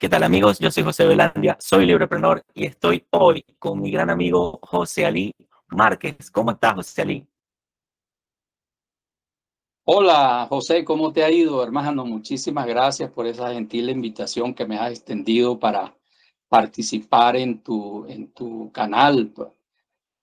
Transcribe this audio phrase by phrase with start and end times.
[0.00, 0.60] ¿Qué tal amigos?
[0.60, 5.34] Yo soy José Velandia, soy libreprenor y estoy hoy con mi gran amigo José Ali
[5.70, 6.30] Márquez.
[6.30, 7.26] ¿Cómo estás, José Ali?
[9.84, 12.04] Hola, José, ¿cómo te ha ido, hermano?
[12.04, 15.96] Muchísimas gracias por esa gentil invitación que me has extendido para
[16.48, 19.34] participar en tu, en tu canal,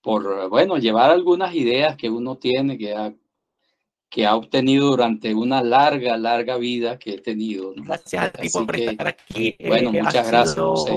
[0.02, 2.96] por, bueno, llevar algunas ideas que uno tiene, que
[4.16, 7.74] que ha obtenido durante una larga, larga vida que he tenido.
[7.76, 9.58] Gracias a ti por estar aquí.
[9.68, 10.56] Bueno, eh, muchas gracias.
[10.56, 10.94] José.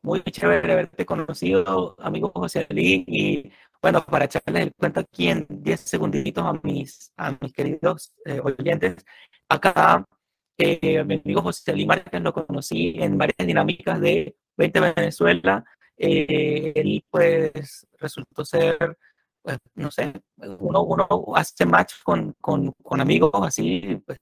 [0.00, 5.46] Muy chévere haberte conocido, amigo José Ali, y bueno, para echarles el cuento aquí en
[5.50, 9.04] 10 segunditos a mis, a mis queridos eh, oyentes,
[9.46, 10.06] acá
[10.56, 15.64] eh, mi amigo José Ali Márquez lo conocí en varias dinámicas de 20 Venezuela.
[15.98, 18.96] Eh, él pues resultó ser,
[19.44, 24.18] pues, no sé, uno, uno hace match con, con, con amigos así, pues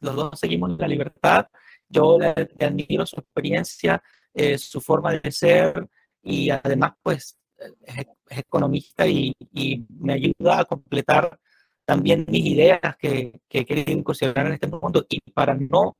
[0.00, 1.46] los dos seguimos la libertad.
[1.88, 2.30] Yo le,
[2.64, 4.02] admiro su experiencia,
[4.56, 5.86] su forma de ser
[6.22, 7.38] y además pues
[7.84, 9.34] es, economista y,
[9.90, 11.38] me ayuda a completar
[11.84, 15.04] también mis ideas que, que he querido incursionar en este mundo.
[15.06, 15.98] Y para no,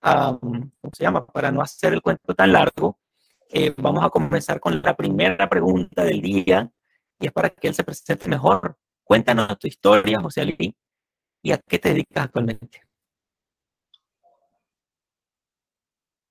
[0.00, 1.26] ¿cómo se llama?
[1.26, 2.98] Para no hacer el cuento tan largo,
[3.50, 6.70] eh, vamos a comenzar con la primera pregunta del día
[7.20, 8.76] y es para que él se presente mejor.
[9.04, 10.76] Cuéntanos tu historia, José Ali,
[11.42, 12.82] y a qué te dedicas actualmente.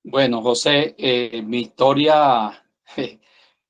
[0.04, 2.64] Bueno, José, eh, mi historia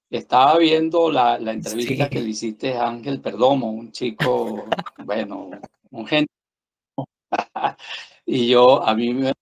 [0.09, 4.65] Estaba viendo la, la entrevista que le hiciste a Ángel Perdomo, un chico,
[5.05, 5.49] bueno,
[5.91, 6.31] un gente.
[8.25, 9.33] y yo, a mí me da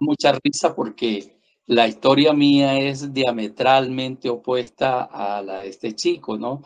[0.00, 1.36] mucha risa porque
[1.66, 6.62] la historia mía es diametralmente opuesta a la de este chico, ¿no?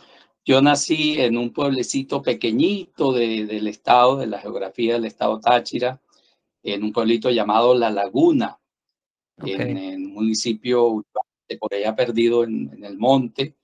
[0.48, 6.00] Yo nací en un pueblecito pequeñito de, del estado, de la geografía del estado Táchira,
[6.62, 8.58] en un pueblito llamado La Laguna,
[9.44, 11.04] en el municipio
[11.60, 13.56] por allá perdido en, el monte.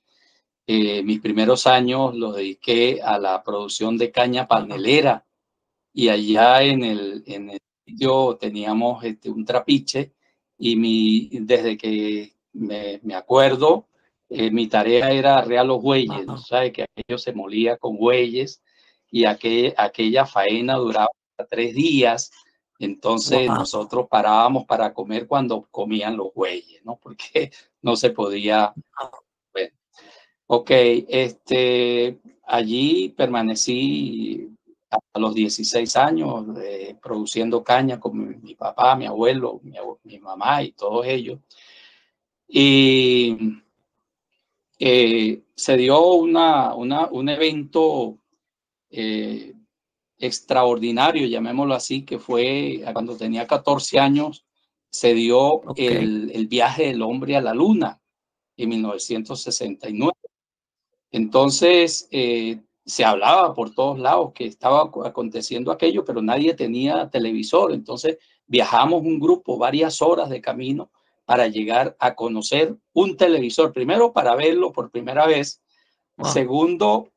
[0.66, 5.24] Eh, mis primeros años los dediqué a la producción de caña panelera
[5.90, 10.12] y allá en el, en el sitio teníamos este, un trapiche
[10.58, 13.88] y mi, desde que me, me acuerdo,
[14.30, 16.72] eh, mi tarea era arrear los bueyes, ¿sabes?
[16.72, 18.62] Que aquello se molía con bueyes
[19.10, 21.08] y aquel, aquella faena duraba
[21.48, 22.30] tres días
[22.78, 26.96] entonces nosotros parábamos para comer cuando comían los bueyes, ¿no?
[26.96, 27.50] Porque
[27.82, 28.72] no se podía.
[29.52, 29.74] Bueno.
[30.46, 34.50] Ok, este, allí permanecí
[34.90, 39.60] a los 16 años eh, produciendo caña con mi, papá, mi abuelo,
[40.04, 41.40] mi, mamá y todos ellos.
[42.46, 43.62] Y
[44.78, 48.18] eh, se dio una, una, un evento
[48.90, 49.54] eh,
[50.18, 54.44] extraordinario, llamémoslo así, que fue cuando tenía 14 años,
[54.90, 58.00] se dio el, el, viaje del hombre a la luna
[58.56, 60.12] en 1969.
[61.10, 67.72] Entonces, eh, se hablaba por todos lados que estaba aconteciendo aquello, pero nadie tenía televisor.
[67.72, 70.90] Entonces, viajamos un grupo varias horas de camino
[71.24, 73.72] para llegar a conocer un televisor.
[73.72, 75.62] Primero, para verlo por primera vez.
[76.22, 77.12] Segundo,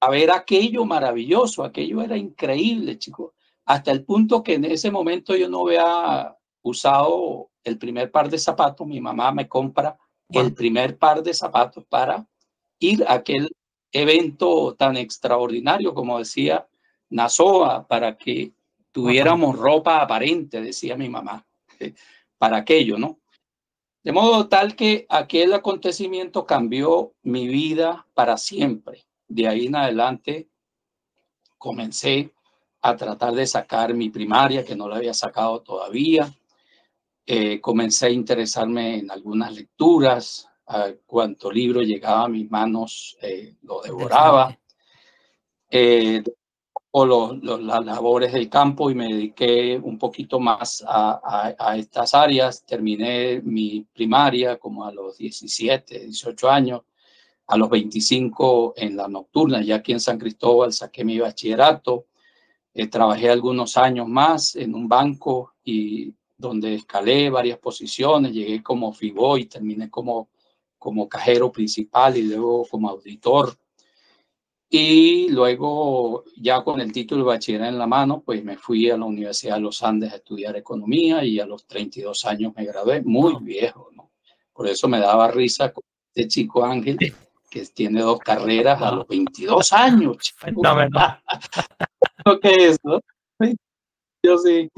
[0.00, 3.32] a ver aquello maravilloso, aquello era increíble, chicos,
[3.66, 8.38] hasta el punto que en ese momento yo no había usado el primer par de
[8.38, 9.96] zapatos, mi mamá me compra
[10.30, 12.26] el primer par de zapatos para
[12.78, 13.50] ir a aquel
[13.92, 16.66] evento tan extraordinario, como decía
[17.10, 18.52] Nasoa, para que
[18.92, 21.46] tuviéramos ropa aparente, decía mi mamá,
[22.38, 23.19] para aquello, ¿no?
[24.02, 30.48] De modo tal que aquel acontecimiento cambió mi vida para siempre de ahí en adelante
[31.56, 32.34] comencé
[32.82, 36.30] a tratar de sacar mi primaria, que no la había sacado todavía.
[37.24, 43.54] Eh, comencé a interesarme en algunas lecturas, a cuanto libro llegaba a mis manos eh,
[43.62, 44.58] lo devoraba.
[45.70, 46.22] Eh,
[46.92, 52.64] o las labores del campo y me dediqué un poquito más a, a, estas áreas.
[52.64, 56.82] Terminé mi primaria como a los 17, 18 años
[57.50, 62.06] a los 25 en la nocturna, ya aquí en San Cristóbal saqué mi bachillerato,
[62.72, 68.92] eh, trabajé algunos años más en un banco y donde escalé varias posiciones, llegué como
[68.92, 70.28] FIBO y terminé como,
[70.78, 73.58] como cajero principal y luego como auditor.
[74.72, 78.96] Y luego, ya con el título de bachiller en la mano, pues me fui a
[78.96, 83.02] la Universidad de los Andes a estudiar economía y a los 32 años me gradué,
[83.02, 84.12] muy viejo, ¿no?
[84.52, 85.82] Por eso me daba risa con
[86.14, 86.98] este chico Ángel,
[87.50, 90.34] que tiene dos carreras a los 22 años.
[92.26, 93.00] No, ¿Qué es eso?
[94.22, 94.68] Yo sí,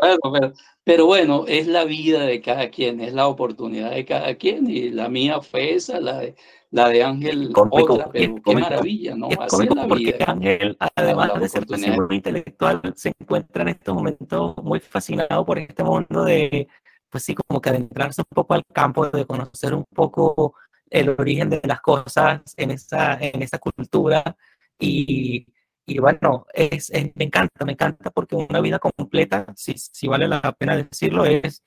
[0.00, 0.52] bueno,
[0.84, 4.90] pero, bueno, es la vida de cada quien, es la oportunidad de cada quien y
[4.90, 6.36] la mía fue esa, la de,
[6.76, 9.28] la de Ángel otra, pero qué maravilla, ¿no?
[9.40, 10.24] Así es la vida.
[10.26, 15.82] Ángel, además de ser muy intelectual, se encuentra en estos momentos muy fascinado por este
[15.82, 16.68] mundo de,
[17.08, 20.54] pues sí, como que adentrarse un poco al campo, de conocer un poco
[20.90, 24.36] el origen de las cosas en esa, en esa cultura
[24.78, 25.46] y
[25.88, 30.40] y bueno, es, me encanta, me encanta porque una vida completa, si, si vale la
[30.58, 31.62] pena decirlo, es,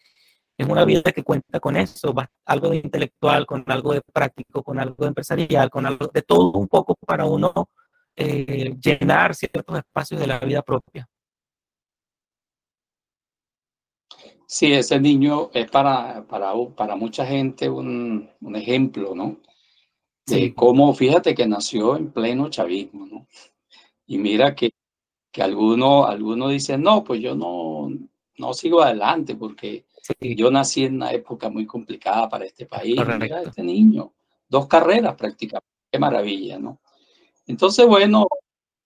[0.60, 2.14] es una vida que cuenta con eso,
[2.46, 6.52] algo de intelectual, con algo de práctico, con algo de empresarial, con algo de todo
[6.52, 7.70] un poco para uno
[8.14, 11.08] eh, llenar ciertos espacios de la vida propia.
[14.46, 19.38] Sí, ese niño es para, para, para mucha gente un, un ejemplo, ¿no?
[20.26, 23.28] De cómo, fíjate que nació en pleno chavismo, ¿no?
[24.08, 24.72] Y mira que,
[25.32, 27.88] que algunos alguno dicen, no, pues yo no,
[28.38, 29.86] no sigo adelante porque
[30.20, 32.96] yo nací en una época muy complicada para este país.
[33.20, 34.14] Mira este niño,
[34.48, 36.80] dos carreras prácticamente, qué maravilla, ¿no?
[37.48, 38.28] Entonces, bueno,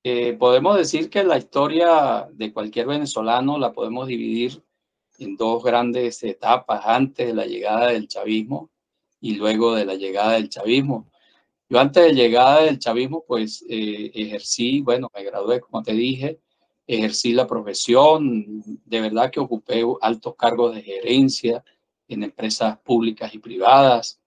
[0.04, 4.64] eh, podemos decir que la historia de cualquier venezolano la podemos dividir
[5.20, 8.70] en dos grandes etapas, antes de la llegada del chavismo
[9.22, 11.10] y luego de la llegada del chavismo.
[11.70, 16.40] Yo antes de llegada del chavismo, pues eh, ejercí, bueno, me gradué, como te dije,
[16.88, 21.64] ejercí la profesión, de verdad que ocupé altos cargos de gerencia
[22.08, 24.20] en empresas públicas y privadas,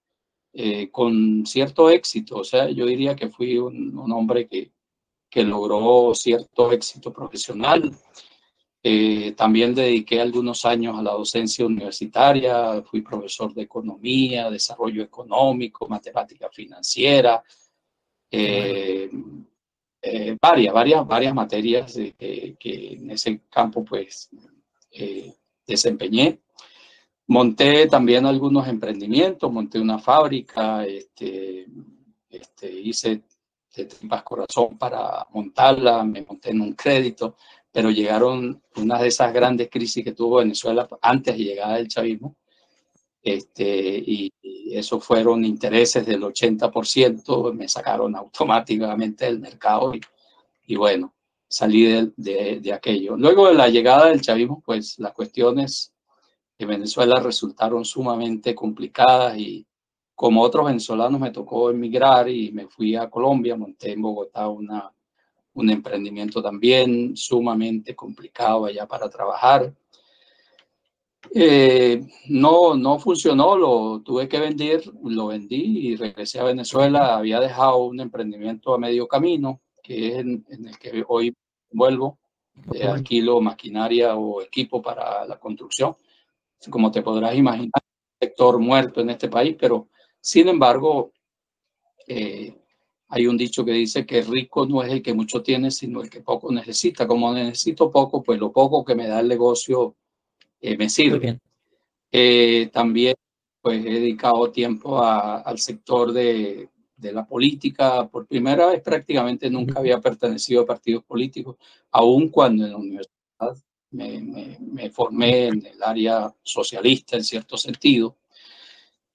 [0.52, 2.36] eh, con cierto éxito.
[2.36, 4.72] O sea, yo diría que fui un, un hombre que,
[5.28, 7.92] que logró cierto éxito profesional.
[8.82, 15.88] Eh, también dediqué algunos años a la docencia universitaria, fui profesor de economía, desarrollo económico,
[15.88, 17.42] matemática financiera,
[18.30, 19.10] eh,
[20.08, 22.56] eh, varias, varias, varias materias que
[22.92, 24.30] en ese campo pues
[25.66, 26.40] desempeñé.
[27.28, 31.66] Monté también algunos emprendimientos, monté una fábrica, este,
[32.30, 33.22] este, hice
[33.74, 37.36] de tripas corazón para montarla, me monté en un crédito,
[37.72, 42.36] pero llegaron una de esas grandes crisis que tuvo Venezuela antes de llegada del chavismo,
[43.26, 44.32] este, y,
[44.70, 50.00] eso fueron intereses del 80%, me sacaron automáticamente del mercado y,
[50.66, 51.14] y bueno,
[51.48, 51.84] salí
[52.16, 53.16] de, de, aquello.
[53.16, 55.94] Luego de la llegada del chavismo, pues las cuestiones
[56.58, 59.66] de Venezuela resultaron sumamente complicadas y
[60.14, 64.92] como otros venezolanos me tocó emigrar y me fui a Colombia, monté en Bogotá una
[65.56, 69.72] un emprendimiento también sumamente complicado allá para trabajar.
[71.34, 77.16] Eh, no, no funcionó, lo tuve que vender, lo vendí y regresé a Venezuela.
[77.16, 81.34] Había dejado un emprendimiento a medio camino, que es en, el que hoy
[81.70, 82.18] vuelvo,
[82.54, 85.94] de alquilo maquinaria o equipo para la construcción.
[86.70, 87.82] Como te podrás imaginar,
[88.18, 89.88] sector muerto en este país, pero
[90.20, 91.12] sin embargo,
[92.08, 92.56] eh,
[93.08, 96.10] hay un dicho que dice que rico no es el que mucho tiene, sino el
[96.10, 97.06] que poco necesita.
[97.06, 99.96] Como necesito poco, pues lo poco que me da el negocio
[100.66, 101.38] eh, me sirve.
[102.10, 103.14] Eh, también
[103.60, 108.08] pues he dedicado tiempo al sector de, de, la política.
[108.08, 111.56] Por primera vez prácticamente nunca había pertenecido a partidos políticos,
[111.92, 113.56] aun cuando en la universidad
[113.90, 118.16] me, me, formé en el área socialista en cierto sentido.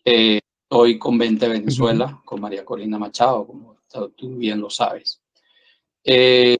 [0.05, 3.77] Eh, estoy con 20 Venezuela, con María Corina Machado, como
[4.15, 5.21] tú bien lo sabes.
[6.03, 6.57] Eh,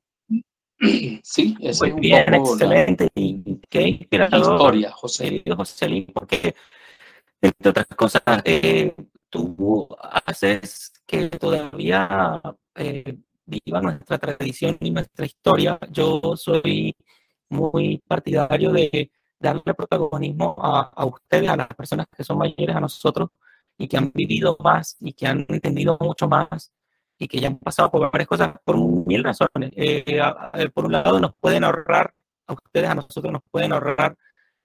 [1.23, 3.09] sí, es un bien, poco excelente.
[3.15, 4.41] y qué inspirador.
[4.41, 5.43] Historia, José.
[5.55, 6.55] José porque,
[7.39, 8.95] entre otras cosas, eh,
[9.29, 9.88] tú
[10.25, 12.41] haces que todavía
[12.75, 15.79] eh, viva nuestra tradición y nuestra historia.
[15.91, 16.95] Yo soy
[17.50, 22.79] muy partidario de darle protagonismo a, a ustedes, a las personas que son mayores a
[22.79, 23.29] nosotros
[23.77, 26.71] y que han vivido más y que han entendido mucho más
[27.21, 28.75] y que ya han pasado por varias cosas por
[29.05, 29.71] mil razones.
[29.75, 30.03] Eh,
[30.73, 32.11] por un lado, nos pueden ahorrar,
[32.47, 34.17] a ustedes, a nosotros nos pueden ahorrar,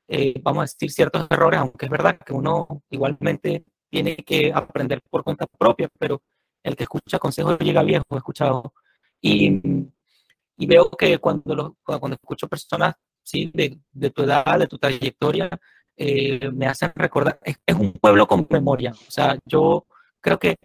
[0.08, 5.02] eh, vamos a decir, ciertos errores, aunque es verdad que uno igualmente tiene que aprender
[5.10, 6.22] por cuenta propia, pero
[6.62, 8.72] el que escucha consejos llega viejo, escuchado.
[9.20, 9.60] Y,
[10.56, 13.50] y veo que cuando, lo, cuando escucho personas ¿sí?
[13.52, 15.50] de, de tu edad, de tu trayectoria,
[15.98, 18.92] eh, me hacen recordar, es, es, un pueblo con memoria.
[18.92, 19.86] O sea, yo
[20.22, 20.56] creo que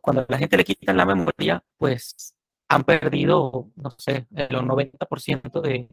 [0.00, 2.34] cuando a la gente le quitan la memoria, pues
[2.68, 5.88] han perdido, no sé, el 90% de,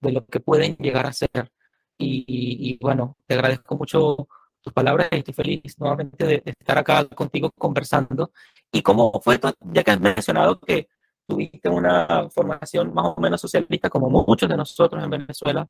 [0.00, 1.52] de lo que pueden llegar a ser.
[1.98, 4.28] Y, y, bueno, te agradezco mucho
[4.60, 8.32] tus palabras y estoy feliz nuevamente de, estar acá contigo conversando.
[8.72, 10.88] ¿Y cómo fue, ya que has mencionado que
[11.26, 15.66] tuviste una formación más o menos socialista como muchos de nosotros en Venezuela,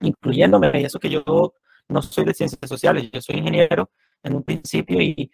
[0.00, 1.54] incluyéndome, y eso que yo
[1.88, 3.90] no soy de ciencias sociales, yo soy ingeniero
[4.22, 5.30] en un principio y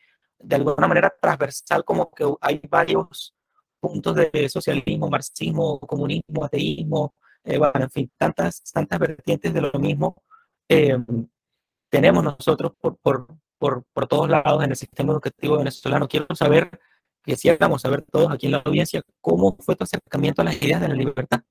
[0.47, 3.35] de alguna manera transversal como que hay varios
[3.81, 9.73] puntos de socialismo, marxismo, comunismo, ateísmo, eh, bueno, en fin, tantas, tantas vertientes de lo
[9.79, 10.17] mismo
[10.69, 10.97] eh,
[11.91, 13.27] tenemos nosotros por, por,
[13.59, 16.09] por, por, todos lados en el sistema educativo venezolano.
[16.09, 16.71] Quiero saber,
[17.25, 20.89] quisiéramos saber todos aquí en la audiencia, cómo fue tu acercamiento a las ideas de
[20.89, 21.43] la libertad.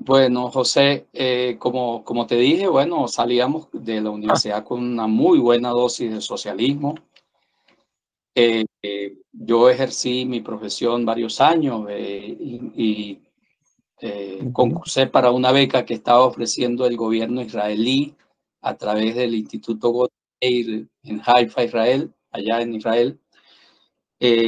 [0.00, 5.40] Bueno, José, eh, como, como te dije, bueno, salíamos de la universidad con una muy
[5.40, 6.94] buena dosis de socialismo.
[8.34, 13.20] Eh, eh, yo ejercí mi profesión varios años y,
[14.52, 18.14] concursé para una beca que estaba ofreciendo el gobierno israelí
[18.60, 23.20] a través del Instituto Godeir en Haifa, Israel, allá en Israel.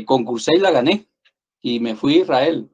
[0.06, 1.06] concursé y la gané
[1.60, 2.70] y me fui a Israel.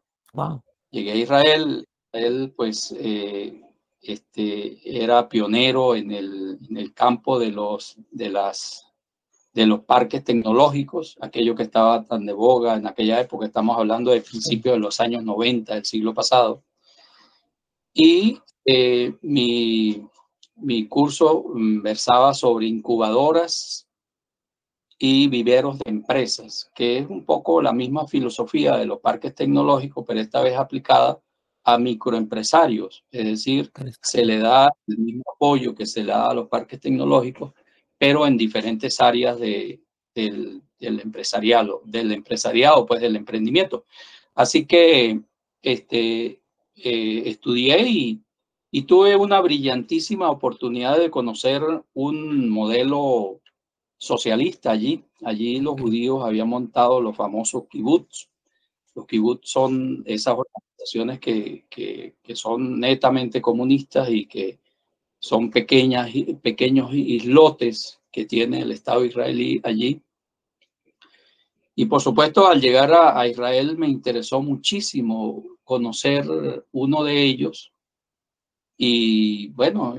[0.90, 1.86] Llegué a Israel
[2.18, 3.60] él pues eh,
[4.00, 8.86] este, era pionero en el, en el, campo de los, de, las,
[9.52, 14.10] de los parques tecnológicos, aquello que estaba tan de boga en aquella época, estamos hablando
[14.10, 16.62] del principio de los años 90 del siglo pasado.
[17.92, 20.06] Y eh, mi,
[20.56, 23.86] mi curso versaba sobre incubadoras
[24.98, 30.04] y viveros de empresas, que es un poco la misma filosofía de los parques tecnológicos,
[30.06, 31.20] pero esta vez aplicada
[31.68, 36.34] a microempresarios, es decir, se le da el mismo apoyo que se le da a
[36.34, 37.54] los parques tecnológicos,
[37.98, 39.82] pero en diferentes áreas de,
[40.14, 43.84] del, del, empresariado, del empresariado, pues del emprendimiento.
[44.36, 45.20] Así que
[45.60, 46.40] este,
[46.76, 48.22] eh, estudié y,
[48.70, 51.62] y tuve una brillantísima oportunidad de conocer
[51.94, 53.40] un modelo
[53.98, 55.04] socialista allí.
[55.24, 58.28] Allí los judíos habían montado los famosos kibbutz,
[58.96, 64.58] los kibbutz son esas organizaciones que, que, son netamente comunistas y que
[65.18, 66.10] son pequeñas,
[66.42, 70.00] pequeños islotes que tiene el Estado israelí allí.
[71.74, 76.24] Y por supuesto, al llegar a, Israel me interesó muchísimo conocer
[76.72, 77.74] uno de ellos.
[78.78, 79.94] Y bueno,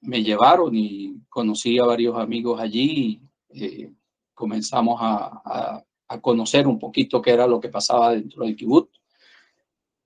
[0.00, 3.20] me llevaron y conocí a varios amigos allí.
[3.50, 3.90] Eh,
[4.32, 8.90] comenzamos a, a conocer un poquito qué era lo que pasaba dentro del kibutz.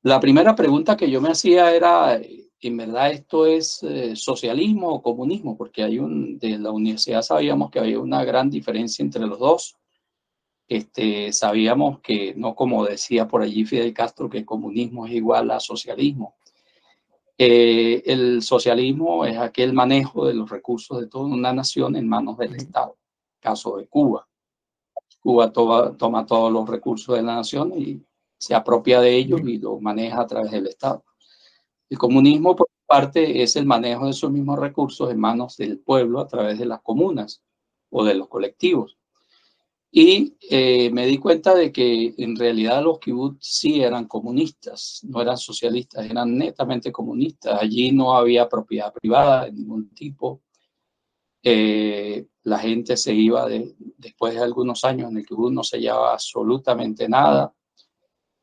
[0.03, 2.21] La primera pregunta que yo me hacía era,
[2.61, 5.57] ¿en verdad esto es eh, socialismo o comunismo?
[5.57, 9.77] Porque hay un, de la universidad sabíamos que había una gran diferencia entre los dos.
[10.67, 15.61] Este, sabíamos que, no como decía por allí Fidel Castro, que comunismo es igual a
[15.61, 16.35] socialismo.
[17.39, 22.39] Eh, el socialismo es aquel manejo de los recursos de toda una nación en manos
[22.39, 22.97] del Estado,
[23.41, 24.27] caso de Cuba.
[25.23, 28.03] Cuba toma, todos los recursos de la nación y
[28.37, 31.05] se apropia de ellos y los maneja a través del Estado.
[31.89, 36.19] El comunismo, por parte, es el manejo de esos mismos recursos en manos del pueblo
[36.19, 37.41] a través de las comunas
[37.91, 38.99] o de los colectivos.
[39.95, 45.21] Y eh, me di cuenta de que en realidad los kibbutz sí eran comunistas, no
[45.21, 47.61] eran socialistas, eran netamente comunistas.
[47.61, 50.41] Allí no había propiedad privada de ningún tipo.
[51.43, 55.79] Eh, la gente se iba de, después de algunos años en el que no se
[55.79, 57.53] llevaba absolutamente nada.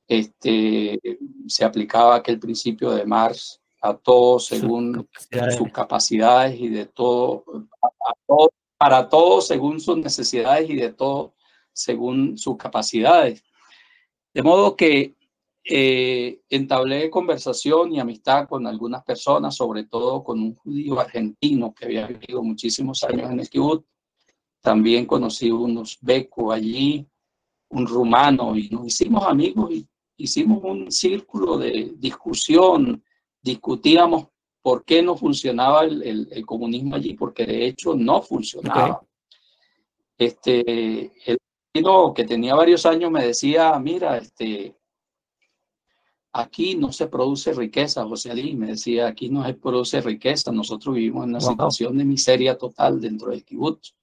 [0.07, 0.99] Este,
[1.47, 5.07] se aplicaba aquel principio de Marx a todos según
[5.55, 7.45] sus capacidades y de todo,
[8.27, 11.35] todo, para todos según sus necesidades y de todo
[11.71, 13.43] según sus capacidades.
[14.33, 15.15] De modo que
[15.71, 21.85] eh, entablé conversación y amistad con algunas personas, sobre todo con un judío argentino que
[21.85, 23.85] había vivido muchísimos años en el kibbutz.
[24.61, 27.07] También conocí unos becos allí,
[27.69, 33.03] un rumano, y nos hicimos amigos y hicimos un círculo de discusión,
[33.39, 34.27] discutíamos
[34.63, 38.97] por qué no funcionaba el, el, el comunismo allí, porque de hecho no funcionaba.
[38.97, 39.07] Okay.
[40.17, 41.37] Este, el
[42.15, 44.75] que tenía varios años me decía, mira, este,
[46.31, 50.95] aquí no se produce riqueza, José Ali me decía, aquí no se produce riqueza, nosotros
[50.95, 51.49] vivimos en una wow.
[51.49, 53.93] situación de miseria total dentro del kibutz.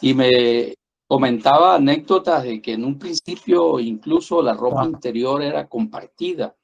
[0.00, 0.74] Y me
[1.06, 4.92] comentaba anécdotas de que en un principio incluso la ropa wow.
[4.92, 6.56] interior era compartida.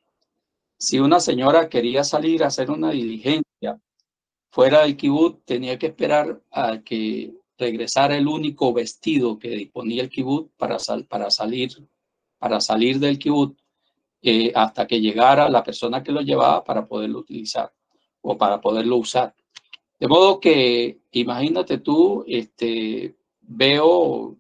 [0.78, 3.80] Si una señora quería salir a hacer una diligencia
[4.50, 10.10] fuera del kibutz, tenía que esperar a que regresara el único vestido que disponía el
[10.10, 11.70] kibutz para, sal, para, salir,
[12.38, 13.65] para salir del kibutz
[14.22, 17.72] eh, hasta que llegara la persona que lo llevaba para poderlo utilizar
[18.22, 19.34] o para poderlo usar.
[19.98, 24.36] De modo que, imagínate tú, este, veo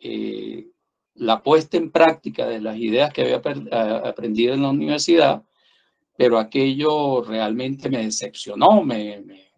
[0.00, 0.66] eh,
[1.14, 3.36] la puesta en práctica de las ideas que había
[4.08, 5.42] aprendido en la universidad,
[6.16, 9.52] pero aquello realmente me decepcionó, me, me,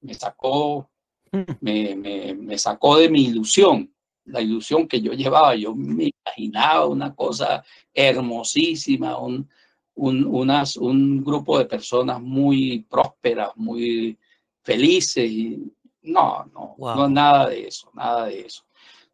[0.00, 0.90] me, sacó,
[1.32, 1.42] mm.
[1.60, 3.93] me, me, sacó de mi ilusión,
[4.26, 5.54] la ilusión que yo llevaba.
[5.54, 9.48] Yo me imaginaba una cosa hermosísima, un,
[9.94, 14.18] un, unas, un grupo de personas muy prósperas, muy
[14.62, 15.30] felices.
[15.30, 18.64] Y no, no, no, nada de eso, nada de eso.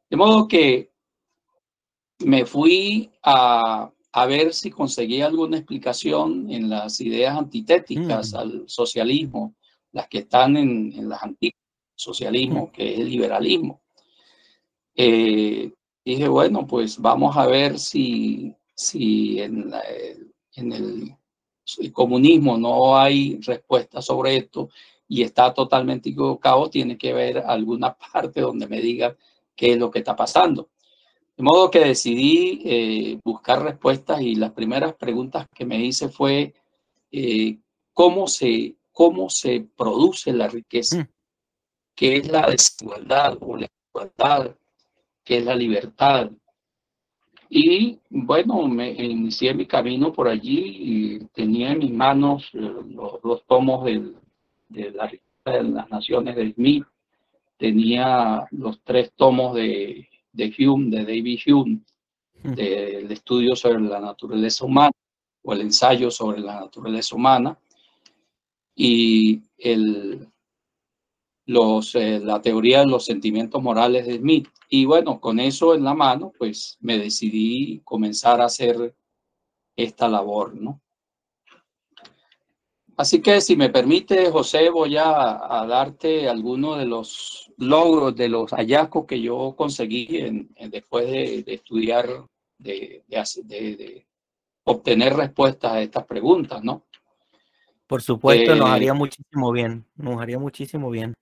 [0.08, 0.90] De modo que
[2.20, 8.36] me fui a, a ver si conseguía alguna explicación en las ideas antitéticas mm.
[8.36, 9.54] al socialismo,
[9.92, 11.60] las que están en, en las antiguas
[12.00, 12.70] socialismo, mm.
[12.72, 13.79] que es el liberalismo.
[15.02, 15.72] Eh,
[16.04, 19.72] dije, bueno, pues vamos a ver si, si en,
[20.56, 21.16] en el,
[21.78, 24.68] el, comunismo no hay respuesta sobre esto
[25.08, 29.16] y está totalmente equivocado, tiene que haber alguna parte donde me diga
[29.56, 30.68] qué es lo que está pasando.
[31.34, 36.52] De modo que decidí eh, buscar respuestas y las primeras preguntas que me hice fue
[37.10, 37.58] eh,
[37.94, 41.08] cómo, se, cómo se produce la riqueza, mm.
[41.94, 44.54] qué es la desigualdad o la igualdad,
[45.30, 46.28] qué es la libertad.
[47.48, 52.68] Y bueno, me inicié mi camino por allí y tenía en mis manos eh,
[53.22, 55.08] los, tomos de la
[55.44, 56.84] de las naciones de Smith,
[57.56, 61.80] tenía los tres tomos de de Hume, de David Hume,
[62.42, 64.92] del estudio sobre la naturaleza humana
[65.42, 67.56] o el ensayo sobre la naturaleza humana.
[68.74, 70.26] Y el,
[71.50, 74.48] los, eh, la teoría de los sentimientos morales de Smith.
[74.68, 78.94] Y bueno, con eso en la mano, pues me decidí comenzar a hacer
[79.74, 80.80] esta labor, ¿no?
[82.96, 88.50] Así que si me permite, José, voy a, darte algunos de los logros, de los
[88.52, 92.06] hallazgos que yo conseguí después de, estudiar,
[92.58, 94.06] de, de,
[94.64, 96.84] obtener respuestas a estas preguntas, ¿no?
[97.86, 101.14] Por supuesto, nos eh, haría muchísimo bien, nos haría muchísimo bien.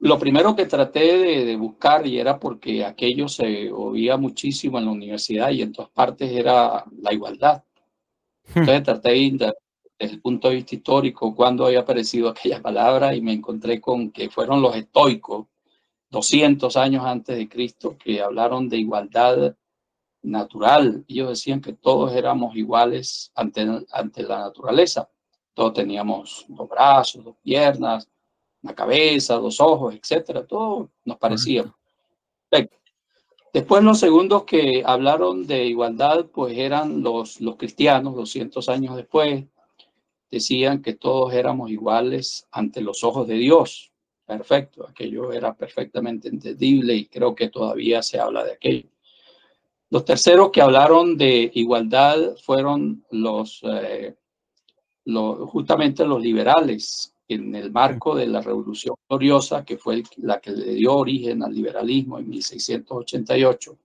[0.00, 4.92] Lo primero que traté de, buscar, y era porque aquello se oía muchísimo en la
[4.92, 7.62] universidad y en todas partes, era la igualdad.
[8.54, 8.60] Hmm.
[8.60, 9.52] Entonces traté de
[9.98, 14.10] desde el punto de vista histórico cuando había aparecido aquella palabra y me encontré con
[14.10, 15.46] que fueron los estoicos
[16.10, 19.56] 200 años antes de Cristo que hablaron de igualdad
[20.22, 21.04] natural.
[21.08, 25.08] Ellos decían que todos éramos iguales ante, ante la naturaleza.
[25.54, 28.08] Todos teníamos dos brazos, dos piernas,
[28.64, 30.46] una cabeza, dos ojos, etcétera.
[30.46, 31.72] Todo nos parecía.
[33.52, 39.44] Después los segundos que hablaron de igualdad, pues eran los, los cristianos, 200 años después,
[40.28, 43.92] decían que todos éramos iguales ante los ojos de Dios.
[44.26, 48.88] Perfecto, aquello era perfectamente entendible y creo que todavía se habla de aquello.
[49.90, 54.16] Los terceros que hablaron de igualdad fueron los, eh,
[55.06, 60.74] justamente los liberales en el marco de la Revolución Gloriosa, que fue la que le
[60.74, 63.78] dio origen al liberalismo en 1688.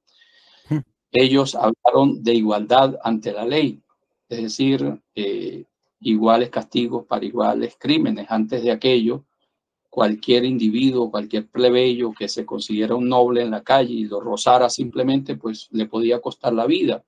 [1.12, 3.82] Ellos hablaron de igualdad ante la ley,
[4.28, 5.64] es decir, eh,
[6.02, 8.28] iguales castigos para iguales crímenes.
[8.30, 9.26] Antes de aquello,
[9.90, 14.70] cualquier individuo, cualquier plebeyo que se considera un noble en la calle y lo rozara
[14.70, 17.04] simplemente, pues le podía costar la vida.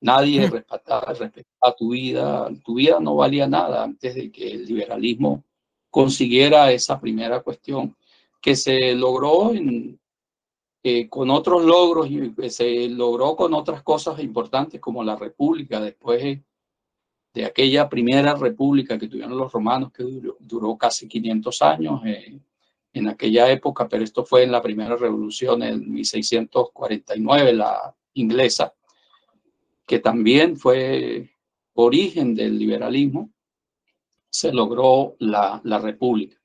[0.00, 5.44] Nadie respetaba, respetaba tu vida, tu vida no valía nada antes de que el liberalismo
[5.94, 7.94] consiguiera esa primera cuestión,
[8.40, 9.52] que se logró
[10.82, 16.40] eh, con otros logros y se logró con otras cosas importantes como la república después
[17.32, 20.02] de aquella primera república que tuvieron los romanos, que
[20.40, 22.40] duró, casi 500 años eh,
[22.92, 28.74] en aquella época, pero esto fue en la primera revolución en 1649, la inglesa,
[29.86, 31.30] que también fue
[31.74, 33.30] origen del liberalismo,
[34.34, 36.36] se logró la, la república.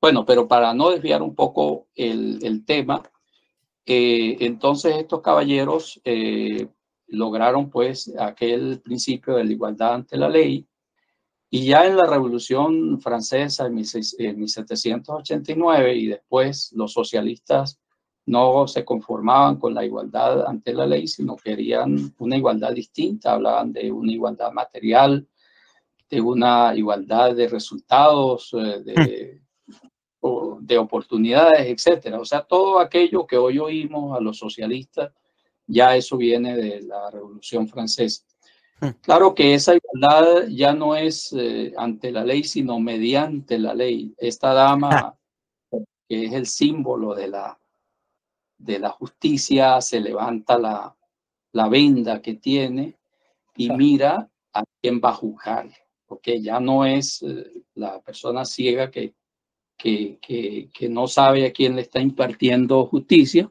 [0.00, 3.02] Bueno, pero para no desviar un poco el, el tema,
[3.84, 6.66] eh, entonces estos caballeros eh,
[7.08, 10.66] lograron pues aquel principio de la igualdad ante la ley.
[11.50, 17.78] Y ya en la Revolución Francesa en 1789 y después los socialistas
[18.24, 23.74] no se conformaban con la igualdad ante la ley, sino querían una igualdad distinta, hablaban
[23.74, 25.28] de una igualdad material,
[26.10, 29.40] de una igualdad de resultados, eh, de,
[30.60, 32.20] de oportunidades, etcétera.
[32.20, 35.12] O sea, todo aquello que hoy oímos a los socialistas
[35.66, 38.22] ya eso viene de la Revolución Francesa.
[38.80, 38.90] Hmm.
[39.00, 44.14] Claro que esa igualdad ya no es eh, ante la ley, sino mediante la ley.
[44.18, 45.16] Esta dama,
[46.08, 47.58] que es el símbolo de la,
[48.58, 50.94] de la justicia se levanta la,
[51.52, 52.96] la venda que tiene
[53.56, 55.70] y mira a quién va a juzgar,
[56.14, 59.14] porque ya no es eh, la persona ciega que,
[59.76, 63.50] que, que, que no sabe a quién le está impartiendo justicia.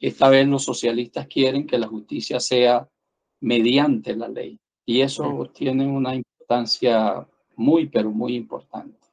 [0.00, 2.88] Esta vez los socialistas quieren que la justicia sea
[3.40, 9.06] mediante la ley y eso tiene una importancia muy, pero muy importante.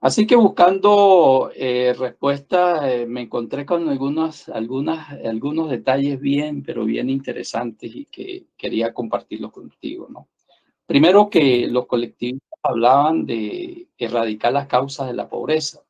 [0.00, 6.84] Así que buscando eh, respuestas, eh, me encontré con algunas, algunas, algunos detalles bien, pero
[6.84, 10.06] bien interesantes y que quería compartirlos contigo.
[10.08, 10.28] ¿no?
[10.86, 15.82] Primero que los colectivistas hablaban de erradicar las causas de la pobreza,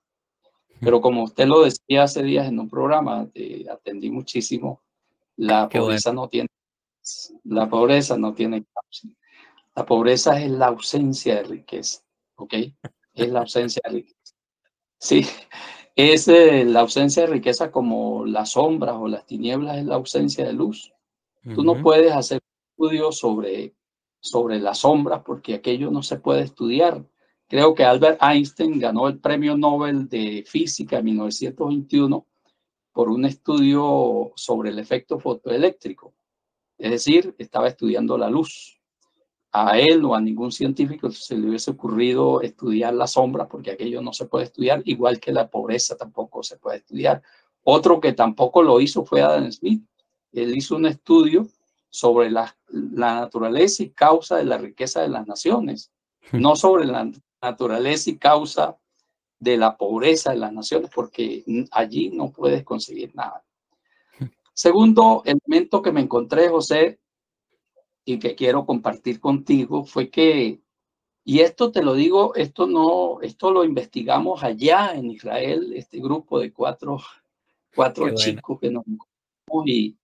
[0.81, 4.83] pero como usted lo decía hace días en un programa, te atendí muchísimo,
[5.37, 6.49] la pobreza no tiene,
[7.45, 9.09] la pobreza no tiene causa.
[9.75, 12.03] La pobreza es la ausencia de riqueza,
[12.37, 12.55] ¿ok?
[13.15, 14.35] es la ausencia de riqueza.
[14.99, 15.27] Sí,
[15.95, 20.47] es eh, la ausencia de riqueza como las sombras o las tinieblas es la ausencia
[20.47, 20.93] de luz.
[21.55, 22.41] Tú no puedes hacer
[22.73, 23.73] estudios sobre,
[24.29, 27.05] sobre las sombras porque aquello no se puede estudiar.
[27.49, 32.27] Creo que Albert Einstein ganó el premio Nobel de Física en 1921
[32.93, 36.15] por un estudio sobre el efecto fotoeléctrico.
[36.79, 38.81] Es decir, estaba estudiando la luz
[39.53, 44.03] a él o a ningún científico se le hubiese ocurrido estudiar la sombra, porque aquello
[44.03, 47.23] no se puede estudiar, igual que la pobreza tampoco se puede estudiar.
[47.63, 49.83] Otro que tampoco lo hizo fue Adam Smith.
[50.33, 51.47] Él hizo un estudio
[51.89, 55.93] sobre la, naturaleza y causa de la riqueza de las naciones,
[56.33, 58.77] no sobre la naturaleza y causa
[59.39, 63.45] de la pobreza de las naciones, porque allí no puedes conseguir nada.
[64.53, 66.99] Segundo elemento que me encontré, José,
[68.05, 70.61] y que quiero compartir contigo fue que,
[71.25, 76.39] y esto te lo digo, esto no, esto lo investigamos allá en Israel, este grupo
[76.39, 76.99] de cuatro,
[77.75, 78.85] cuatro chicos que nos
[79.67, 79.97] y,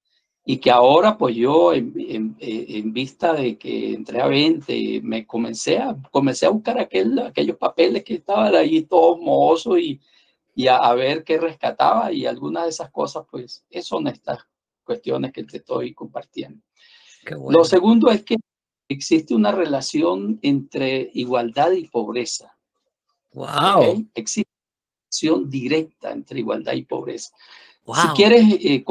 [0.45, 1.95] y que ahora pues yo en,
[2.41, 7.57] en, vista de que entré a 20 me comencé a, comencé a buscar aquel, aquellos
[7.57, 10.01] papeles que estaban ahí todos mohosos y,
[10.55, 14.41] y a, a, ver qué rescataba y algunas de esas cosas pues son estas
[14.83, 16.61] cuestiones que te estoy compartiendo.
[17.49, 18.37] Lo segundo es que
[18.89, 22.57] existe una relación entre igualdad y pobreza.
[23.33, 24.07] Wow.
[24.15, 27.31] Existe una relación directa entre igualdad y pobreza.
[27.85, 28.85] Si, quieres, eh,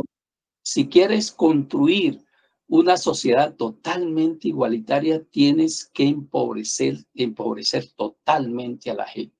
[0.63, 2.23] si quieres construir
[2.67, 9.35] una sociedad totalmente igualitaria, tienes que empobrecer, empobrecer totalmente a la gente.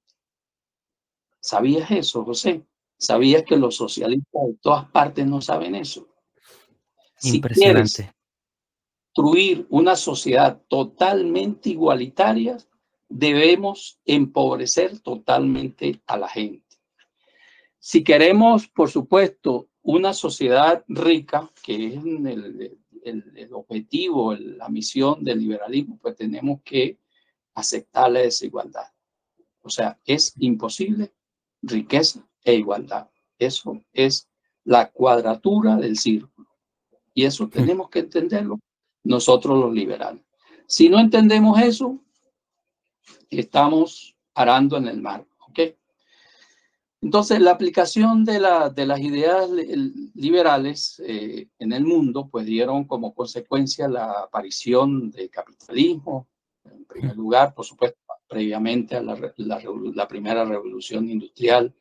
[1.40, 2.66] ¿Sabías eso, José?
[2.98, 6.08] ¿Sabías que los socialistas de todas partes no saben eso?
[7.24, 8.14] Impresionante
[9.14, 12.58] construir una sociedad totalmente igualitaria,
[13.10, 16.78] debemos empobrecer totalmente a la gente.
[17.80, 25.40] Si queremos, por supuesto, una sociedad rica, que es el, el, objetivo, la misión del
[25.40, 27.00] liberalismo, pues tenemos que
[27.54, 28.88] aceptar la desigualdad.
[29.64, 31.12] O sea, es imposible
[31.62, 33.10] riqueza e igualdad.
[33.38, 34.28] Eso es
[34.64, 36.50] la cuadratura del círculo.
[37.14, 38.60] Y eso tenemos que entenderlo
[39.04, 40.24] nosotros los liberales.
[40.68, 42.00] Si no entendemos eso,
[43.30, 45.26] estamos arando en el mar.
[45.48, 45.60] ¿ok?
[47.02, 49.50] Entonces, la aplicación de, la, de las ideas
[50.14, 56.28] liberales eh, en el mundo, pues dieron como consecuencia la aparición del capitalismo,
[56.64, 59.62] en primer lugar, por supuesto, previamente a la, la,
[59.96, 61.74] la primera revolución industrial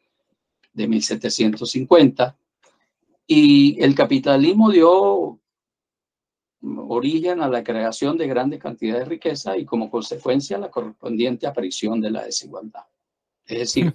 [0.72, 2.36] de 1750.
[3.26, 5.38] Y el capitalismo dio
[6.62, 12.00] origen a la creación de grandes cantidades de riqueza y como consecuencia la correspondiente aparición
[12.00, 12.84] de la desigualdad.
[13.46, 13.94] Es decir,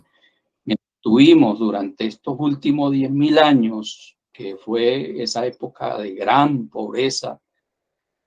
[1.06, 7.40] tuvimos durante estos últimos 10.000 años, que fue esa época de gran pobreza,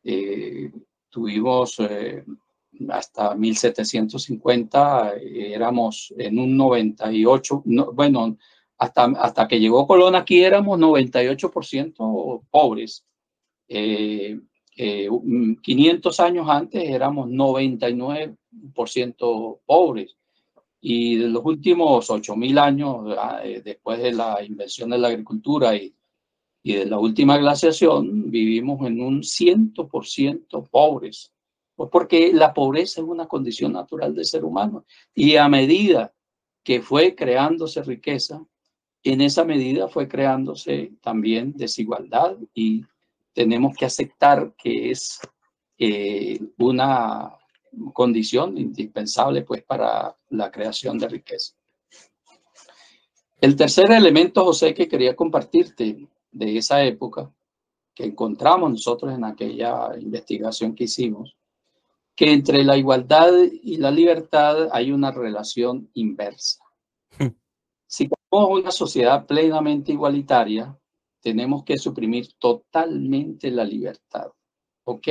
[0.05, 0.71] eh,
[1.11, 2.25] tuvimos eh,
[2.89, 7.65] hasta 1750, éramos en un 98,
[7.95, 8.39] bueno,
[8.79, 13.05] hasta, hasta que llegó Colón aquí éramos 98% pobres.
[13.67, 20.18] 500 eh, eh, años antes éramos 99% pobres
[20.81, 25.75] y de los últimos 8.000 años, ah, eh, después de la invención de la agricultura
[25.75, 25.95] y,
[26.63, 31.33] y de la última glaciación, vivimos en un 100% pobres,
[31.75, 34.85] pues porque la pobreza es una condición natural del ser humano.
[35.15, 36.13] Y a medida
[36.63, 38.45] que fue creándose riqueza,
[39.03, 42.85] en esa medida fue creándose también desigualdad y
[43.33, 45.21] tenemos que aceptar que es
[45.79, 47.38] eh, una
[47.93, 51.55] condición indispensable pues para la creación de riqueza.
[53.41, 57.33] El tercer elemento, José, que quería compartirte de esa época,
[57.95, 61.37] que encontramos nosotros en aquella investigación que hicimos,
[62.17, 66.59] que entre la igualdad y la libertad hay una relación inversa.
[67.91, 70.79] Si queremos una sociedad plenamente igualitaria,
[71.23, 74.27] tenemos que suprimir totalmente la libertad.
[74.85, 75.09] ¿Ok?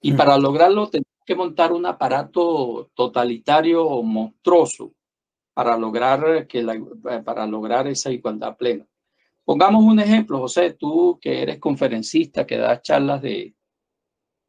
[0.00, 0.16] Y hmm.
[0.16, 4.92] para lograrlo tenemos que montar un aparato totalitario monstruoso
[5.54, 6.80] para lograr, que la,
[7.24, 8.86] para lograr esa igualdad plena.
[9.44, 13.54] Pongamos un ejemplo, José, tú que eres conferencista, que das charlas de,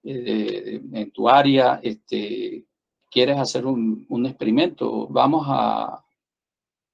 [0.03, 2.65] en tu área, este,
[3.09, 5.07] quieres hacer un, un experimento.
[5.07, 6.03] Vamos a,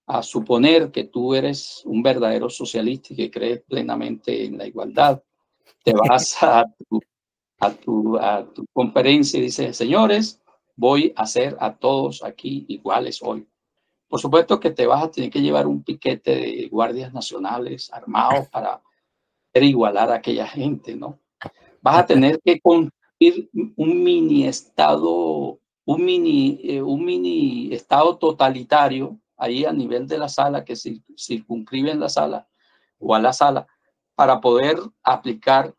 [0.07, 5.21] a suponer que tú eres un verdadero socialista y que crees plenamente en la igualdad.
[5.83, 6.99] Te vas a tu,
[7.59, 10.41] a tu, a tu conferencia y dices, señores,
[10.75, 13.47] voy a hacer a todos aquí iguales hoy.
[14.07, 18.47] Por supuesto que te vas a tener que llevar un piquete de guardias nacionales armados
[18.51, 18.81] para
[19.53, 21.19] igualar a aquella gente, ¿no?
[21.81, 29.19] Vas a tener que construir un mini estado, un mini, eh, un mini estado totalitario
[29.37, 32.47] ahí a nivel de la sala que circunscriben la sala
[32.99, 33.67] o a la sala
[34.15, 35.73] para poder aplicar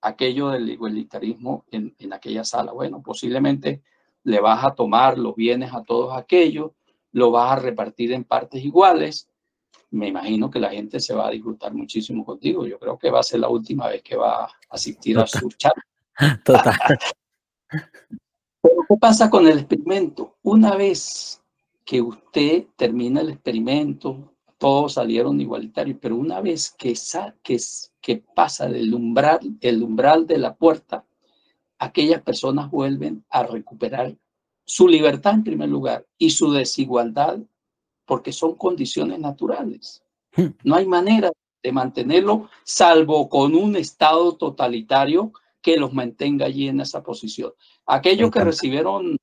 [0.00, 2.72] aquello del igualitarismo en, en aquella sala.
[2.72, 3.82] Bueno, posiblemente
[4.24, 6.72] le vas a tomar los bienes a todos aquellos
[7.16, 9.26] lo vas a repartir en partes iguales.
[9.90, 12.66] Me imagino que la gente se va a disfrutar muchísimo contigo.
[12.66, 15.48] Yo creo que va a ser la última vez que va a asistir a su
[15.52, 15.72] chat.
[16.44, 16.76] Total.
[17.70, 20.36] Pero ¿qué pasa con el experimento?
[20.42, 21.42] Una vez
[21.86, 26.94] que usted termina el experimento, todos salieron igualitarios, pero una vez que,
[27.42, 27.58] que,
[28.00, 31.04] que pasa del umbral, el umbral de la puerta,
[31.78, 34.16] aquellas personas vuelven a recuperar
[34.64, 37.38] su libertad en primer lugar y su desigualdad,
[38.04, 40.02] porque son condiciones naturales.
[40.34, 40.48] Hmm.
[40.64, 41.30] No hay manera
[41.62, 47.52] de mantenerlo, salvo con un Estado totalitario que los mantenga allí en esa posición.
[47.86, 49.16] Aquellos que recibieron,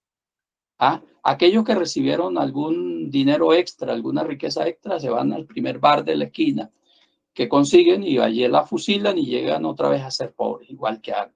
[0.79, 1.01] ¿ah?
[1.23, 6.15] Aquellos que recibieron algún dinero extra, alguna riqueza extra, se van al primer bar de
[6.17, 6.69] la esquina
[7.33, 11.13] que consiguen y allí la fusilan y llegan otra vez a ser pobres, igual que
[11.13, 11.35] antes.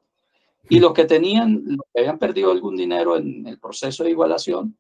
[0.69, 4.77] Y los que tenían, los que habían perdido algún dinero en el proceso de igualación,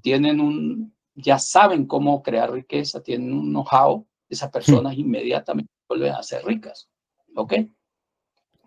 [0.00, 6.22] tienen un, ya saben cómo crear riqueza, tienen un know-how, esas personas inmediatamente vuelven a
[6.22, 6.88] ser ricas.
[7.36, 7.54] ¿Ok?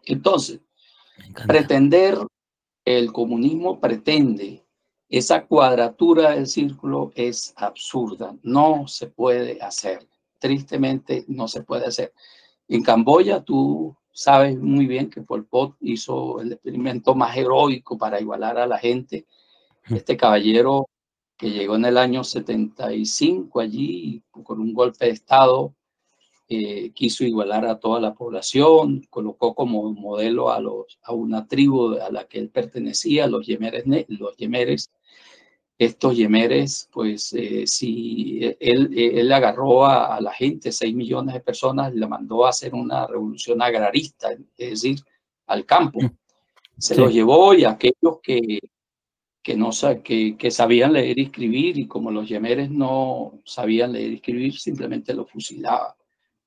[0.06, 0.62] Entonces,
[1.48, 2.18] pretender,
[2.86, 4.64] el comunismo pretende
[5.10, 12.14] esa cuadratura del círculo es absurda, no se puede hacer, tristemente no se puede hacer.
[12.68, 18.22] En Camboya tú sabes muy bien que Pol Pot hizo el experimento más heroico para
[18.22, 19.26] igualar a la gente.
[19.90, 20.88] Este caballero
[21.38, 25.74] que llegó en el año 75 allí con un golpe de Estado,
[26.50, 31.94] eh, quiso igualar a toda la población, colocó como modelo a, los, a una tribu
[31.94, 34.92] a la que él pertenecía, los yemeres, los yemeres
[35.80, 41.96] estos yemeres, pues eh, si él, él agarró a, la gente, 6 millones de personas,
[41.96, 45.00] le mandó a hacer una revolución agrarista, es decir,
[45.48, 46.02] al campo.
[46.02, 46.12] Mm.
[46.78, 48.60] Se los llevó y aquellos que,
[49.42, 49.70] que, no,
[50.04, 54.60] que, que sabían leer y escribir, y como los yemeres no sabían leer y escribir,
[54.60, 55.96] simplemente los fusilaba.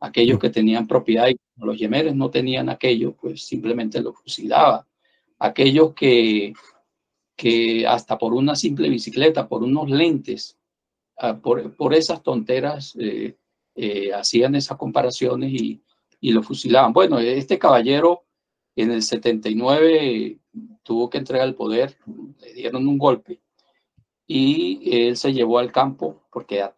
[0.01, 0.40] Aquellos mm.
[0.40, 4.87] que tenían propiedad y como los yemeres no tenían aquello, pues simplemente los fusilaba.
[5.38, 6.53] Aquellos que
[7.37, 10.59] que hasta por una simple bicicleta, por unos lentes,
[11.18, 13.37] ah, por, por, esas tonteras eh,
[13.75, 15.83] eh, hacían esas comparaciones y,
[16.21, 16.92] y, lo fusilaban.
[16.92, 18.25] Bueno, este caballero
[18.77, 20.38] en el 79
[20.83, 21.97] tuvo que entregar el poder,
[22.40, 23.40] le dieron un golpe
[24.27, 26.75] y él se llevó al campo porque a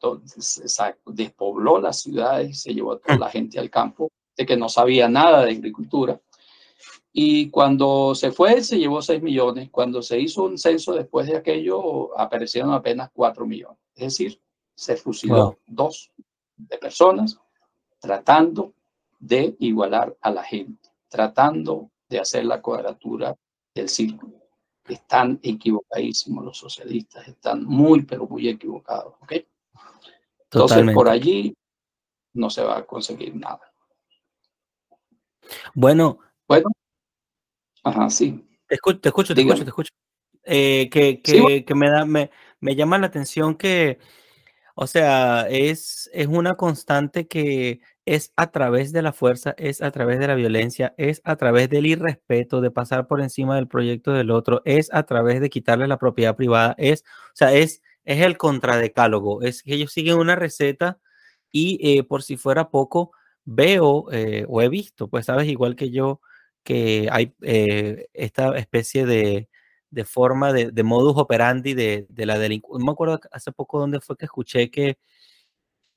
[1.07, 5.09] despobló las ciudades, se llevó a toda la gente al campo, de que no sabía
[5.09, 6.21] nada de agricultura
[7.16, 9.70] y cuando se fue, se llevó 6 millones.
[9.70, 13.79] Cuando se hizo un censo después de aquello, aparecieron apenas 4 millones.
[13.94, 14.42] Es decir,
[14.74, 16.11] se fusiló dos
[16.57, 17.38] de personas
[18.00, 18.74] tratando
[19.20, 23.37] de igualar a la gente, tratando de hacer la cuadratura
[23.72, 24.42] del círculo.
[24.85, 29.14] Están equivocadísimos los socialistas, están muy, pero muy equivocados.
[29.22, 29.35] ¿ok?
[30.50, 31.57] Entonces, por allí
[32.33, 33.72] no se va a conseguir nada.
[35.74, 36.70] Bueno, bueno,
[37.85, 38.44] Ajá, sí.
[38.66, 39.92] Te escucho, te escucho, te escucho, te escucho.
[40.44, 43.99] Eh, que, que, que, me, da, me, me, llama la atención que,
[44.75, 49.90] o sea, es, es una constante que es a través de la fuerza, es a
[49.90, 54.12] través de la violencia, es a través del irrespeto, de pasar por encima del proyecto
[54.12, 58.20] del otro, es a través de quitarle la propiedad privada, es, o sea, es, es
[58.23, 60.99] el contradecálogo, es que ellos siguen una receta
[61.53, 63.12] Y por si fuera poco,
[63.44, 64.07] veo
[64.49, 66.20] o he visto, pues sabes, igual que yo,
[66.64, 67.35] que hay
[68.12, 69.48] esta especie de,
[69.90, 72.81] de forma, de, de, modus operandi de, de la delincuencia.
[72.81, 74.98] No me acuerdo hace poco dónde fue que escuché que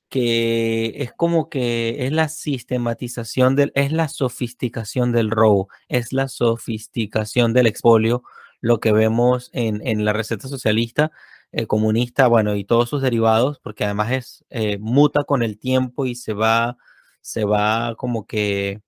[0.08, 6.28] que es como que es la sistematización del, es la sofisticación del robo, es la
[6.28, 8.22] sofisticación del expolio,
[8.60, 11.12] lo que vemos en, en la receta socialista,
[11.52, 16.06] eh, comunista, bueno, y todos sus derivados, porque además es, eh, muta con el tiempo
[16.06, 16.78] y se va,
[17.20, 18.80] se va como que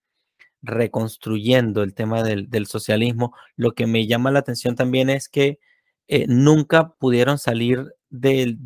[0.63, 3.35] reconstruyendo el tema del, socialismo.
[3.57, 5.59] Lo que me llama la atención también es que
[6.09, 8.59] eh, nunca pudieron salir de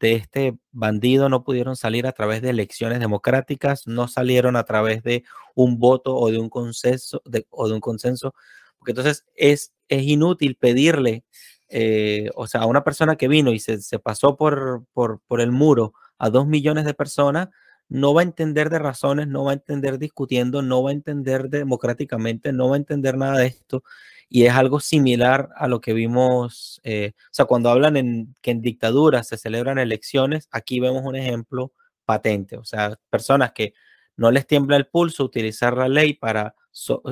[0.00, 5.24] este bandido, no pudieron salir a través de elecciones democráticas, no salieron a través de
[5.54, 8.34] un voto o de un consenso, o de un consenso
[8.78, 11.24] porque entonces es, inútil pedirle,
[11.68, 16.30] eh, o sea, a una persona que vino y se, pasó por el muro a
[16.30, 17.48] dos millones de personas,
[17.88, 21.48] no va a entender de razones, no va a entender discutiendo, no va a entender
[21.48, 23.82] democráticamente, no va a entender nada de esto
[24.28, 28.50] y es algo similar a lo que vimos, eh, o sea, cuando hablan en que
[28.50, 31.72] en dictaduras se celebran elecciones, aquí vemos un ejemplo
[32.04, 33.74] patente, o sea, personas que
[34.16, 36.54] no les tiembla el pulso utilizar la ley para,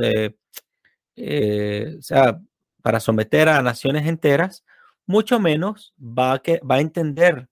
[0.02, 0.36] eh,
[1.16, 2.40] eh, o sea,
[2.82, 4.64] para someter a naciones enteras,
[5.06, 7.48] mucho menos va que, va a entender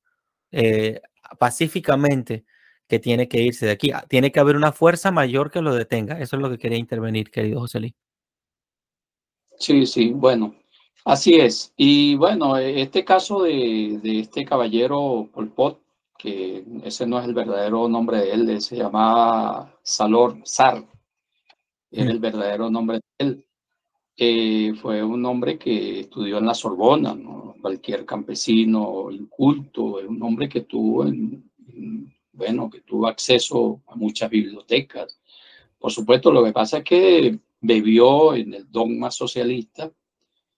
[1.39, 2.45] pacíficamente
[2.89, 3.91] que tiene que irse de aquí.
[4.09, 6.21] Tiene que haber una fuerza mayor que lo detenga.
[6.21, 7.95] Eso es lo que quería intervenir, querido José Luis.
[9.59, 10.55] Sí, sí, bueno,
[11.05, 11.73] así es.
[11.77, 15.81] Y bueno, e, este caso de, de este caballero Pol Pot,
[16.19, 20.85] que ese no es el verdadero nombre de él, él se llamaba Salor Sar,
[21.91, 23.47] era el verdadero nombre de él.
[24.17, 27.55] Eh, fue un hombre que estudió en la Sorbona, ¿no?
[27.61, 31.51] cualquier campesino inculto, un hombre que tuvo, en,
[32.35, 35.19] bueno, que tuvo acceso a muchas bibliotecas.
[35.79, 39.91] Por supuesto, lo que pasa es que bebió en el dogma socialista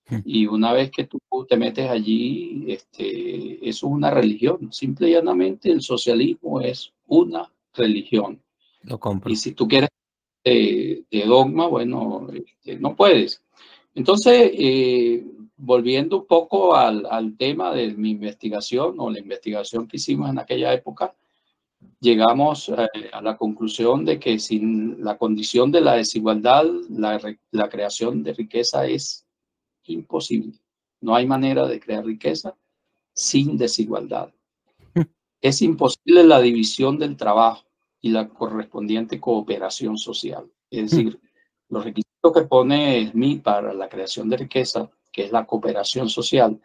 [0.08, 0.18] hmm.
[0.24, 4.72] y una vez que tú te metes allí, este, eso es una religión.
[4.72, 8.40] Simple y llanamente el socialismo es una religión.
[8.82, 9.30] Lo compro.
[9.30, 9.90] Y si tú quieres
[10.44, 13.42] de, dogma, bueno, este, no puedes.
[13.94, 15.24] Entonces, eh,
[15.56, 20.38] volviendo un poco al, al, tema de mi investigación o la investigación que hicimos en
[20.38, 21.14] aquella época,
[22.00, 27.68] llegamos eh, a la conclusión de que sin la condición de la desigualdad, la, la,
[27.68, 29.26] creación de riqueza es
[29.84, 30.58] imposible.
[31.00, 32.56] No hay manera de crear riqueza
[33.12, 34.32] sin desigualdad.
[35.40, 37.66] Es imposible la división del trabajo
[38.00, 40.50] y la correspondiente cooperación social.
[40.70, 41.20] Es decir,
[41.68, 46.60] los requisitos que pone SMI para la creación de riqueza, que es la cooperación social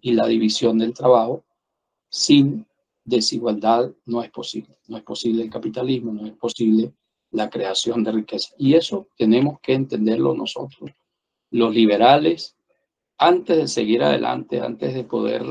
[0.00, 1.44] y la división del trabajo,
[2.08, 2.66] sin
[3.06, 4.76] desigualdad no es posible.
[4.88, 6.92] No es posible el capitalismo, no es posible
[7.30, 8.54] la creación de riqueza.
[8.58, 10.90] Y eso tenemos que entenderlo nosotros,
[11.50, 12.56] los liberales.
[13.16, 15.44] Antes de seguir adelante, antes de poder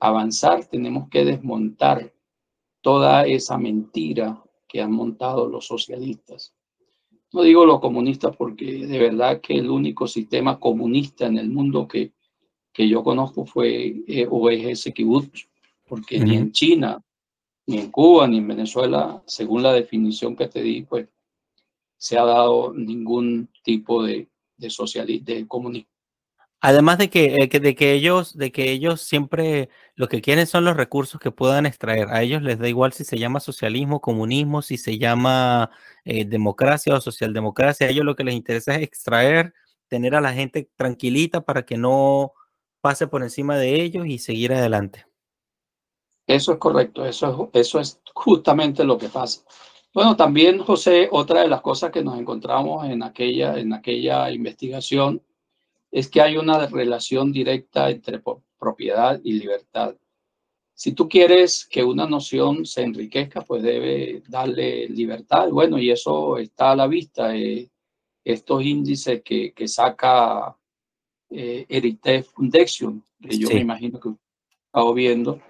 [0.00, 2.12] avanzar, tenemos que desmontar
[2.80, 6.54] toda esa mentira que han montado los socialistas.
[7.32, 11.86] No digo los comunistas porque de verdad que el único sistema comunista en el mundo
[11.86, 12.12] que,
[12.72, 14.66] que yo conozco fue eh, o es
[15.92, 17.02] porque ni en China,
[17.66, 21.06] ni en Cuba, ni en Venezuela, según la definición que te di, pues
[21.98, 25.90] se ha dado ningún tipo de, de socialismo, de comunismo.
[26.62, 30.64] Además de eh, que, de que ellos, de que ellos siempre lo que quieren son
[30.64, 32.08] los recursos que puedan extraer.
[32.08, 35.68] A ellos les da igual si se llama socialismo, comunismo, si se llama
[36.06, 37.86] eh, democracia o socialdemocracia.
[37.86, 39.52] A ellos lo que les interesa es extraer,
[39.88, 42.32] tener a la gente tranquilita para que no
[42.80, 45.11] pase por encima de ellos y seguir adelante.
[46.26, 49.42] Eso es correcto, eso es, eso es justamente lo que pasa.
[49.92, 55.22] Bueno, también, José, otra de las cosas que nos encontramos en aquella, en aquella investigación
[55.90, 58.22] es que hay una relación directa entre
[58.58, 59.94] propiedad y libertad.
[60.74, 65.50] Si tú quieres que una noción se enriquezca, pues debe darle libertad.
[65.50, 67.36] Bueno, y eso está a la vista.
[67.36, 67.70] Eh,
[68.24, 70.56] estos índices que, que saca
[71.30, 74.12] eh, Foundation, que yo me imagino que he
[74.66, 75.40] estado viendo,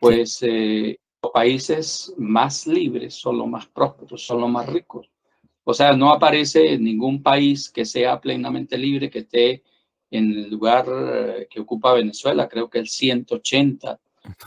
[0.00, 5.08] pues eh, los países más libres son los más prósperos, son los más ricos.
[5.64, 9.62] O sea, no aparece ningún país que sea plenamente libre, que esté
[10.10, 14.00] en el lugar eh, que ocupa Venezuela, creo que el 180,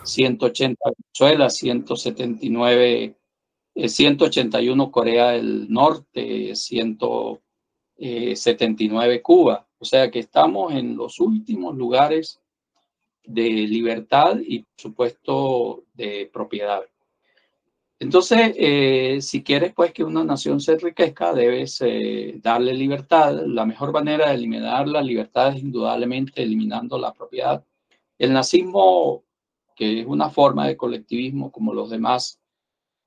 [0.03, 3.15] 180 Venezuela, 179,
[3.75, 9.67] 181 eh, Corea del Norte, 179 Cuba.
[9.77, 12.39] O sea que estamos en los últimos lugares
[13.23, 16.83] de libertad y, supuesto, de propiedad.
[17.99, 23.45] Entonces, eh, si quieres pues que una nación se enriquezca, debes eh, darle libertad.
[23.45, 27.63] La mejor manera de eliminar la libertad es indudablemente eliminando la propiedad.
[28.17, 29.23] El nazismo,
[29.75, 32.39] que es una forma de colectivismo como los demás,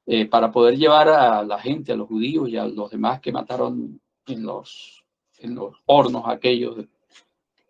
[0.05, 3.33] eh, para poder llevar a la gente, a los judíos y a los demás que
[3.33, 5.05] mataron en los,
[5.39, 6.77] en los hornos aquellos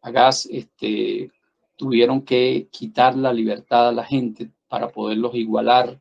[0.02, 1.30] a gas, este,
[1.76, 6.00] tuvieron que quitar la libertad a la gente para poderlos igualar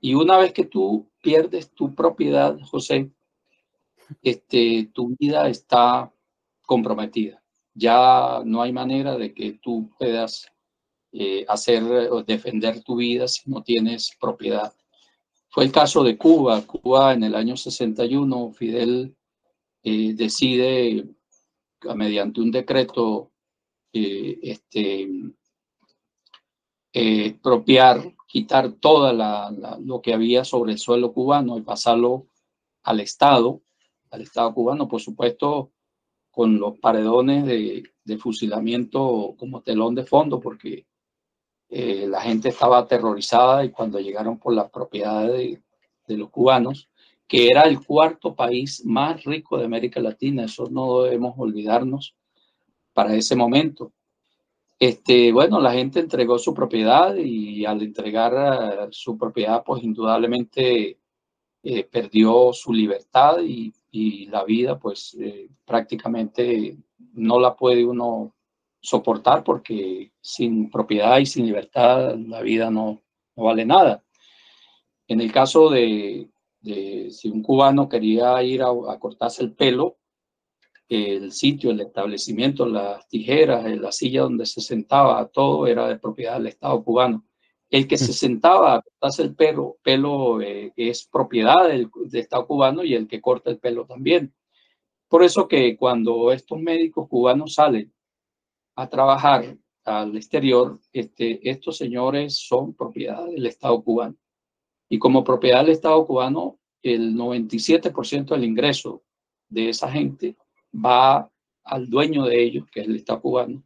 [0.00, 3.10] y una vez que tú pierdes tu propiedad, José,
[4.22, 6.12] este, tu vida está
[6.66, 7.42] comprometida.
[7.74, 10.50] Ya no hay manera de que tú puedas
[11.12, 14.72] eh, hacer o defender tu vida si no tienes propiedad.
[15.50, 16.62] Fue el caso de Cuba.
[16.66, 19.14] Cuba en el año 61, Fidel
[19.82, 21.06] eh, decide,
[21.94, 23.29] mediante un decreto,
[23.92, 25.08] eh, este,
[26.92, 32.28] expropiar quitar toda la, lo que había sobre el suelo cubano y pasarlo
[32.84, 33.60] al Estado,
[34.10, 35.72] al Estado cubano, por supuesto,
[36.30, 40.86] con los paredones de, fusilamiento como telón de fondo, porque
[41.68, 45.62] eh, la gente estaba aterrorizada y cuando llegaron por las propiedades de,
[46.08, 46.88] de los cubanos,
[47.28, 52.16] que era el cuarto país más rico de América Latina, eso no debemos olvidarnos
[52.92, 53.92] para ese momento.
[54.80, 60.98] Este, bueno, la gente entregó su propiedad y al entregar eh, su propiedad, pues indudablemente
[61.62, 63.74] eh, perdió su libertad y,
[64.28, 66.78] la vida, pues eh, prácticamente
[67.14, 68.34] no la puede uno
[68.80, 73.02] soportar porque sin propiedad y sin libertad la vida no,
[73.34, 74.02] vale nada.
[75.08, 76.30] En el caso de,
[76.62, 79.99] si un cubano quería ir a cortarse el pelo,
[80.90, 86.34] el sitio, el establecimiento, las tijeras, la silla donde se sentaba, todo era de propiedad
[86.34, 87.24] del Estado cubano.
[87.70, 92.82] El que se sentaba a cortarse el pelo, pelo eh, es propiedad del, Estado cubano
[92.82, 94.34] y el que corta el pelo también.
[95.08, 97.92] Por eso que cuando estos médicos cubanos salen
[98.74, 104.16] a trabajar al exterior, este, estos señores son propiedad del Estado cubano.
[104.88, 109.04] Y como propiedad del Estado cubano, el 97% del ingreso
[109.48, 110.36] de esa gente
[110.74, 111.30] va
[111.64, 113.62] al dueño de ellos, que es el Estado cubano,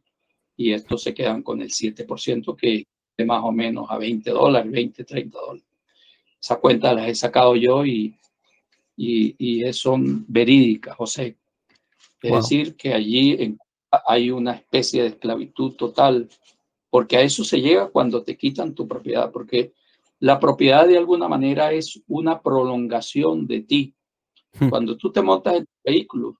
[0.57, 2.85] y estos se quedan con el 7%, que
[3.17, 5.65] es más o menos a 20 dólares, 20, 30 dólares.
[6.41, 8.15] Esa cuenta la he sacado yo y,
[8.95, 11.37] y, son verídicas, José.
[12.21, 13.57] Es decir, que allí
[14.07, 16.29] hay una especie de esclavitud total,
[16.89, 19.73] porque a eso se llega cuando te quitan tu propiedad, porque
[20.19, 23.95] la propiedad de alguna manera es una prolongación de ti.
[24.59, 24.69] Hmm.
[24.69, 26.37] Cuando tú te montas en el vehículo,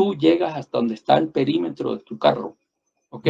[0.00, 2.56] tú llegas hasta donde está el perímetro de tu carro.
[3.10, 3.28] ¿Ok?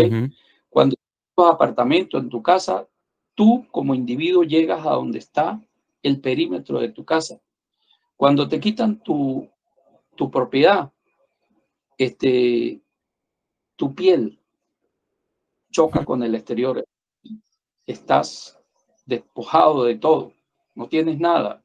[0.68, 0.94] Cuando
[1.34, 2.86] tu apartamento en tu casa,
[3.34, 5.60] tú como individuo llegas a donde está
[6.00, 7.40] el perímetro de tu casa.
[8.16, 9.50] Cuando te quitan tu,
[10.14, 10.92] tu propiedad,
[11.98, 12.80] este,
[13.74, 14.38] tu piel
[15.72, 16.84] choca con el exterior.
[17.84, 18.60] Estás
[19.06, 20.34] despojado de todo,
[20.76, 21.64] no tienes nada.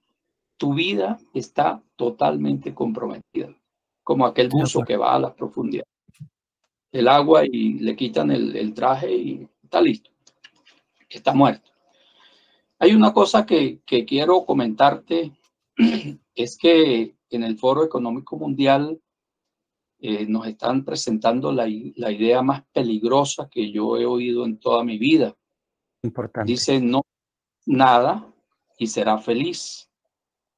[0.58, 3.56] Tu vida está totalmente comprometida
[4.06, 5.92] como aquel buzo que va a las profundidades.
[6.92, 10.12] El agua y le quitan el, traje y está listo,
[11.10, 11.72] está muerto.
[12.78, 15.34] Hay una cosa que, quiero comentarte,
[16.36, 19.02] es que en el Foro Económico Mundial
[20.00, 25.00] eh, nos están presentando la, idea más peligrosa que yo he oído en toda mi
[25.00, 25.36] vida.
[26.04, 26.52] Importante.
[26.52, 27.02] Dice, no,
[27.66, 28.32] nada
[28.78, 29.90] y será feliz.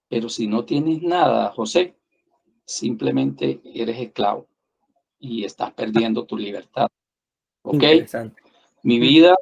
[0.09, 1.96] Pero si no tienes nada, José,
[2.67, 4.47] simplemente eres esclavo
[5.17, 6.87] y estás perdiendo tu libertad.
[7.63, 7.83] ¿Ok?
[8.83, 9.35] Mi vida,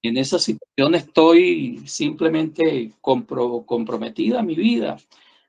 [0.00, 4.96] en esa situación estoy simplemente comprometida mi vida.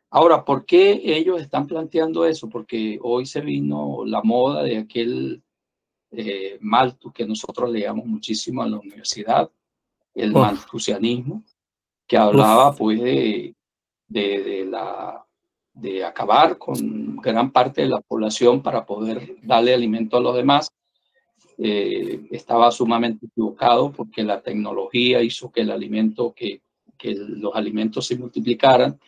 [0.10, 2.50] Ahora, ¿por qué ellos están planteando eso?
[2.50, 5.42] Porque hoy se vino la moda de aquel
[6.12, 6.60] eh,
[7.14, 9.50] que nosotros leíamos muchísimo en la universidad,
[10.14, 11.44] el malthusianismo,
[12.08, 13.56] que hablaba pues de,
[14.08, 15.26] de la
[15.74, 20.72] de acabar con gran parte de la población para poder darle alimento a los demás.
[21.58, 29.00] Eh, estaba sumamente equivocado porque la tecnología hizo que los alimentos se multiplicaran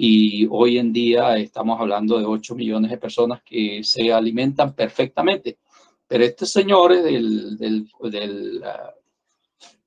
[0.00, 5.58] y hoy en día estamos hablando de 8 millones de personas que se alimentan perfectamente.
[6.06, 7.88] Pero estos señores del, del,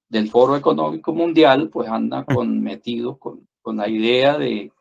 [0.10, 2.26] del, Foro Económico Mundial pues andan
[2.62, 4.72] metidos con, con la idea de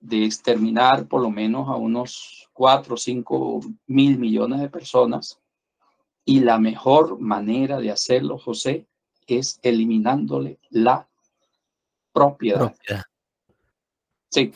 [0.00, 5.40] de exterminar por lo menos a unos 4 o 5 mil millones de personas.
[6.24, 8.86] Y la mejor manera de hacerlo, José,
[9.26, 11.08] es eliminándole la
[12.12, 12.74] propiedad.
[14.28, 14.52] Sí,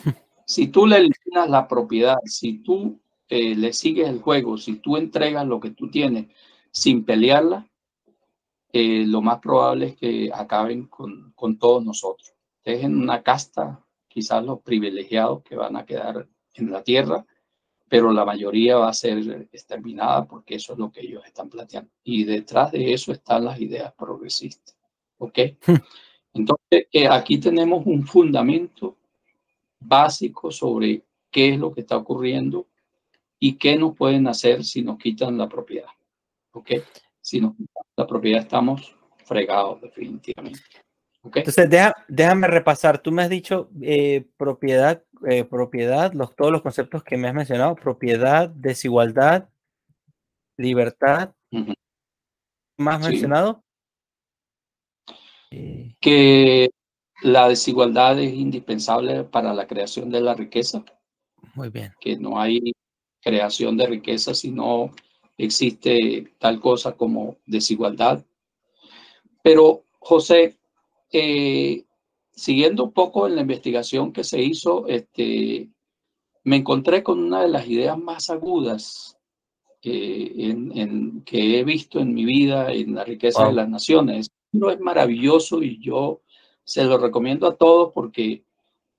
[0.47, 4.97] si tú le eliminas la propiedad, si tú eh, le sigues el juego, si tú
[4.97, 6.28] entregas lo que tú tienes
[6.70, 7.66] sin pelearla,
[8.72, 12.34] eh, lo más probable es que acaben con, con todos nosotros.
[12.64, 13.84] Dejen una casta,
[14.15, 17.27] quizás los privilegiados que van a quedar en la tierra,
[17.89, 21.91] pero la mayoría va a ser exterminada porque eso es lo que ellos están planteando.
[22.05, 24.77] Y detrás de eso están las ideas progresistas.
[25.19, 25.39] ¿Ok?
[26.33, 28.97] Entonces, eh, aquí tenemos un fundamento
[29.81, 32.69] básico sobre qué es lo que está ocurriendo
[33.41, 35.91] y qué nos pueden hacer si nos quitan la propiedad.
[36.53, 36.71] ¿Ok?
[37.21, 40.61] Si nos quitan la propiedad estamos fregados definitivamente.
[41.25, 41.70] Entonces,
[42.09, 42.99] déjame repasar.
[42.99, 47.35] Tú me has dicho eh, propiedad, eh, propiedad, los, todos los conceptos que me has
[47.35, 49.49] mencionado, propiedad, desigualdad,
[50.57, 51.33] libertad.
[52.77, 53.62] ¿Más mencionado?
[55.51, 56.70] Eh, que
[57.22, 60.85] la desigualdad es indispensable para la creación de la riqueza.
[61.55, 61.95] Muy bien.
[62.01, 62.72] Que no hay
[63.22, 64.91] creación de riqueza si no
[65.39, 68.25] existe tal cosa como desigualdad.
[69.43, 70.57] Pero, José,
[71.17, 71.85] eh,
[72.33, 75.71] siguiendo un poco en la investigación que se hizo, este,
[76.43, 79.17] me encontré con una de las ideas más agudas
[79.83, 84.29] eh, en, que he visto en mi vida en la riqueza de las naciones.
[84.51, 86.23] No es maravilloso y yo
[86.65, 88.45] se lo recomiendo a todos porque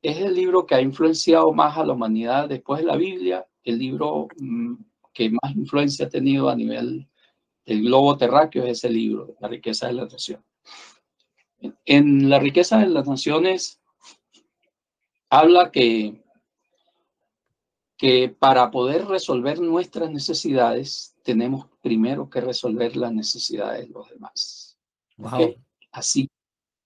[0.01, 3.77] es el libro que ha influenciado más a la humanidad después de la Biblia, el
[3.77, 4.75] libro mm,
[5.13, 7.09] que más influencia ha tenido a nivel
[7.65, 10.41] del globo terráqueo es ese libro, La riqueza de la nación.
[11.85, 13.81] En La riqueza de las naciones
[15.29, 16.23] habla que,
[17.97, 24.77] que para poder resolver nuestras necesidades tenemos primero que resolver las necesidades de los demás.
[25.91, 26.29] Así,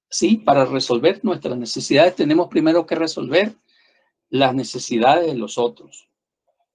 [0.09, 3.55] sí, para resolver nuestras necesidades tenemos primero que resolver
[4.29, 6.09] las necesidades de los otros.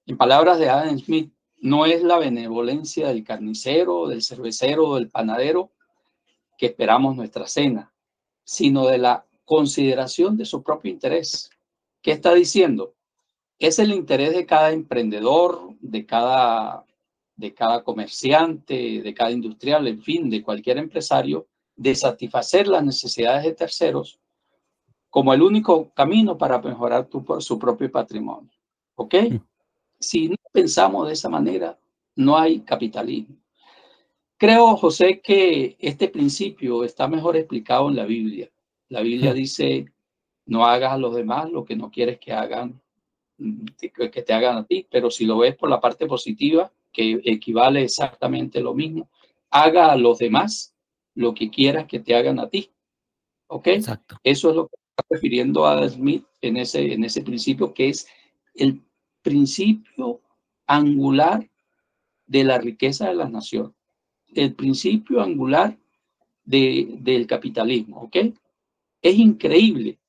[0.05, 5.71] En palabras de Adam Smith, no es la benevolencia del carnicero, del cervecero, del panadero
[6.57, 7.93] que esperamos nuestra cena,
[8.43, 11.49] sino de la consideración de su propio interés.
[12.01, 12.93] ¿Qué está diciendo?
[13.59, 16.85] Es el interés de cada emprendedor, de cada,
[17.35, 23.43] de cada comerciante, de cada industrial, en fin, de cualquier empresario, de satisfacer las necesidades
[23.43, 24.19] de terceros
[25.15, 27.07] como el único camino para mejorar
[27.39, 28.51] su propio patrimonio.
[28.95, 29.15] ¿Ok?
[29.97, 31.79] Si no pensamos de esa manera,
[32.17, 33.37] no hay capitalismo.
[34.45, 38.47] Creo, José, que este principio está mejor explicado en la Biblia.
[38.89, 39.91] La Biblia dice,
[40.45, 42.79] no hagas a los demás lo que no quieres que hagan,
[43.39, 47.81] que te hagan a ti, pero si lo ves por la parte positiva, que equivale
[47.81, 49.09] exactamente lo mismo,
[49.49, 50.75] haga a los demás
[51.15, 52.71] lo que quieras que te hagan a ti.
[53.47, 53.65] ¿Ok?
[53.65, 54.17] Exacto.
[54.23, 58.07] Eso es lo que está refiriendo a Smith en ese, en ese principio, que es
[58.53, 58.83] el
[59.23, 60.21] principio
[60.67, 61.49] angular
[62.27, 63.73] de la riqueza de las naciones
[64.35, 65.77] el principio angular
[66.43, 68.17] de, del capitalismo, ¿ok?
[69.01, 69.99] Es increíble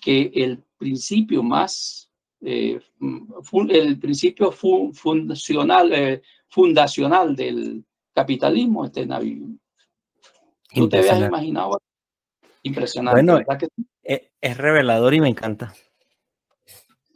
[0.00, 2.10] que el principio más,
[2.40, 2.80] eh,
[3.68, 9.60] el principio fundacional, eh, fundacional del capitalismo esté en.
[10.74, 11.80] ¿Tú te habías imaginado?
[12.62, 13.22] Impresionante.
[13.22, 13.44] Bueno,
[14.02, 15.72] e, es, revelador y me encanta.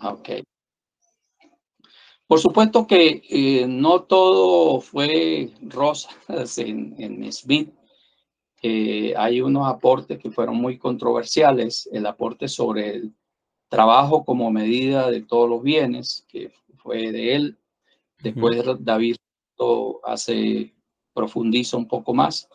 [0.01, 0.31] Ok.
[2.33, 7.75] Por supuesto que eh, no todo fue rosas en, en Smith.
[8.63, 11.91] Eh, hay unos aportes que fueron muy controversiales.
[11.93, 13.15] El aporte sobre el
[13.69, 17.59] trabajo como medida de todos los bienes, que fue de él.
[18.23, 19.17] Después David
[20.03, 20.75] hace,
[21.13, 22.49] profundiza un poco más.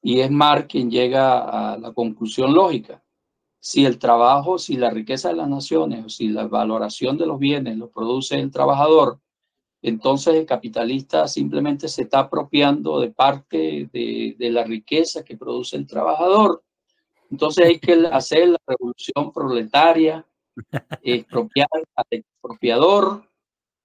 [0.00, 3.04] Y es Mark quien llega a la conclusión lógica
[3.60, 7.38] si el trabajo, si la riqueza de las naciones o si la valoración de los
[7.38, 9.20] bienes lo produce el trabajador,
[9.82, 15.86] entonces el capitalista simplemente se está apropiando de parte de, la riqueza que produce el
[15.86, 16.62] trabajador.
[17.30, 20.26] Entonces hay que hacer la revolución proletaria,
[21.02, 23.24] expropiar al expropiador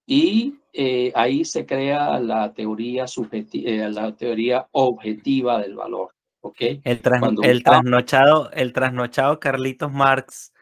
[0.06, 6.15] y eh, ahí se crea la teoría, subjetiva, eh, la teoría objetiva del valor.
[6.60, 7.02] El,
[7.44, 10.54] el, trasnochado, el trasnochado Carlitos Marx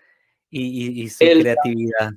[0.50, 2.12] y, su creatividad.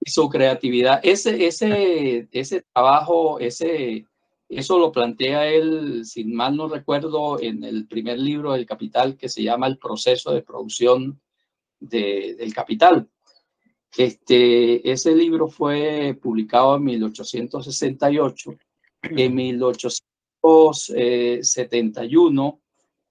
[0.00, 1.00] Y su creatividad.
[1.02, 4.06] Ese, ese, ese trabajo, ese,
[4.48, 9.28] eso lo plantea él, sin mal no recuerdo, en el primer libro del Capital que
[9.28, 11.20] se llama El proceso de producción
[11.78, 13.08] del capital.
[13.96, 18.50] Este, ese libro fue publicado en 1868.
[19.02, 20.09] En 1868
[20.42, 22.60] 1971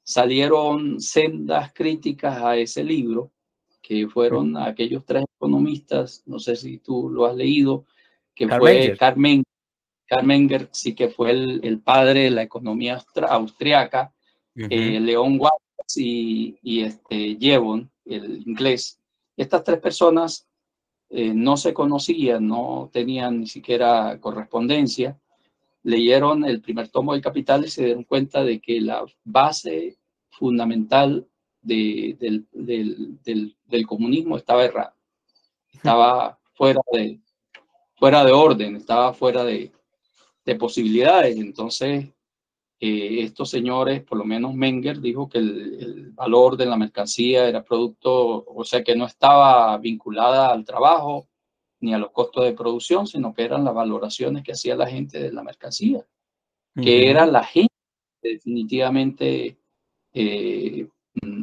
[0.03, 3.31] salieron sendas críticas a ese libro
[3.81, 7.85] que fueron aquellos tres economistas, no sé si tú lo has leído,
[8.35, 9.43] que fue Carmen,
[10.07, 14.13] Carmen sí que fue el, padre de la economía austriaca,
[14.55, 18.99] eh, León Watts y, y, este Jevon, el inglés.
[19.37, 20.47] Estas tres personas
[21.09, 25.17] eh, no se conocían, no tenían ni siquiera correspondencia,
[25.83, 29.97] leyeron el primer tomo del Capital y se dieron cuenta de que la base
[30.29, 31.27] fundamental
[31.61, 32.47] del,
[33.87, 34.95] comunismo estaba errada,
[35.73, 37.19] estaba fuera de,
[37.95, 39.71] fuera de orden, estaba fuera de,
[40.57, 41.37] posibilidades.
[41.37, 42.07] Entonces,
[42.79, 47.63] eh, estos señores, por lo menos Menger, dijo que el, valor de la mercancía era
[47.63, 51.27] producto, o sea, que no estaba vinculada al trabajo
[51.81, 55.19] ni a los costos de producción, sino que eran las valoraciones que hacía la gente
[55.19, 56.05] de la mercancía,
[56.75, 57.73] que era la gente
[58.21, 59.57] definitivamente
[60.13, 60.87] eh,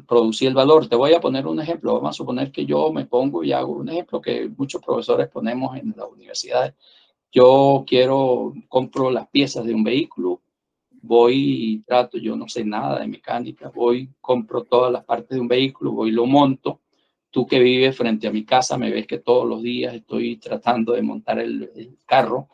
[0.07, 0.89] producía el valor.
[0.89, 1.95] Te voy a poner un ejemplo.
[1.95, 5.77] Vamos a suponer que yo me pongo y hago un ejemplo que muchos profesores ponemos
[5.77, 6.75] en las universidades.
[7.33, 10.41] Yo quiero, compro las piezas de un vehículo,
[11.03, 15.41] voy y trato, yo no sé nada de mecánica, voy, compro todas las partes de
[15.41, 16.81] un vehículo, voy lo monto.
[17.37, 20.95] Tú que vives frente a mi casa me ves que todos los días estoy tratando
[20.95, 22.49] de montar el, carro,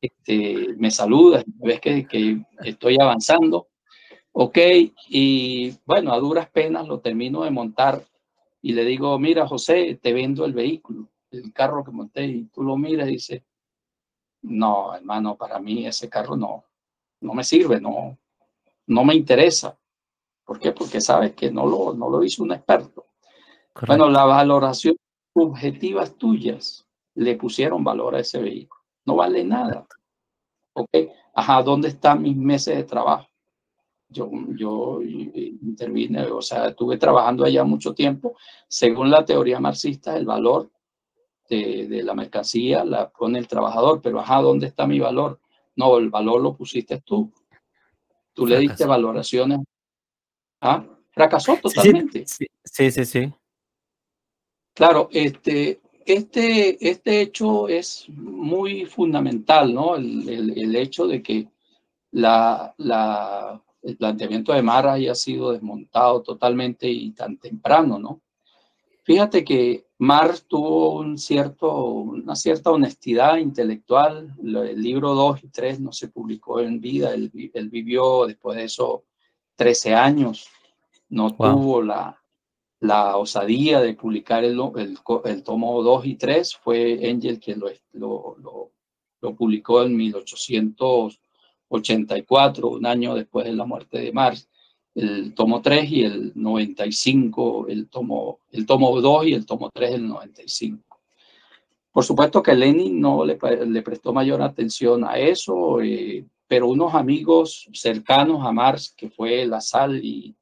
[0.00, 3.68] este, me saludas, ves que, que estoy avanzando
[4.38, 4.58] Ok,
[5.10, 8.04] y bueno, a duras penas lo termino de montar
[8.60, 12.62] y le digo, mira, José, te vendo el vehículo, el carro que monté, y tú
[12.62, 13.42] lo miras y dices,
[14.42, 16.64] no, hermano, para mí ese carro no,
[17.20, 18.18] no me sirve, no,
[18.88, 19.78] no me interesa.
[20.44, 20.72] ¿Por qué?
[20.72, 23.05] Porque sabes que no lo, no lo hizo un experto.
[23.86, 24.96] Bueno, la valoración
[25.34, 28.80] objetivas tuyas le pusieron valor a ese vehículo.
[29.04, 29.86] No vale nada.
[30.72, 30.90] ¿Ok?
[31.34, 33.28] Ajá, ¿dónde están mis meses de trabajo?
[34.08, 38.36] yo, yo intervine, o sea, estuve trabajando allá mucho tiempo.
[38.68, 40.70] Según la teoría marxista, el valor
[41.48, 45.40] de, de, la mercancía la pone el trabajador, pero ajá, ¿dónde está mi valor?
[45.74, 47.32] No, el valor lo pusiste tú.
[48.32, 49.60] Tú le diste valoraciones.
[50.60, 50.84] ¿Ah?
[51.10, 52.26] Fracasó totalmente.
[52.26, 53.32] Sí, sí, sí, sí.
[54.76, 59.96] Claro, este, este, este hecho es muy fundamental, ¿no?
[59.96, 61.48] El, el, el hecho de que
[62.12, 68.20] la, la el planteamiento de Mara haya sido desmontado totalmente y tan temprano, ¿no?
[69.04, 74.34] Fíjate que Mar tuvo un cierto, una cierta honestidad intelectual.
[74.42, 77.14] El libro 2 y 3 no se publicó en vida.
[77.14, 77.30] Él,
[77.70, 79.04] vivió después de eso
[79.54, 80.48] 13 años.
[81.08, 82.20] No tuvo la,
[82.80, 84.56] la osadía de publicar el,
[85.44, 86.56] tomo 2 y 3.
[86.56, 87.62] Fue Engel quien
[87.92, 88.70] lo,
[89.36, 91.20] publicó en 1800.
[91.68, 94.48] 84, un año después de la muerte de Marx,
[94.94, 99.94] el tomo 3 y el 95, el tomo, el tomo 2 y el tomo 3
[99.94, 100.82] el 95.
[101.92, 107.68] Por supuesto que Lenin no le, prestó mayor atención a eso, eh, pero unos amigos
[107.72, 110.34] cercanos a Marx, que fue Lassalle y,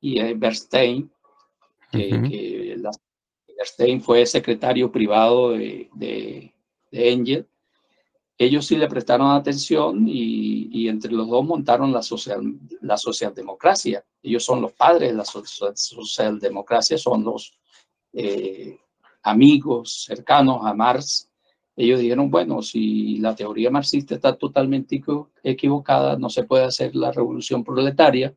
[0.00, 1.10] y Bernstein,
[1.98, 2.76] que, que
[3.56, 6.52] Bernstein fue secretario privado de, de,
[6.90, 7.48] de Engel,
[8.36, 12.42] ellos sí le prestaron atención y, entre los dos montaron la, social,
[12.80, 14.04] la socialdemocracia.
[14.22, 17.56] Ellos son los padres de la socialdemocracia, son los
[18.12, 18.76] eh,
[19.22, 21.30] amigos cercanos a Marx.
[21.76, 25.00] Ellos dijeron, bueno, si la teoría marxista está totalmente
[25.42, 28.34] equivocada, no se puede hacer la revolución proletaria,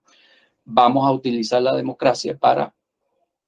[0.63, 2.73] vamos a utilizar la democracia para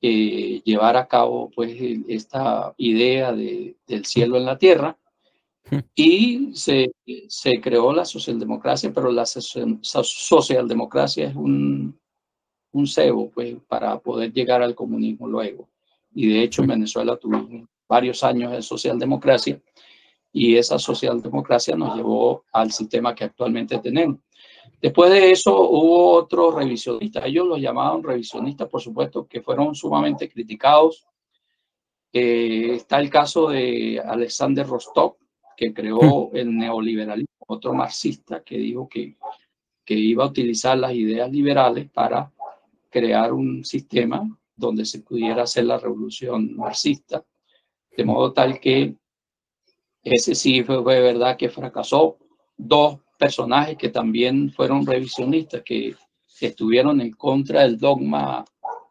[0.01, 1.75] eh, llevar a cabo pues,
[2.07, 4.97] esta idea de, del cielo en la tierra
[5.95, 6.91] y se,
[7.27, 11.99] se, creó la socialdemocracia, pero la socialdemocracia es un,
[12.71, 15.67] un cebo pues, para poder llegar al comunismo luego.
[16.13, 19.61] Y de hecho en Venezuela tuvimos varios años de socialdemocracia
[20.31, 24.19] y esa socialdemocracia nos llevó al sistema que actualmente tenemos.
[24.81, 30.29] Después de eso hubo otros revisionistas, ellos los llamaban revisionistas, por supuesto, que fueron sumamente
[30.29, 31.05] criticados.
[32.11, 35.17] Eh, está el caso de Alexander Rostov,
[35.55, 39.17] que creó el neoliberalismo, otro marxista que dijo que,
[39.83, 42.31] que iba a utilizar las ideas liberales para
[42.89, 47.23] crear un sistema donde se pudiera hacer la revolución marxista,
[47.95, 48.95] de modo tal que
[50.03, 52.17] ese sí fue, verdad que fracasó.
[52.57, 55.95] Dos personajes que también fueron revisionistas, que
[56.41, 58.45] estuvieron en contra del dogma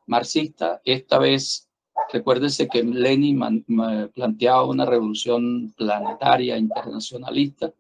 [0.07, 1.69] marxista, esta vez
[2.11, 3.65] Recuérdense que Lenin
[4.15, 7.73] planteaba una revolución planetaria internacionalista,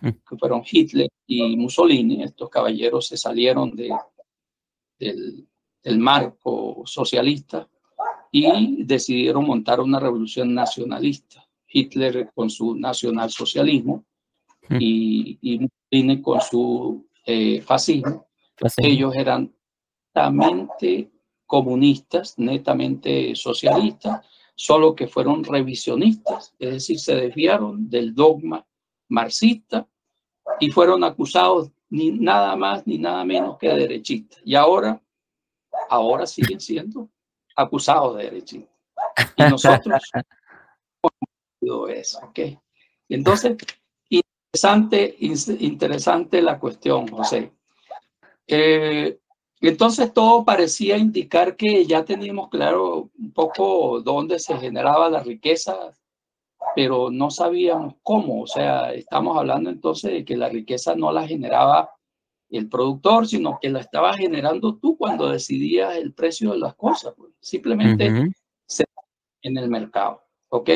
[0.00, 0.08] mm.
[0.28, 2.22] que fueron Hitler y Mussolini.
[2.22, 3.90] Estos caballeros se salieron de,
[4.98, 7.68] del, marco socialista
[8.30, 11.44] y decidieron montar una revolución nacionalista.
[11.66, 14.04] Hitler con su nacionalsocialismo.
[14.70, 18.26] Y, y Mussolini con su eh, fascismo.
[18.78, 19.52] Ellos eran
[20.14, 21.10] netamente
[21.46, 28.66] comunistas, netamente socialistas, solo que fueron revisionistas, es decir, se desviaron del dogma
[29.08, 29.88] marxista
[30.60, 34.40] y fueron acusados ni nada más ni nada menos que de derechistas.
[34.44, 35.02] Y ahora,
[35.90, 37.10] ahora siguen siendo
[37.56, 38.72] acusados de derechistas.
[39.36, 40.02] Y nosotros
[41.90, 42.38] eso, ¿ok?
[43.08, 43.56] Entonces,
[44.54, 45.16] interesante,
[45.60, 47.52] interesante la cuestión, José.
[48.46, 49.18] Eh,
[49.62, 55.92] entonces todo parecía indicar que ya teníamos claro un poco dónde se generaba la riqueza,
[56.76, 58.42] pero no sabíamos cómo.
[58.42, 61.90] O sea, estamos hablando entonces de que la riqueza no la generaba
[62.50, 67.14] el productor, sino que la estaba generando tú cuando decidías el precio de las cosas.
[67.16, 67.32] Pues.
[67.40, 68.06] Simplemente
[69.44, 70.70] en el mercado, ¿ok?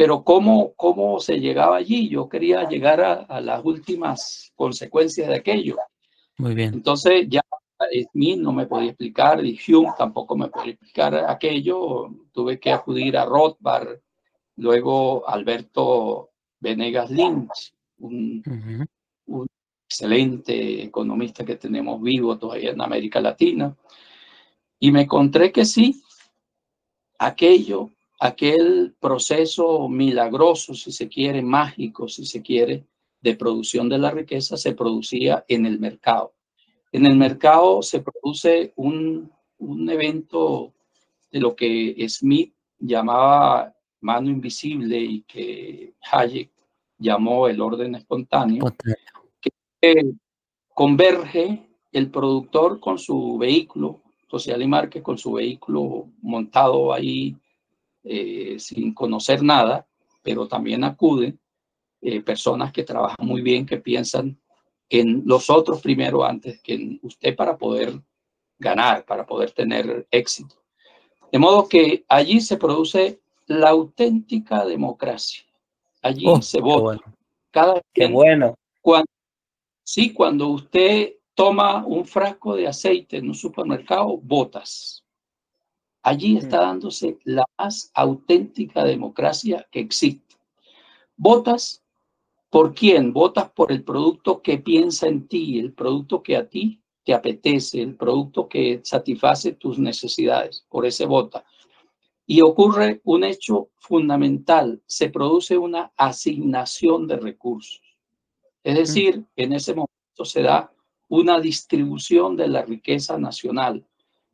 [0.00, 2.08] Pero ¿cómo, cómo se llegaba allí?
[2.08, 5.76] Yo quería llegar a, a las últimas consecuencias de aquello.
[6.38, 6.72] Muy bien.
[6.72, 7.42] Entonces ya
[8.10, 12.08] Smith no me podía explicar, y Hume tampoco me podía explicar aquello.
[12.32, 13.98] Tuve que acudir a Rothbard,
[14.56, 16.30] luego Alberto
[16.60, 18.42] Venegas Lynch, un,
[19.26, 19.46] un,
[19.86, 23.76] excelente economista que tenemos vivo todavía en América Latina.
[24.78, 26.02] Y me encontré que sí,
[27.18, 27.90] aquello,
[28.20, 32.84] aquel proceso milagroso, si se quiere, mágico, si se quiere,
[33.22, 36.34] de producción de la riqueza se producía en el mercado.
[36.92, 40.74] En el mercado se produce un, un evento
[41.32, 46.50] de lo que Smith llamaba mano invisible y que Hayek
[46.98, 48.64] llamó el orden espontáneo,
[49.80, 50.14] que
[50.74, 57.36] converge el productor con su vehículo, Social y Márquez con su vehículo montado ahí
[58.04, 59.86] eh, sin conocer nada,
[60.22, 61.38] pero también acuden
[62.00, 64.38] eh, personas que trabajan muy bien, que piensan
[64.88, 68.00] en los otros primero antes que en usted para poder
[68.58, 70.56] ganar, para poder tener éxito.
[71.30, 75.44] De modo que allí se produce la auténtica democracia.
[76.02, 77.00] Allí oh, se vota.
[77.50, 78.54] Cada qué bueno.
[78.80, 79.06] Cuando,
[79.84, 84.99] sí, cuando usted toma un frasco de aceite en un supermercado, votas.
[86.02, 90.36] Allí está dándose la más auténtica democracia que existe.
[91.16, 91.82] Votas
[92.50, 93.12] ¿Por quién?
[93.12, 97.80] Votas por el producto que piensa en ti, el producto que a ti te apetece,
[97.80, 100.66] el producto que satisface tus necesidades.
[100.68, 101.44] Por ese vota.
[102.26, 107.80] Y ocurre un hecho fundamental, se produce una asignación de recursos.
[108.64, 110.72] Es decir, en ese momento se da
[111.08, 113.86] una distribución de la riqueza nacional.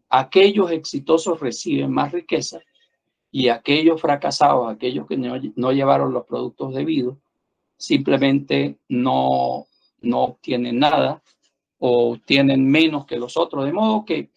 [0.09, 2.61] Aquellos exitosos reciben más riqueza
[3.31, 7.19] y aquellos fracasados, aquellos que no, llevaron los productos debidos,
[7.77, 9.67] simplemente no,
[10.01, 11.23] no obtienen nada
[11.79, 13.65] o tienen menos que los otros.
[13.65, 14.31] De modo que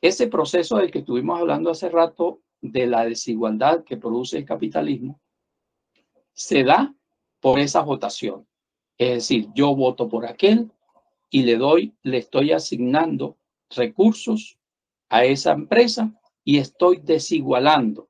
[0.00, 5.20] ese proceso del que estuvimos hablando hace rato de la desigualdad que produce el capitalismo
[6.32, 6.94] se da
[7.40, 8.46] por esa votación.
[8.98, 10.70] Es decir, yo voto por aquel
[11.30, 13.36] y le doy, le estoy asignando
[13.70, 14.55] recursos
[15.08, 16.12] a esa empresa
[16.44, 18.08] y estoy desigualando.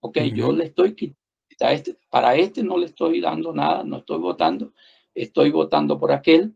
[0.00, 1.24] Ok, yo le estoy quitando
[1.72, 4.72] este, para este no le estoy dando nada, no estoy votando,
[5.14, 6.54] estoy votando por aquel,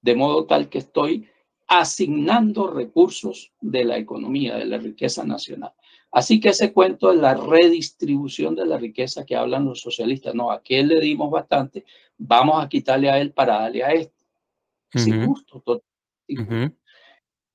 [0.00, 1.28] de modo tal que estoy
[1.66, 5.72] asignando recursos de la economía, de la riqueza nacional.
[6.10, 10.50] Así que ese cuento de la redistribución de la riqueza que hablan los socialistas, no,
[10.50, 11.84] a aquel le dimos bastante,
[12.16, 14.24] vamos a quitarle a él para darle a este.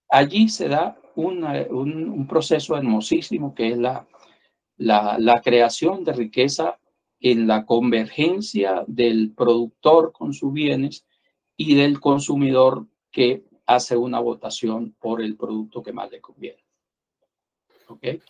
[0.10, 4.08] Allí se da un, un, proceso hermosísimo que es la,
[4.78, 6.80] la, la creación de riqueza
[7.20, 11.06] en la convergencia del productor con sus bienes
[11.56, 16.64] y del consumidor que hace una votación por el producto que más le conviene.
[17.88, 18.22] ¿Okay?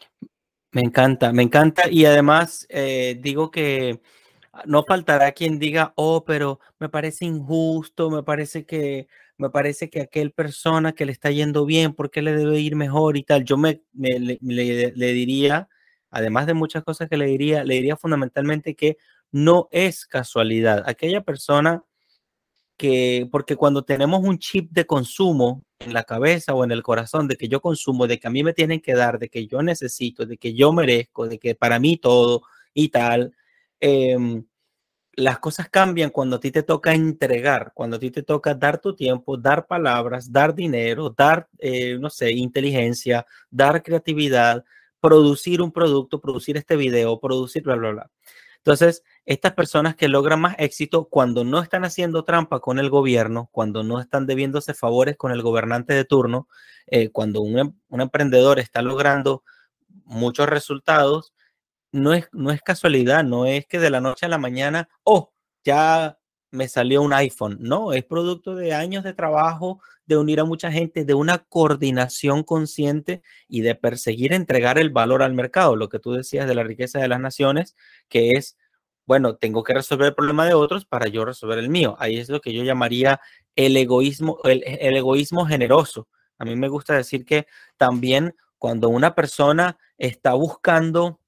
[0.72, 1.90] Me encanta, me encanta.
[1.90, 4.02] Y además eh, digo que
[4.66, 9.08] no faltará quien diga, oh, pero me parece injusto, me parece que
[9.38, 12.76] me parece que aquel persona que le está yendo bien, ¿por qué le debe ir
[12.76, 13.44] mejor y tal?
[13.44, 15.70] Yo me, le, le, diría,
[16.10, 18.98] además de muchas cosas que le diría, le diría fundamentalmente que
[19.32, 20.84] no es casualidad.
[20.86, 21.84] Aquella persona
[22.78, 27.28] que, porque cuando tenemos un chip de consumo en la cabeza o en el corazón
[27.28, 29.62] de que yo consumo, de que a mí me tienen que dar, de que yo
[29.62, 33.34] necesito, de que yo merezco, de que para mí todo y tal,
[33.80, 34.46] em,
[35.16, 38.80] las cosas cambian cuando a ti te toca entregar, cuando a ti te toca dar
[38.80, 44.64] tu tiempo, dar palabras, dar dinero, dar, eh, no sé, inteligencia, dar creatividad,
[45.00, 48.12] producir un producto, producir este video, producir bla, bla, bla.
[48.58, 53.50] Entonces, estas personas que logran más éxito cuando no están haciendo trampa con el gobierno,
[53.52, 56.48] cuando no están debiéndose favores con el gobernante de turno,
[56.88, 59.44] eh, cuando un, em, un, emprendedor está logrando
[60.06, 61.33] muchos resultados,
[61.94, 65.32] no es, no es casualidad, no es que de la noche a la mañana, oh,
[65.64, 66.18] ya
[66.52, 67.58] me salió un iPhone.
[67.62, 72.44] No, es producto de años de trabajo, de unir a mucha gente, de una coordinación
[72.44, 75.76] consciente y de perseguir entregar el valor al mercado.
[75.76, 77.76] Lo que tú decías de la riqueza de las naciones,
[78.10, 78.58] que es,
[79.06, 81.96] bueno, tengo que resolver el problema de otros para yo resolver el mío.
[82.00, 83.22] Ahí es lo que yo llamaría
[83.56, 86.08] el egoísmo, el, el egoísmo generoso.
[86.40, 87.46] A mí me gusta decir que
[87.78, 91.20] también cuando una persona está buscando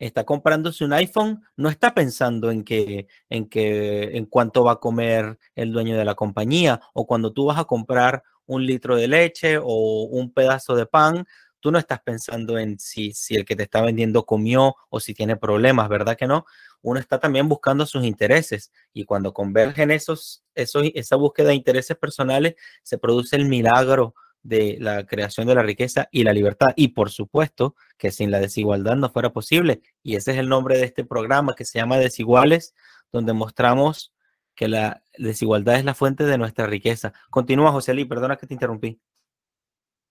[0.00, 4.80] está comprándose un iPhone, no está pensando en que, en que, en cuánto va a
[4.80, 9.06] comer el dueño de la compañía, o cuando tú vas a comprar un litro de
[9.06, 11.26] leche o un pedazo de pan,
[11.60, 15.14] tú no estás pensando en si, si el que te está vendiendo comió o si
[15.14, 16.46] tiene problemas, ¿verdad que no?
[16.82, 21.96] Uno está también buscando sus intereses y cuando convergen esos, esos, esa búsqueda de intereses
[21.96, 26.68] personales, se produce el milagro de la creación de la riqueza y la libertad.
[26.76, 29.82] Y por supuesto que sin la desigualdad no fuera posible.
[30.02, 32.74] Y ese es el nombre de este programa que se llama Desiguales,
[33.12, 34.12] donde mostramos
[34.54, 37.12] que la desigualdad es la fuente de nuestra riqueza.
[37.30, 39.00] Continúa, José Lee, perdona que te interrumpí.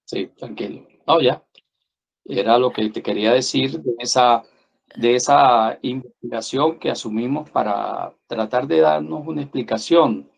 [0.05, 0.87] Sí, tranquilo.
[1.05, 1.43] No, ya.
[2.25, 4.43] Era lo que te quería decir de esa,
[4.95, 10.29] de esa investigación que asumimos para tratar de darnos una explicación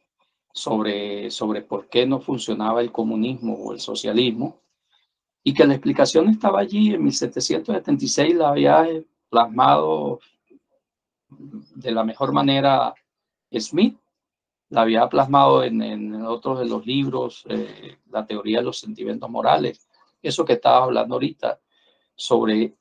[0.53, 4.61] sobre, sobre por qué no funcionaba el comunismo o el socialismo,
[5.43, 8.85] y que la explicación estaba allí en 1776, la había
[9.29, 10.19] plasmado
[11.29, 12.93] de la mejor manera
[13.57, 13.97] Smith,
[14.69, 19.29] la había plasmado en, en otros de los libros, eh, la teoría de los sentimientos
[19.29, 19.87] morales,
[20.21, 21.59] eso que estaba hablando ahorita,
[22.15, 22.75] sobre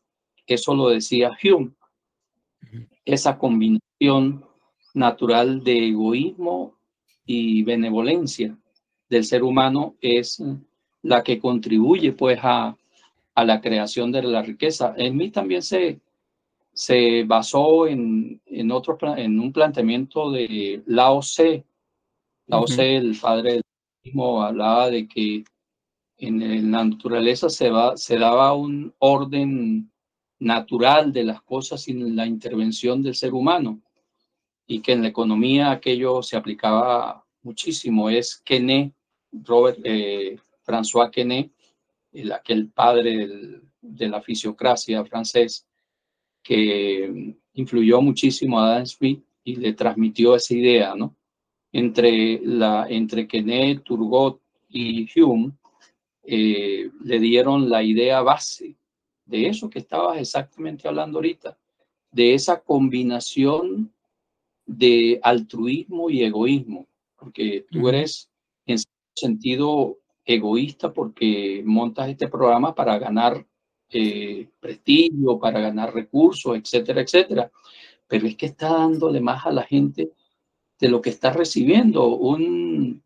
[0.55, 1.73] eso lo decía Hume,
[3.05, 4.45] esa combinación
[4.95, 6.80] natural de egoísmo
[7.25, 8.57] y benevolencia
[9.09, 10.43] del ser humano es
[11.03, 12.77] la que contribuye pues a,
[13.35, 14.95] a la creación de la riqueza.
[14.97, 16.01] En mí también se,
[16.73, 21.65] se basó en, en, otro, en un planteamiento de Lao Tse.
[22.47, 23.63] Lao Tse, el padre del
[24.05, 25.45] mismo, hablaba de que
[26.19, 29.91] en la naturaleza se, va, se daba un orden
[30.39, 33.81] natural de las cosas sin la intervención del ser humano
[34.71, 38.09] y que en la economía aquello se aplicaba muchísimo.
[38.09, 38.93] Es Quenet,
[39.33, 41.51] Robert eh, François Quenet,
[42.13, 43.29] el, aquel padre
[43.81, 45.67] de la fisiocracia francés,
[46.41, 51.17] que influyó muchísimo a Adam Smith y le transmitió esa idea, ¿no?
[51.73, 55.51] Entre, la, entre Quenet, Turgot y Hume,
[56.23, 58.77] eh, le dieron la idea base
[59.27, 61.59] de eso que estabas exactamente hablando ahorita,
[62.13, 63.93] de esa combinación
[64.71, 68.31] de altruismo y egoísmo, porque tú eres
[68.67, 68.79] en
[69.15, 73.45] sentido egoísta porque montas este programa para ganar
[73.91, 77.51] eh, prestigio, para ganar recursos, etcétera, etcétera.
[78.07, 80.13] Pero es que está dándole más a la gente
[80.79, 82.07] de lo que está recibiendo.
[82.07, 83.03] Un,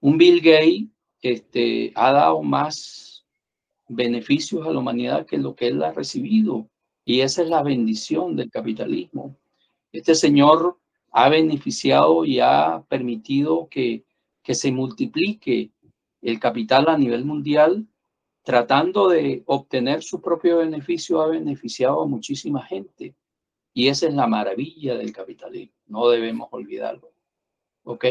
[0.00, 0.88] un Bill Gates
[1.20, 3.26] este, ha dado más
[3.86, 6.68] beneficios a la humanidad que lo que él ha recibido.
[7.04, 9.36] Y esa es la bendición del capitalismo.
[9.92, 10.78] Este señor
[11.12, 14.04] ha beneficiado y ha permitido que,
[14.42, 15.70] que se multiplique
[16.22, 17.86] el capital a nivel mundial,
[18.42, 23.14] tratando de obtener su propio beneficio, ha beneficiado a muchísima gente.
[23.74, 25.74] Y esa es la maravilla del capitalismo.
[25.86, 27.12] No debemos olvidarlo.
[27.84, 28.06] ¿Ok?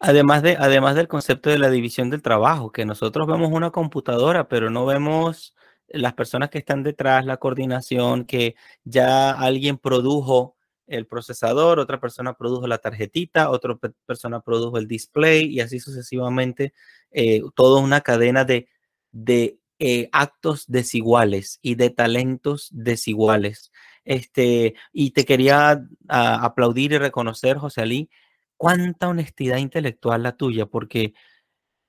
[0.00, 4.48] Además, de, además del concepto de la división del trabajo, que nosotros vemos una computadora,
[4.48, 5.54] pero no vemos
[5.88, 10.56] las personas que están detrás, la coordinación, que ya alguien produjo
[10.86, 16.74] el procesador, otra persona produjo la tarjetita, otra persona produjo el display y así sucesivamente,
[17.10, 18.68] eh, toda una cadena de,
[19.12, 23.72] de eh, actos desiguales y de talentos desiguales.
[24.04, 28.10] Este, y te quería aplaudir y reconocer, José Ali,
[28.56, 31.14] cuánta honestidad intelectual la tuya, porque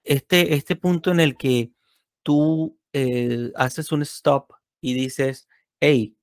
[0.03, 1.71] este, este punto en el que
[2.23, 5.47] tú eh, haces un stop y dices,
[5.79, 6.14] hey,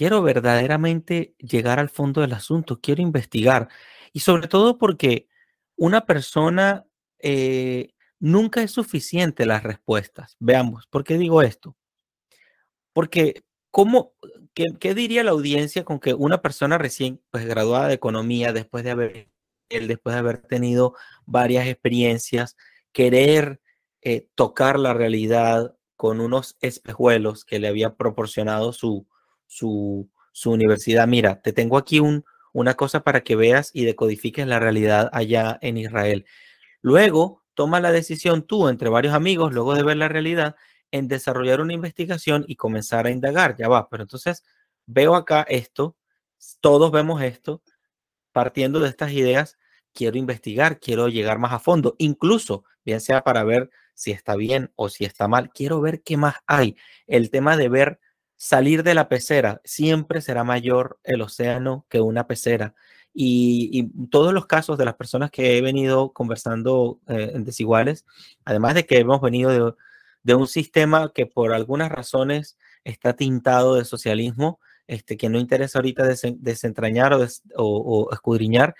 [0.00, 3.68] quiero verdaderamente llegar al fondo del asunto, quiero investigar.
[4.14, 5.28] Y sobre todo porque
[5.76, 6.86] una persona
[7.18, 10.38] eh, nunca es suficiente las respuestas.
[10.40, 11.76] Veamos, ¿por qué digo esto?
[12.94, 14.14] Porque, ¿cómo,
[14.54, 18.92] qué, diría la audiencia con que una persona recién pues, graduada de economía, después de
[18.92, 19.28] haber,
[19.68, 20.94] después de haber tenido
[21.26, 22.56] varias experiencias,
[22.92, 23.60] querer
[24.00, 29.06] eh, tocar la realidad, con unos espejuelos que le había proporcionado su,
[29.50, 31.08] su, su universidad.
[31.08, 35.58] Mira, te tengo aquí un, una cosa para que veas y decodifiques la realidad allá
[35.60, 36.24] en Israel.
[36.80, 40.54] Luego, toma la decisión tú, entre varios amigos, luego de ver la realidad,
[40.92, 43.56] en desarrollar una investigación y comenzar a indagar.
[43.56, 44.44] Ya va, pero entonces
[44.86, 45.96] veo acá esto,
[46.60, 47.60] todos vemos esto,
[48.30, 49.58] partiendo de estas ideas,
[49.92, 54.72] quiero investigar, quiero llegar más a fondo, incluso, bien sea para ver si está bien
[54.76, 56.76] o si está mal, quiero ver qué más hay.
[57.08, 58.00] El tema de ver
[58.40, 62.74] salir de la pecera, siempre será mayor el océano que una pecera.
[63.12, 68.06] Y, todos los casos de las personas que he venido conversando eh, en desiguales,
[68.46, 69.76] además de que hemos venido
[70.22, 75.78] de, un sistema que por algunas razones está tintado de socialismo, este, que no interesa
[75.78, 77.12] ahorita desentrañar
[77.56, 78.74] o, escudriñar,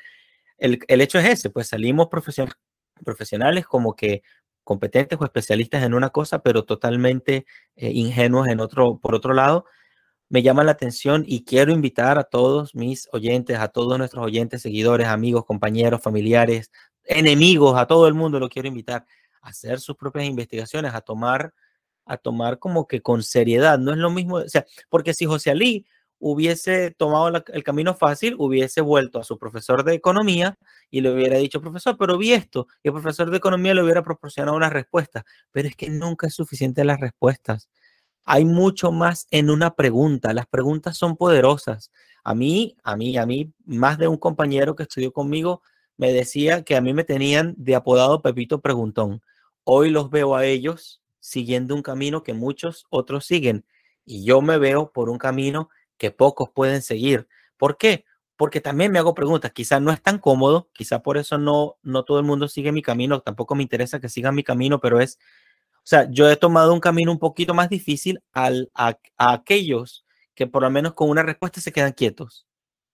[0.56, 4.22] el, hecho es ese, pues salimos profesionales como que
[4.64, 7.46] competentes o especialistas en una cosa, pero totalmente
[7.76, 9.64] eh, ingenuos en otro, por otro lado,
[10.30, 14.62] me llama la atención y quiero invitar a todos mis oyentes, a todos nuestros oyentes,
[14.62, 16.70] seguidores, amigos, compañeros, familiares,
[17.04, 19.04] enemigos, a todo el mundo lo quiero invitar
[19.42, 21.52] a hacer sus propias investigaciones, a tomar,
[22.06, 23.78] a tomar como que con seriedad.
[23.78, 25.86] No es lo mismo, o sea, porque si José Ali
[26.20, 30.56] hubiese tomado el camino fácil, hubiese vuelto a su profesor de economía
[30.90, 34.04] y le hubiera dicho, profesor, pero vi esto, y el profesor de economía le hubiera
[34.04, 37.68] proporcionado una respuesta, pero es que nunca es suficiente las respuestas.
[38.24, 41.90] Hay mucho más en una pregunta, las preguntas son poderosas.
[42.22, 45.62] A mí, a mí, a mí, más de un compañero que estudió conmigo
[45.96, 49.22] me decía que a mí me tenían de apodado Pepito Preguntón.
[49.64, 53.64] Hoy los veo a ellos siguiendo un camino que muchos otros siguen
[54.04, 55.68] y yo me veo por un camino
[56.00, 57.28] que pocos pueden seguir.
[57.58, 58.06] ¿Por qué?
[58.36, 62.04] Porque también me hago preguntas, quizás no es tan cómodo, quizás por eso no, no
[62.04, 65.18] todo el mundo sigue mi camino, tampoco me interesa que sigan mi camino, pero es,
[65.76, 70.46] o sea, yo he tomado un camino un poquito más difícil al, a, aquellos que
[70.46, 72.46] por lo menos con una respuesta se quedan quietos.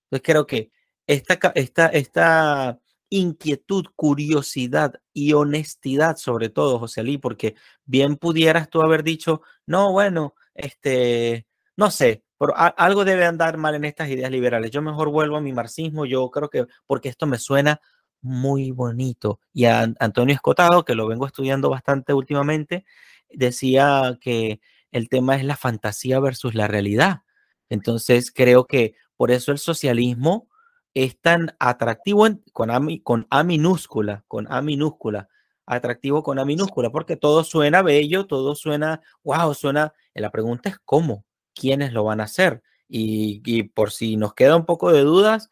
[0.06, 0.72] Entonces creo que
[1.06, 7.54] esta, esta, esta inquietud, curiosidad y honestidad, sobre todo, José Ali, porque
[7.84, 11.46] bien pudieras tú haber dicho, no, bueno, este,
[11.76, 14.70] no sé, pero algo debe andar mal en estas ideas liberales.
[14.70, 17.80] Yo mejor vuelvo a mi marxismo, yo creo que porque esto me suena
[18.20, 19.40] muy bonito.
[19.52, 22.84] Y Antonio Escotado, que lo vengo estudiando bastante últimamente,
[23.30, 24.60] decía que
[24.90, 27.22] el tema es la fantasía versus la realidad.
[27.68, 30.48] Entonces creo que por eso el socialismo
[30.94, 35.28] es tan atractivo con, a, con A minúscula, con A minúscula,
[35.66, 40.78] atractivo con A minúscula, porque todo suena bello, todo suena, wow, suena, la pregunta es
[40.86, 41.25] cómo,
[41.56, 42.62] quiénes lo van a hacer.
[42.88, 45.50] Y, por si nos queda un poco de dudas,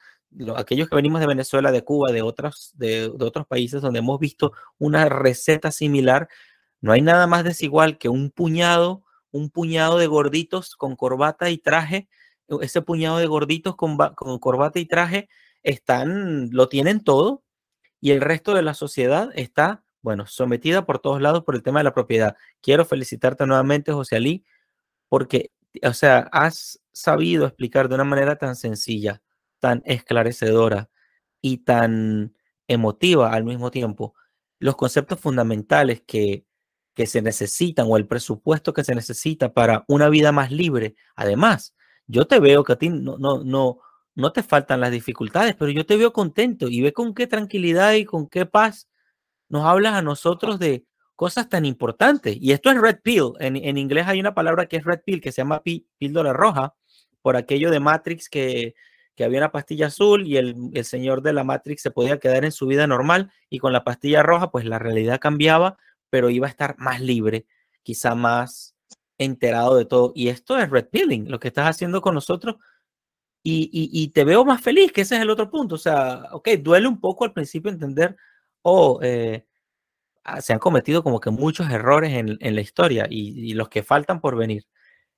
[0.57, 4.53] aquellos que venimos de Venezuela, de Cuba, de, otros, de, otros países donde hemos visto
[4.79, 6.29] una receta similar,
[6.81, 11.59] no hay nada más desigual que un puñado, un puñado de gorditos con corbata y
[11.59, 12.09] traje.
[12.61, 15.29] Ese puñado de gorditos con, con corbata y traje
[15.63, 17.43] están, lo tienen todo
[18.05, 21.81] y el resto de la sociedad está, bueno, sometida por todos lados por el tema
[21.81, 22.37] de la propiedad.
[22.61, 24.45] Quiero felicitarte nuevamente, José Ali,
[25.09, 25.53] porque
[25.83, 29.23] o sea, has sabido explicar de una manera tan sencilla,
[29.59, 30.91] tan esclarecedora
[31.41, 32.35] y tan
[32.69, 34.15] emotiva al mismo tiempo
[34.59, 36.47] los conceptos fundamentales que,
[36.95, 40.95] que se necesitan o el presupuesto que se necesita para una vida más libre.
[41.17, 41.75] Además,
[42.07, 43.81] yo te veo que a ti no, no, no,
[44.15, 47.95] no te faltan las dificultades, pero yo te veo contento y ve con qué tranquilidad
[47.95, 48.89] y con qué paz
[49.49, 50.87] nos hablas a nosotros de,
[51.17, 52.37] cosas tan importantes.
[52.41, 53.33] Y esto es red pill.
[53.41, 55.63] En, en inglés hay una palabra que es red pill, que se llama
[55.99, 56.75] píldora roja,
[57.23, 58.75] por aquello de Matrix que,
[59.15, 62.45] que había una pastilla azul y el, el, señor de la Matrix se podía quedar
[62.45, 65.79] en su vida normal y con la pastilla roja pues la realidad cambiaba,
[66.11, 67.47] pero iba a estar más libre,
[67.83, 68.75] quizá más
[69.19, 70.13] enterado de todo.
[70.15, 72.57] Y esto es red pilling, lo que estás haciendo con nosotros.
[73.47, 75.75] Y, y, te veo más feliz, que ese es el otro punto.
[75.75, 78.17] O sea, ok, duele un poco al principio entender,
[78.63, 79.45] oh, eh,
[80.41, 83.83] se han cometido como que muchos errores en, en la historia y, y, los que
[83.83, 84.65] faltan por venir.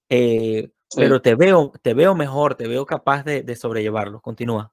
[0.08, 1.00] Eh, sí.
[1.00, 4.22] Pero te veo, te veo mejor, te veo capaz de, de sobrellevarlos.
[4.22, 4.72] Continúa.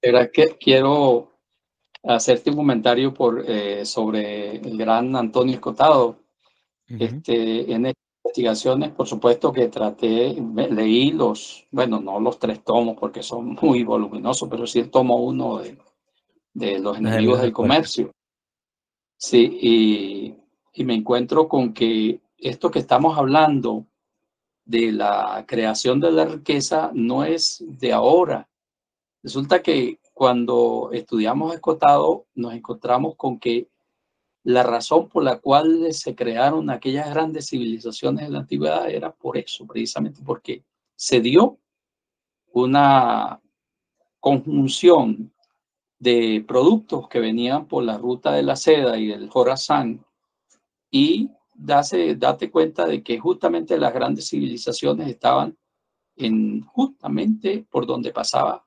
[0.00, 1.32] Era que quiero
[2.04, 6.20] hacerte un comentario por, eh, sobre el gran Antonio Escotado.
[6.88, 7.02] Uh -huh.
[7.02, 10.36] este, en estas investigaciones, por supuesto que traté,
[10.70, 15.16] leí los, bueno, no los tres tomos porque son muy voluminosos, pero sí el tomo
[15.16, 15.76] uno de,
[16.54, 18.12] de los enemigos del comercio.
[19.18, 20.36] Sí,
[20.74, 23.86] y, me encuentro con que esto que estamos hablando
[24.64, 28.48] de la creación de la riqueza no es de ahora.
[29.22, 33.68] Resulta que cuando estudiamos escotado nos encontramos con que
[34.44, 39.38] la razón por la cual se crearon aquellas grandes civilizaciones en la antigüedad era por
[39.38, 40.62] eso, precisamente porque
[40.94, 41.58] se dio
[42.52, 43.40] una
[44.20, 45.32] conjunción
[45.98, 50.04] de productos que venían por la ruta de la seda y del Jorazán
[50.90, 55.56] y date cuenta de que justamente las grandes civilizaciones estaban
[56.16, 58.64] en justamente por donde pasaba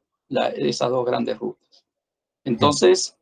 [0.55, 1.85] esas dos grandes rutas.
[2.43, 3.17] Entonces,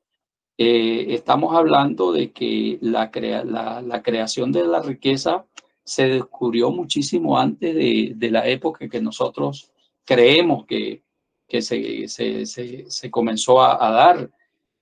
[0.57, 3.11] eh, estamos hablando de que la,
[3.83, 5.45] la, creación de la riqueza
[5.83, 9.71] se descubrió muchísimo antes de, de la época que nosotros
[10.03, 11.03] creemos que,
[11.47, 14.29] que se, se, se, comenzó a, dar.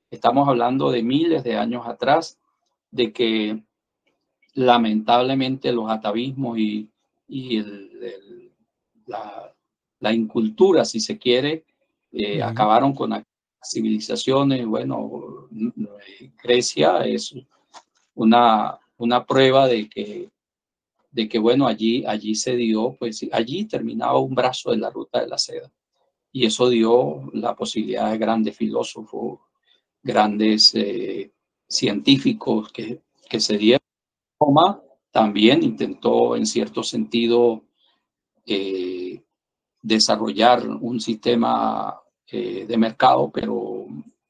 [0.09, 2.39] Estamos hablando de miles de años atrás,
[2.91, 3.63] de que
[4.53, 6.89] lamentablemente los atavismos y,
[7.27, 8.51] y el,
[9.05, 9.53] la,
[9.99, 11.65] la, incultura, si se quiere,
[12.11, 13.23] eh, acabaron con las
[13.63, 14.65] civilizaciones.
[14.65, 15.47] Bueno,
[16.43, 17.35] Grecia es
[18.15, 20.29] una, una prueba de que
[21.15, 25.21] de que bueno, allí, allí se dio, pues allí terminaba un brazo de la ruta
[25.21, 25.71] de la seda.
[26.35, 29.39] Y eso dio la posibilidad de grandes filósofos,
[30.03, 31.31] grandes eh,
[31.65, 33.87] científicos que, que se dieron.
[34.37, 34.81] Roma
[35.11, 37.63] también intentó en cierto sentido
[38.45, 39.23] eh,
[39.81, 43.85] desarrollar un sistema eh, de mercado, pero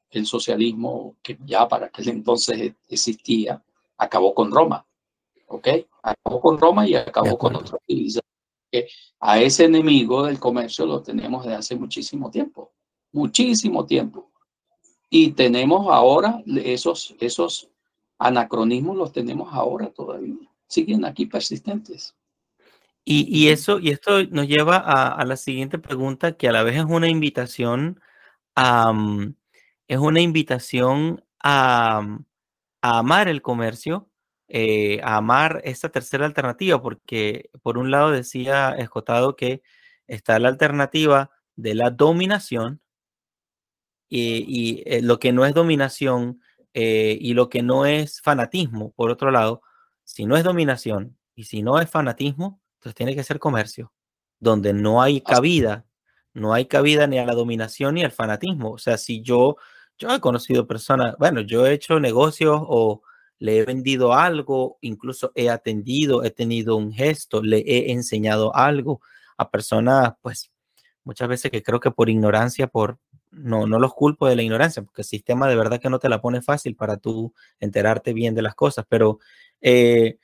[0.08, 3.60] el socialismo que ya para aquel entonces existía,
[3.98, 4.86] acabó con Roma.
[5.48, 5.66] ¿Ok?
[6.04, 7.78] Acabó con Roma y acabó con otra
[8.70, 9.16] civilización.
[9.20, 12.72] A ese enemigo del comercio lo tenemos desde hace muchísimo tiempo,
[13.12, 14.30] muchísimo tiempo.
[15.08, 17.70] Y tenemos ahora esos, esos
[18.18, 20.34] anacronismos, los tenemos ahora todavía,
[20.66, 22.14] siguen aquí persistentes.
[23.04, 26.76] Y, y eso, y esto nos lleva a, la siguiente pregunta, que a la vez
[26.76, 28.00] es una invitación
[28.56, 28.92] a,
[29.86, 32.18] es una invitación a
[32.82, 34.08] amar el comercio,
[34.48, 39.62] eh, a amar esta tercera alternativa, porque por un lado decía Escotado que
[40.06, 42.80] está la alternativa de la dominación
[44.08, 46.40] y, eh, lo que no es dominación
[46.74, 49.62] eh, y lo que no es fanatismo, por otro lado,
[50.04, 53.92] si no es dominación y si no es fanatismo, entonces tiene que ser comercio,
[54.38, 55.86] donde no hay cabida,
[56.34, 58.72] no hay cabida ni a la dominación ni al fanatismo.
[58.72, 59.56] O sea, si yo,
[59.98, 63.02] yo he conocido personas, bueno, yo he hecho negocios o
[63.38, 69.00] le he vendido algo, incluso he atendido, he tenido un gesto, le he enseñado algo
[69.36, 70.50] a personas, pues
[71.04, 72.98] muchas veces que creo que por ignorancia, por
[73.30, 76.08] no, no los culpo de la ignorancia, porque el sistema de verdad que no te
[76.08, 79.18] la pone fácil para tú enterarte bien de las cosas, pero
[79.60, 80.18] eh,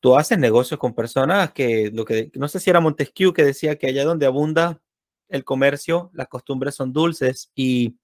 [0.00, 3.76] tú haces negocios con personas que, lo que, no sé si era Montesquieu que decía
[3.76, 4.80] que allá donde abunda
[5.28, 7.96] el comercio, las costumbres son dulces y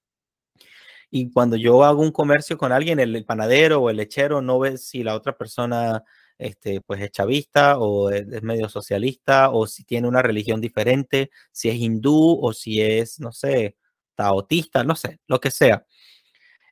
[1.15, 4.79] y cuando yo hago un comercio con alguien, el, panadero o el lechero no ve
[4.79, 6.03] si la otra persona
[6.39, 11.69] este, pues es chavista o es, medio socialista o si tiene una religión diferente, si
[11.69, 13.77] es hindú o si es, no sé,
[14.15, 15.85] taotista, no sé, lo que sea.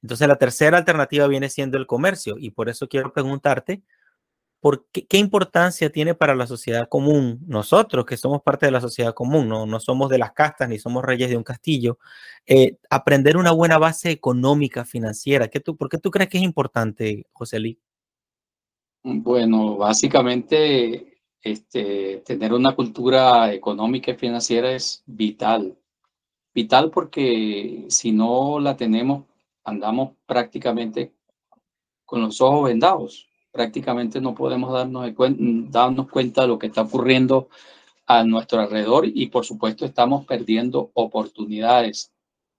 [0.02, 3.84] Entonces la tercera alternativa viene siendo el comercio y por eso quiero preguntarte,
[4.91, 9.47] qué, importancia tiene para la sociedad común, nosotros que somos parte de la sociedad común,
[9.47, 11.97] no, no somos de las castas ni somos reyes de un castillo,
[12.45, 15.47] eh, aprender una buena base económica, financiera?
[15.47, 17.80] ¿Qué ¿Por qué tú crees que es importante, José Lee?
[19.03, 25.76] Bueno, básicamente este, tener una cultura económica y financiera es vital.
[26.53, 29.26] Vital porque si no la tenemos,
[29.64, 31.14] andamos prácticamente
[32.06, 35.11] con los ojos vendados prácticamente no podemos darnos,
[35.69, 37.49] darnos cuenta de lo que está ocurriendo
[38.07, 42.11] a nuestro alrededor y por supuesto estamos perdiendo oportunidades.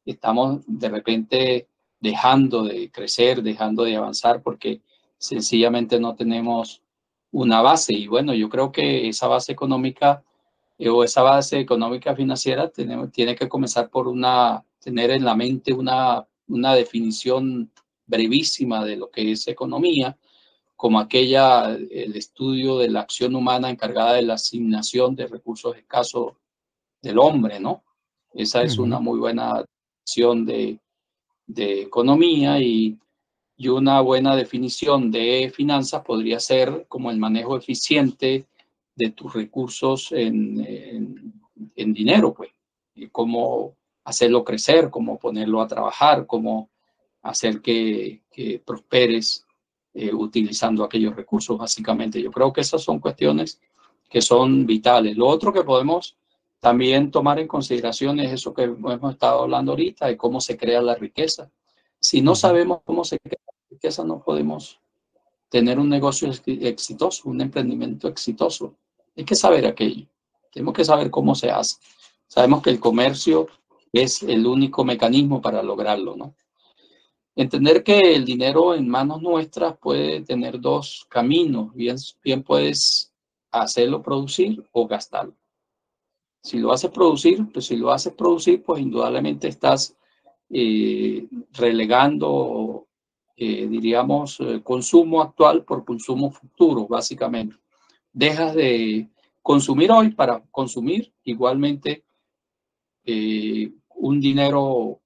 [0.05, 1.69] Estamos de repente
[2.01, 4.81] dejando de crecer, dejando de avanzar porque
[5.19, 6.83] sencillamente no tenemos
[7.31, 7.95] una base.
[7.95, 10.23] Y bueno, yo creo que esa base económica
[10.79, 15.35] eh, o esa base económica financiera tiene, tiene que comenzar por una, tener en la
[15.35, 17.71] mente una, una definición
[18.07, 20.17] brevísima de lo que es economía
[20.83, 26.33] como aquella, el estudio de la acción humana encargada de la asignación de recursos escasos
[27.01, 27.85] del hombre, ¿no?
[28.35, 30.81] Esa es una muy buena definición de,
[31.47, 32.99] de economía y,
[33.57, 38.49] y, una buena definición de finanzas podría ser como el manejo eficiente
[38.97, 41.33] de tus recursos en,
[41.77, 42.51] en, dinero, pues,
[42.97, 46.71] y cómo hacerlo crecer, cómo ponerlo a trabajar, cómo
[47.23, 49.47] hacer que, que prosperes
[49.95, 52.21] eh, utilizando aquellos recursos, básicamente.
[52.21, 53.61] Yo creo que esas son cuestiones
[54.09, 55.17] que son vitales.
[55.17, 56.17] Lo otro que podemos
[56.61, 60.81] también tomar en consideración es eso que hemos estado hablando ahorita, de cómo se crea
[60.81, 61.51] la riqueza.
[61.99, 64.81] Si no sabemos cómo se crea la riqueza, no podemos
[65.49, 68.75] tener un negocio exitoso, un emprendimiento exitoso.
[69.17, 70.07] Hay que saber aquello.
[70.53, 71.77] Tenemos que saber cómo se hace.
[72.29, 73.49] Sabemos que el comercio
[73.93, 76.35] es el único mecanismo para lograrlo, ¿no?
[77.35, 81.75] Entender que el dinero en manos nuestras puede tener dos caminos.
[81.75, 83.13] Bien, bien puedes
[83.51, 85.35] hacerlo producir o gastarlo.
[86.43, 89.97] Si lo haces producir, pues si lo haces producir, pues indudablemente estás
[90.51, 92.89] eh, relegando,
[93.37, 97.57] eh, diríamos, eh, consumo actual por consumo futuro, básicamente.
[98.13, 99.09] Dejas de
[99.41, 102.05] consumir hoy para consumir igualmente
[103.05, 105.02] un dinero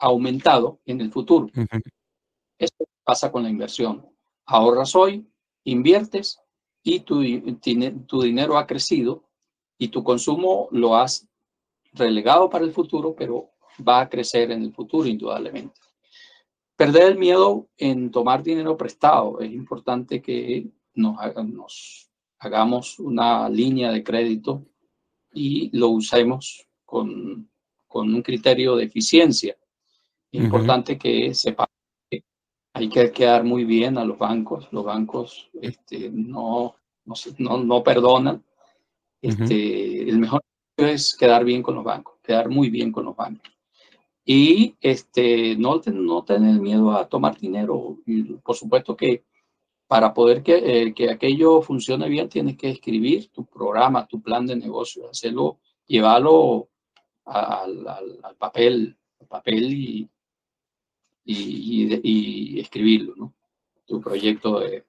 [0.00, 1.48] aumentado en el futuro.
[2.58, 4.06] Esto pasa con la inversión.
[4.46, 5.26] Ahorras hoy,
[5.64, 6.40] inviertes
[6.82, 7.22] y tu,
[8.06, 9.24] tu dinero ha crecido
[9.78, 11.28] y tu consumo lo has
[11.92, 13.50] relegado para el futuro, pero
[13.86, 15.80] va a crecer en el futuro indudablemente.
[16.76, 19.40] Perder el miedo en tomar dinero prestado.
[19.40, 24.64] Es importante que nos, nos hagamos una línea de crédito
[25.32, 27.50] y lo usemos con,
[27.86, 29.56] con un criterio de eficiencia.
[30.32, 31.68] Es importante que sepa
[32.10, 32.24] que
[32.74, 34.68] hay que quedar muy bien a los bancos.
[34.70, 36.76] Los bancos este, no,
[37.38, 38.44] no, no perdonan
[39.22, 40.42] este, El mejor
[40.76, 43.52] es quedar bien con los bancos, quedar muy bien con los bancos.
[44.24, 47.98] Y este, no, no tener miedo a tomar dinero.
[48.42, 49.24] Por supuesto que
[49.86, 54.46] para poder que, eh, que aquello funcione bien, tienes que escribir tu programa, tu plan
[54.46, 56.68] de negocio, hacerlo, llevarlo
[57.24, 58.96] al, al, papel,
[59.28, 60.08] papel y,
[61.32, 63.34] y, y, escribirlo, ¿no?
[63.86, 64.84] Tu proyecto de,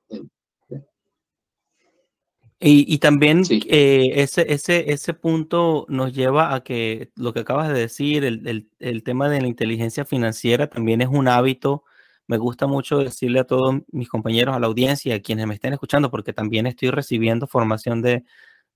[2.64, 7.74] y, también eh, ese, ese, ese punto nos lleva a que lo que acabas de
[7.74, 11.84] decir, el, el, tema de la inteligencia financiera también es un hábito.
[12.28, 15.74] Me gusta mucho decirle a todos mis compañeros, a la audiencia, a quienes me estén
[15.74, 18.26] escuchando, porque también estoy recibiendo formación de,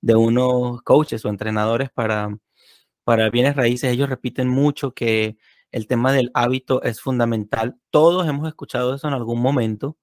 [0.01, 2.35] de unos coaches o entrenadores para,
[3.03, 3.93] para bienes raíces.
[3.93, 5.37] Ellos repiten mucho que
[5.75, 7.75] el tema del hábito es fundamental.
[7.89, 9.97] Todos hemos escuchado eso en algún momento.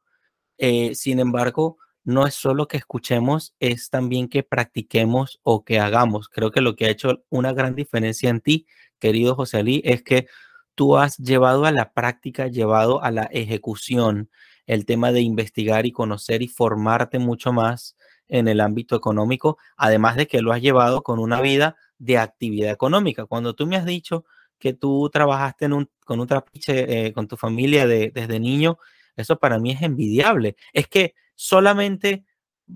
[0.59, 6.29] Eh, sin embargo, no es solo que escuchemos, es también que practiquemos o que hagamos.
[6.29, 8.67] Creo que lo que ha hecho una gran diferencia en ti,
[8.99, 10.27] querido José Ali, es que
[10.75, 14.29] tú has llevado a la práctica, llevado a la ejecución
[14.67, 17.97] el tema de investigar y conocer y formarte mucho más
[18.29, 22.71] en el ámbito económico, además de que lo has llevado con una vida de actividad
[22.71, 23.25] económica.
[23.25, 24.27] Cuando tú me has dicho
[24.63, 25.69] que tú trabajaste
[26.05, 28.79] con un trapiche eh, con tu familia desde niño,
[29.17, 30.55] eso para mí es envidiable.
[30.73, 32.25] Es que solamente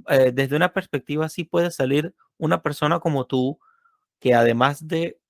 [0.08, 3.60] eh, desde una perspectiva así puede salir una persona como tú,
[4.18, 5.20] que además de,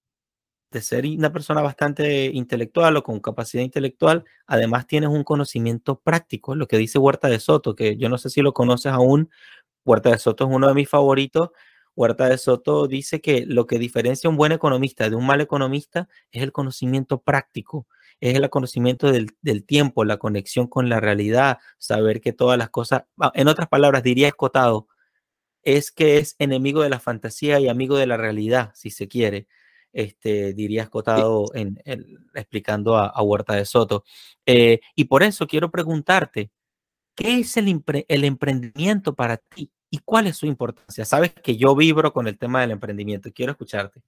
[0.70, 6.54] de ser una persona bastante intelectual o con capacidad intelectual, además tienes un conocimiento práctico,
[6.54, 9.28] lo que dice Huerta de Soto, que yo no sé si lo conoces aún.
[9.84, 11.50] Huerta de Soto es uno de mis favoritos.
[11.96, 15.40] Huerta de Soto dice que lo que diferencia a un buen economista de un mal
[15.40, 17.86] economista es el conocimiento práctico
[18.20, 23.04] es el conocimiento del, tiempo, la conexión con la realidad, saber que todas las cosas,
[23.20, 24.88] ah, en otras palabras, diría escotado,
[25.62, 29.48] es que es enemigo de la fantasía y amigo de la realidad, si se quiere.
[29.92, 31.82] Este, diría escotado en,
[32.34, 34.04] explicando a, Huerta de Soto.
[34.44, 36.50] Eh, y por eso quiero preguntarte,
[37.16, 41.04] ¿qué es el, el emprendimiento para ti y cuál es su importancia?
[41.04, 44.02] Sabes que yo vibro con el tema del emprendimiento, quiero escucharte.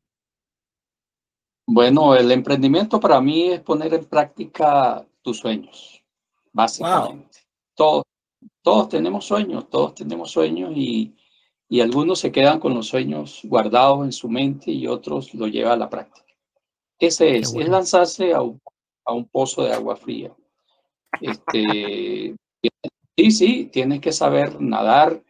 [1.66, 6.02] Bueno, el emprendimiento para mí es poner en práctica tus sueños,
[6.52, 7.40] básicamente.
[7.74, 8.04] Todos,
[8.62, 11.16] todos tenemos sueños, todos tenemos sueños y,
[11.68, 15.72] y, algunos se quedan con los sueños guardados en su mente y otros lo llevan
[15.72, 16.26] a la práctica.
[16.98, 18.60] Ese es, es lanzarse a un,
[19.06, 20.34] a un, pozo de agua fría.
[21.20, 22.34] Este,
[23.16, 25.22] sí, sí, tienes que saber nadar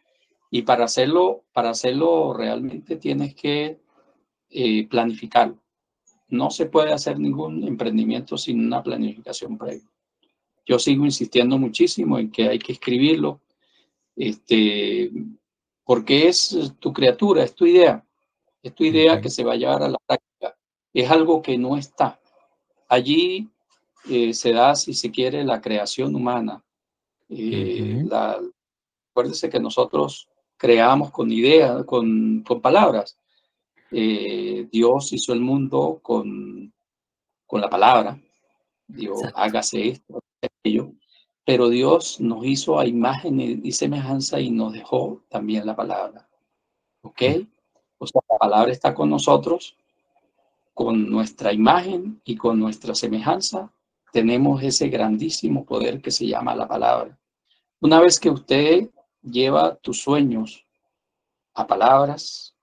[0.50, 3.80] y para hacerlo, para hacerlo realmente tienes que
[4.50, 5.58] eh, planificarlo
[6.28, 9.88] no se puede hacer ningún emprendimiento sin una planificación previa.
[10.66, 13.40] Yo sigo insistiendo muchísimo en que hay que escribirlo,
[14.14, 15.10] este,
[15.84, 18.04] porque es tu criatura, es tu idea,
[18.62, 20.54] es tu idea que se va a llevar a la práctica.
[20.92, 22.20] Es algo que no está.
[22.88, 23.48] Allí
[24.10, 26.62] eh, se da, si se quiere, la creación humana.
[27.30, 28.04] Eh,
[29.10, 30.28] acuérdese que nosotros
[30.59, 33.16] creamos con ideas, con, con palabras.
[33.90, 36.74] Eh, Dios hizo el mundo con,
[37.47, 38.20] con la palabra.
[38.86, 40.93] Dios, hágase esto, aquello.
[41.44, 46.28] Pero Dios nos hizo a imagen y semejanza y nos dejó también la palabra.
[47.02, 47.22] ¿Ok?
[47.97, 49.76] O sea, la palabra está con nosotros,
[50.74, 53.72] con nuestra imagen y con nuestra semejanza.
[54.12, 57.18] Tenemos ese grandísimo poder que se llama la palabra.
[57.80, 58.90] Una vez que usted
[59.22, 60.64] lleva tus sueños
[61.54, 62.54] a palabras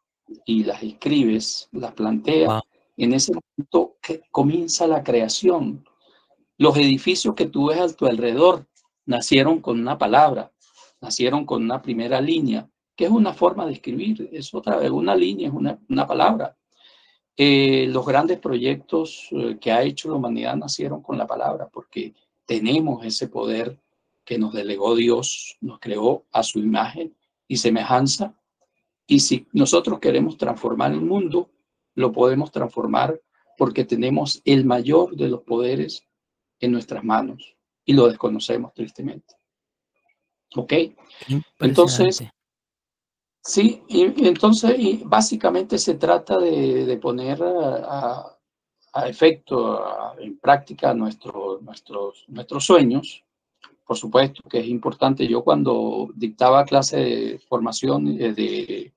[0.46, 2.62] y las escribes, las plantea,
[2.98, 5.86] en ese momento que comienza la creación.
[6.58, 8.66] Los edificios que tú ves a tu alrededor
[9.06, 10.52] nacieron con una palabra,
[11.02, 15.50] nacieron con una primera línea, que es una forma de escribir, es otra, una línea,
[15.50, 16.56] es una, una palabra.
[17.38, 22.14] Eh, los grandes proyectos eh, que ha hecho la humanidad nacieron con la palabra, porque
[22.46, 23.78] tenemos ese poder
[24.26, 27.16] que nos delegó Dios, nos creó a su imagen
[27.48, 28.36] y semejanza.
[29.08, 31.52] Y si nosotros queremos transformar el mundo,
[31.94, 33.22] lo podemos transformar
[33.58, 36.04] porque tenemos el mayor de los poderes
[36.60, 39.36] en nuestras manos y lo desconocemos tristemente.
[40.56, 40.74] ¿Ok?
[41.60, 42.28] Entonces,
[43.46, 48.36] Sí, y, entonces y básicamente se trata de, poner a,
[49.06, 53.24] efecto, en práctica nuestro, nuestros, nuestros sueños.
[53.86, 55.28] Por supuesto que es importante.
[55.28, 58.94] Yo cuando dictaba clase de formación, eh, de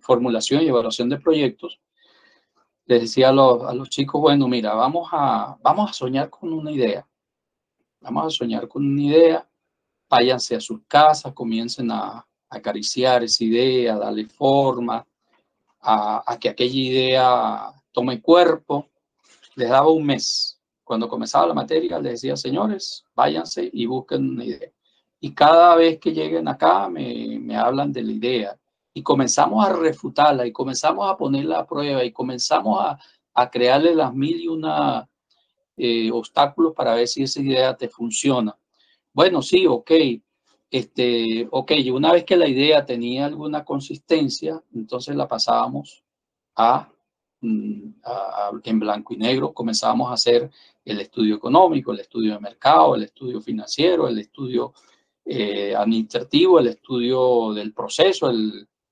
[0.00, 1.78] formulación y evaluación de proyectos,
[2.86, 6.52] les decía a los, a los chicos, bueno, mira, vamos a, vamos a soñar con
[6.52, 7.06] una idea.
[8.00, 9.48] Vamos a soñar con una idea,
[10.08, 15.06] váyanse a sus casas, comiencen a, acariciar esa idea, darle forma,
[15.80, 18.88] a, que aquella idea tome cuerpo.
[19.54, 20.57] Les daba un mes.
[20.88, 24.70] Cuando comenzaba la materia, les decía, señores, váyanse y busquen una idea.
[25.20, 28.58] Y cada vez que lleguen acá, me, me hablan de la idea.
[28.94, 32.98] Y comenzamos a refutarla y comenzamos a ponerla a prueba y comenzamos a,
[33.34, 35.06] a crearle las mil y una
[35.76, 38.56] eh, obstáculos para ver si esa idea te funciona.
[39.12, 39.90] Bueno, sí, ok,
[40.70, 46.02] este, ok, una vez que la idea tenía alguna consistencia, entonces la pasábamos
[46.56, 46.97] mm,
[48.04, 50.50] a, en blanco y negro, comenzábamos a hacer
[50.84, 54.72] el estudio económico, el estudio de mercado, el estudio financiero, el estudio
[55.24, 58.32] eh, administrativo, el estudio del proceso,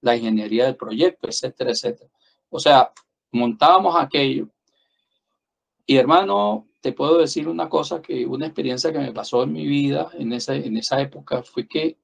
[0.03, 2.11] la ingeniería del proyecto, etcétera, etcétera.
[2.51, 2.93] O sea,
[3.33, 4.49] montábamos aquello.
[5.87, 9.67] Y hermano, te puedo decir una cosa, que una experiencia que me pasó en mi
[9.67, 11.97] vida en esa, en esa época fue que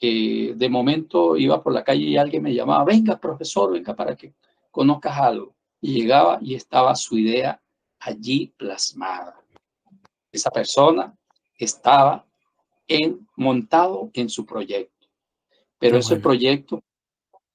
[0.00, 4.32] de momento iba por la calle y alguien me llamaba, venga profesor, venga para que
[4.70, 5.54] conozcas algo.
[5.80, 7.60] Y llegaba y estaba su idea
[7.98, 9.40] allí plasmada.
[10.32, 11.16] Esa persona
[11.58, 12.26] estaba
[12.88, 15.08] en, montado en su proyecto.
[15.78, 16.82] Pero ese proyecto,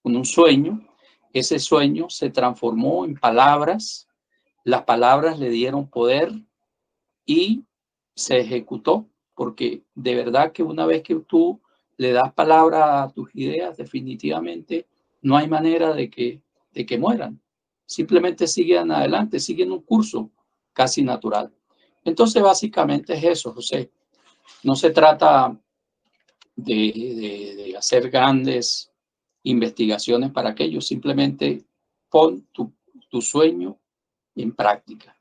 [0.02, 0.88] con un sueño,
[1.34, 4.08] ese sueño se transformó en palabras,
[4.64, 6.32] las palabras le dieron poder
[7.26, 7.66] y
[8.16, 11.62] se ejecutó, porque de verdad que una vez que tú
[11.98, 14.88] le das palabra a tus ideas, definitivamente
[15.22, 16.42] no hay manera de que,
[16.72, 17.42] de que mueran.
[17.86, 20.32] Simplemente siguen adelante, siguen un curso
[20.74, 21.54] casi natural.
[22.04, 23.92] Entonces, básicamente es eso, José.
[24.64, 25.58] No se trata
[26.56, 28.92] de, de, hacer grandes
[29.44, 31.66] investigaciones para aquello, simplemente
[32.10, 32.74] pon tu,
[33.10, 33.80] tu sueño
[34.36, 35.16] en práctica.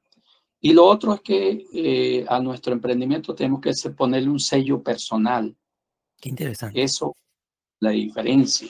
[0.61, 5.55] Y lo otro es que eh, a nuestro emprendimiento tenemos que ponerle un sello personal.
[6.19, 6.82] Qué interesante.
[6.82, 7.15] Eso,
[7.81, 8.69] la diferencia.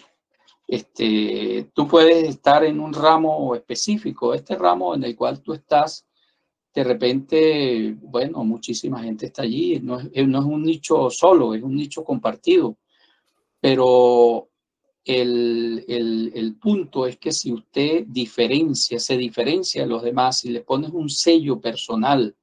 [0.67, 6.07] Este, tú puedes estar en un ramo específico, este ramo en el cual tú estás,
[6.75, 11.63] de repente, bueno, muchísima gente está allí, no es, no es un nicho solo, es
[11.63, 12.79] un nicho compartido,
[13.61, 14.49] pero
[15.05, 20.51] el, el, el, punto es que si usted diferencia, se diferencia de los demás y
[20.51, 22.35] le pones un sello personal.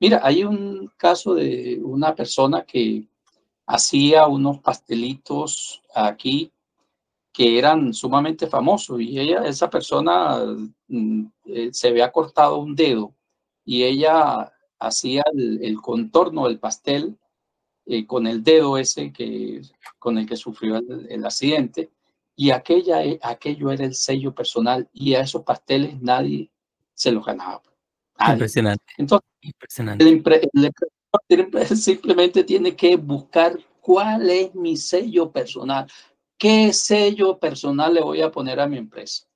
[0.00, 3.06] Mira, hay un caso de una persona que
[3.66, 6.50] hacía unos pastelitos aquí
[7.32, 10.44] que eran sumamente famosos y ella, esa persona
[10.88, 13.14] mm, eh, se había cortado un dedo
[13.64, 17.16] y ella hacía el, el contorno del pastel
[17.92, 19.62] eh, con el dedo ese que,
[19.98, 21.90] con el que sufrió el, accidente.
[22.36, 26.52] Y aquella, eh, aquello era el sello personal y a esos pasteles nadie
[26.94, 27.60] se los ganaba.
[28.28, 28.84] Impresionante.
[28.96, 30.04] Entonces, Impresionante.
[30.04, 30.22] El,
[31.76, 35.90] simplemente tiene que buscar cuál es mi sello personal.
[36.40, 39.26] ¿Qué sello personal le voy a poner a mi empresa?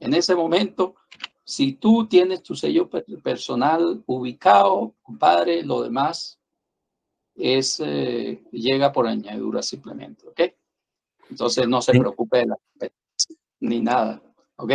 [0.00, 0.96] En ese momento,
[1.44, 2.90] si tú tienes tu sello
[3.22, 6.40] personal ubicado, compadre, lo demás
[7.36, 10.40] es, eh, llega por añadidura simplemente, ¿ok?
[11.30, 12.56] Entonces no se preocupe de la
[13.60, 14.20] ni nada,
[14.56, 14.72] ¿ok?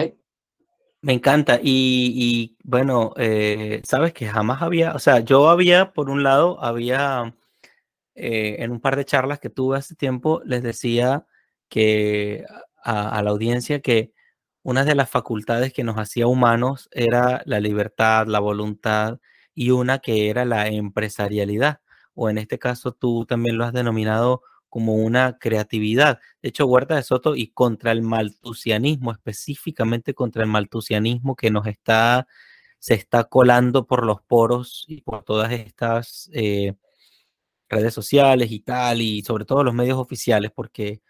[1.01, 6.23] Me encanta y, bueno, eh, sabes que jamás había, o sea, yo había, por un
[6.23, 7.35] lado, había
[8.15, 11.25] eh, en un par de charlas que tuve hace tiempo, les decía
[11.69, 12.45] que
[12.83, 14.13] a, la audiencia que
[14.63, 19.19] una de las facultades que nos hacía humanos era la libertad, la voluntad
[19.53, 21.79] y una que era la empresarialidad
[22.15, 26.19] o en este caso tú también lo has denominado como una creatividad.
[26.41, 31.67] De hecho, Huerta de Soto y contra el maltusianismo, específicamente contra el maltusianismo que nos
[31.67, 32.27] está,
[32.79, 36.73] se está colando por los poros y por todas estas eh,
[37.69, 41.01] redes sociales y tal, y sobre todo los medios oficiales, porque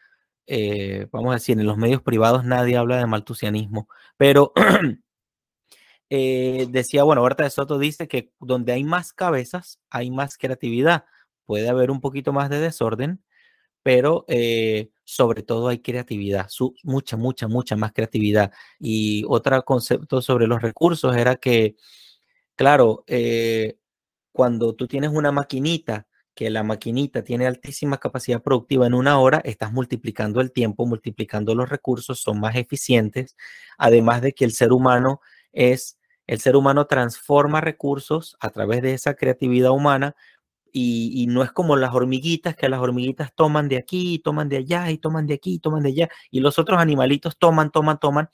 [0.47, 3.87] eh, vamos a decir, en los medios privados nadie habla de maltusianismo,
[4.17, 4.53] pero
[6.09, 11.05] eh, decía, bueno, Huerta de Soto dice que donde hay más cabezas, hay más creatividad.
[11.45, 13.23] Puede haber un poquito más de desorden,
[13.83, 16.49] pero eh, sobre todo hay creatividad,
[16.83, 18.51] mucha, mucha, mucha más creatividad.
[18.79, 21.75] Y otro concepto sobre los recursos era que,
[22.55, 23.03] claro,
[24.31, 29.41] cuando tú tienes una maquinita, que la maquinita tiene altísima capacidad productiva en una hora,
[29.45, 33.37] estás multiplicando el tiempo, multiplicando los recursos, son más eficientes,
[33.77, 35.21] además de que el ser humano
[35.53, 35.97] es,
[36.27, 40.15] el ser humano transforma recursos a través de esa creatividad humana
[40.77, 44.91] y, no es como las hormiguitas, que las hormiguitas toman de aquí, toman de allá,
[44.91, 48.29] y toman de aquí, toman de allá, y los otros animalitos toman, toman, toman,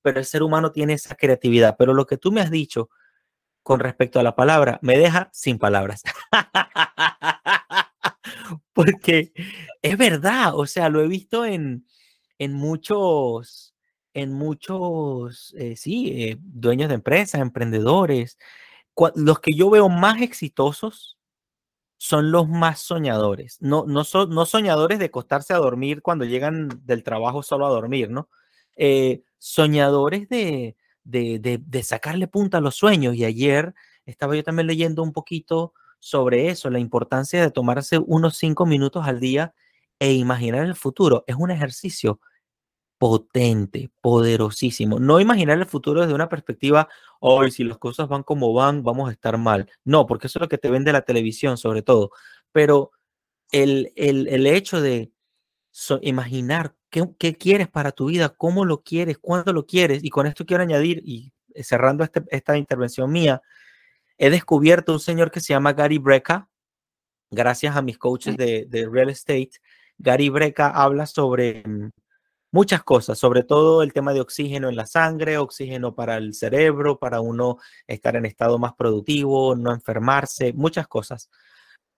[0.00, 1.76] pero el ser humano tiene esa creatividad.
[1.78, 2.88] Pero lo que tú me has dicho
[3.62, 6.02] con respecto a la palabra, me deja sin palabras.
[8.72, 9.32] Porque
[9.82, 11.86] es verdad, o sea, lo he visto en,
[12.38, 13.74] en muchos,
[14.14, 18.38] en muchos, eh, sí, eh, dueños de empresas, emprendedores.
[19.14, 21.18] Los que yo veo más exitosos
[22.02, 23.58] son los más soñadores.
[23.60, 27.70] No, no, son, no soñadores de acostarse a dormir cuando llegan del trabajo solo a
[27.70, 28.28] dormir, ¿no?
[28.76, 33.14] Eh, soñadores de, de, sacarle punta a los sueños.
[33.14, 33.74] Y ayer
[34.04, 39.06] estaba yo también leyendo un poquito sobre eso, la importancia de tomarse unos cinco minutos
[39.06, 39.54] al día
[40.00, 41.22] e imaginar el futuro.
[41.28, 42.18] Es un ejercicio
[42.98, 44.98] potente, poderosísimo.
[44.98, 46.88] No imaginar el futuro desde una perspectiva,
[47.20, 49.70] hoy si las cosas van como van, vamos a estar mal.
[49.84, 52.10] No, porque eso es lo que te vende la televisión sobre todo.
[52.50, 52.90] Pero
[53.52, 55.12] el, el, hecho de
[56.00, 60.26] imaginar qué, qué, quieres para tu vida, cómo lo quieres, cuándo lo quieres, y con
[60.26, 63.40] esto quiero añadir, y cerrando este, esta intervención mía,
[64.22, 66.48] he descubierto un señor que se llama Gary Breca,
[67.28, 69.50] gracias a mis coaches de, de real estate.
[69.98, 71.90] Gary Breca habla sobre mm,
[72.52, 77.00] muchas cosas, sobre todo el tema de oxígeno en la sangre, oxígeno para el cerebro,
[77.00, 77.58] para uno
[77.88, 81.28] estar en estado más productivo, no enfermarse, muchas cosas.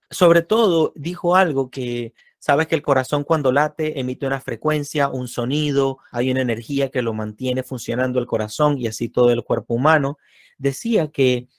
[0.09, 5.27] Sobre todo dijo algo que sabes que el corazón cuando late emite una frecuencia, un
[5.27, 9.75] sonido, hay una energía que lo mantiene funcionando el corazón y así todo el cuerpo
[9.75, 10.17] humano.
[10.57, 11.49] Decía que,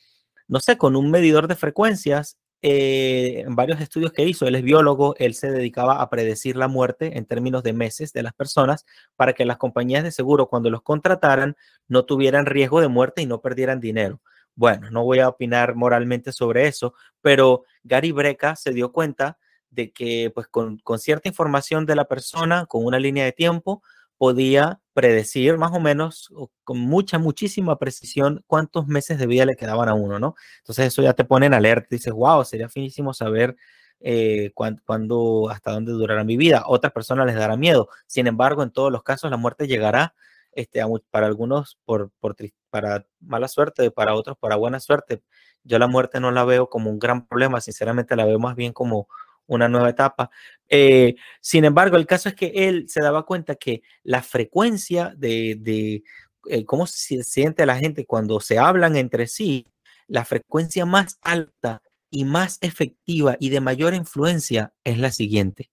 [0.49, 4.63] no sé, con un medidor de frecuencias eh, en varios estudios que hizo, él es
[4.63, 8.87] biólogo, él se dedicaba a predecir la muerte en términos de meses de las personas
[9.15, 11.57] para que las compañías de seguro cuando los contrataran
[11.87, 14.21] no tuvieran riesgo de muerte y no perdieran dinero.
[14.55, 19.93] Bueno, no voy a opinar moralmente sobre eso, pero Gary Breca se dio cuenta de
[19.93, 23.83] que pues con, con cierta información de la persona, con una línea de tiempo,
[24.17, 26.33] podía predecir más o menos
[26.65, 30.37] con mucha, muchísima precisión cuántos meses de vida le quedaban a uno, ¿no?
[30.61, 33.57] Entonces eso ya te pone en alerta, dices, wow, sería finísimo saber
[34.01, 36.65] eh, cuándo, hasta dónde durará mi vida.
[36.67, 37.91] Otras personas les dará miedo.
[38.07, 40.15] Sin embargo, en todos los casos la muerte llegará,
[40.53, 42.35] este, para algunos por, por,
[42.71, 45.23] para mala suerte, para otros para buena suerte.
[45.63, 48.73] Yo la muerte no la veo como un gran problema, sinceramente la veo más bien
[48.73, 49.09] como
[49.47, 50.31] una nueva etapa.
[50.69, 56.03] Eh, sin embargo, el caso es que él se daba cuenta que la frecuencia de,
[56.49, 59.67] eh, cómo se siente la gente cuando se hablan entre sí,
[60.09, 65.71] la frecuencia más alta y más efectiva y de mayor influencia es la siguiente,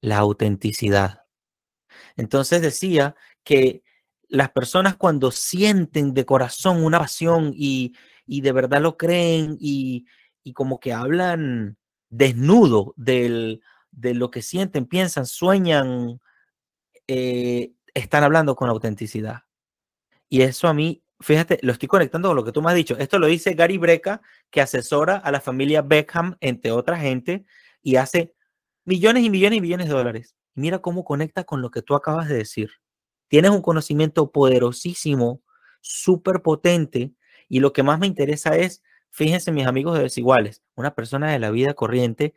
[0.00, 1.24] la autenticidad.
[2.16, 3.82] Entonces decía que
[4.28, 7.94] las personas cuando sienten de corazón una pasión y,
[8.26, 10.06] de verdad lo creen y,
[10.44, 11.76] y como que hablan
[12.10, 13.60] desnudo de
[13.90, 16.20] lo que sienten, piensan, sueñan,
[17.06, 19.44] eh, están hablando con autenticidad.
[20.28, 22.96] Y eso a mí, fíjate, lo estoy conectando con lo que tú me has dicho.
[22.98, 24.20] Esto lo dice Gary Breca,
[24.50, 27.44] que asesora a la familia Beckham, entre otra gente,
[27.82, 28.34] y hace
[28.84, 30.36] millones y millones y millones de dólares.
[30.54, 32.70] Mira cómo conecta con lo que tú acabas de decir.
[33.28, 35.42] Tienes un conocimiento poderosísimo,
[35.80, 37.12] súper potente,
[37.48, 41.38] y lo que más me interesa es Fíjense, mis amigos de desiguales, una persona de
[41.38, 42.34] la vida corriente,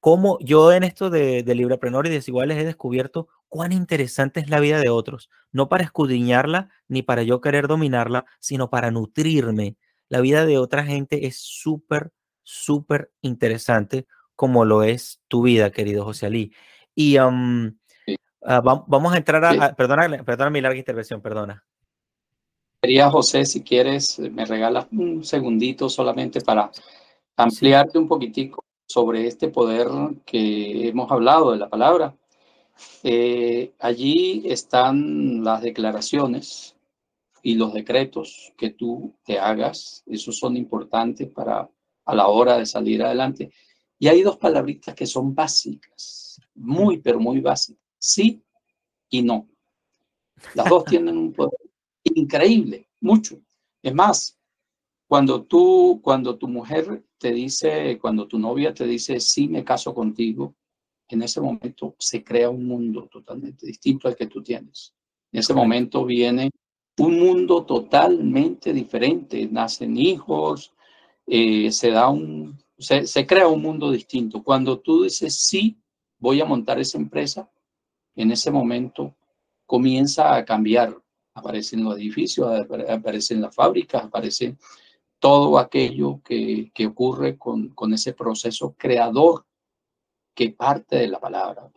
[0.00, 4.60] como yo en esto de, de Libreprenor y Desiguales he descubierto cuán interesante es la
[4.60, 9.76] vida de otros, no para escudriñarla ni para yo querer dominarla, sino para nutrirme.
[10.08, 14.06] La vida de otra gente es súper, súper interesante,
[14.36, 16.52] como lo es tu vida, querido José Ali.
[16.94, 17.30] Y ah,
[18.42, 21.64] vamos a entrar a, perdona, perdona mi larga intervención, perdona.
[22.84, 26.70] Quería, José, si quieres, me regalas un segundito solamente para
[27.34, 29.88] ampliarte un poquitico sobre este poder
[30.26, 32.14] que hemos hablado de la palabra.
[33.02, 36.76] Eh, allí están las declaraciones
[37.42, 40.02] y los decretos que tú te hagas.
[40.04, 41.66] Esos son importantes para
[42.04, 43.50] a la hora de salir adelante.
[43.98, 47.82] Y hay dos palabritas que son básicas, muy, pero muy básicas.
[47.96, 48.42] Sí
[49.08, 49.48] y no.
[50.52, 51.63] Las dos tienen un poder
[52.14, 53.40] increíble, mucho.
[53.82, 54.38] Es más,
[55.06, 59.94] cuando tú, cuando tu mujer te dice, cuando tu novia te dice, sí, me caso
[59.94, 60.54] contigo,
[61.08, 64.94] en ese momento se crea un mundo totalmente distinto al que tú tienes.
[65.32, 66.50] En ese momento viene
[66.98, 69.46] un mundo totalmente diferente.
[69.50, 70.72] Nacen hijos,
[71.26, 74.42] eh, se da un, se, se crea un mundo distinto.
[74.42, 75.76] Cuando tú dices, sí,
[76.18, 77.50] voy a montar esa empresa,
[78.16, 79.14] en ese momento
[79.66, 80.96] comienza a cambiar.
[81.34, 82.48] Aparecen los edificios,
[82.88, 84.56] aparecen las fábricas, aparece
[85.18, 89.44] todo aquello que, que ocurre con, con, ese proceso creador
[90.34, 91.70] que parte de la palabra.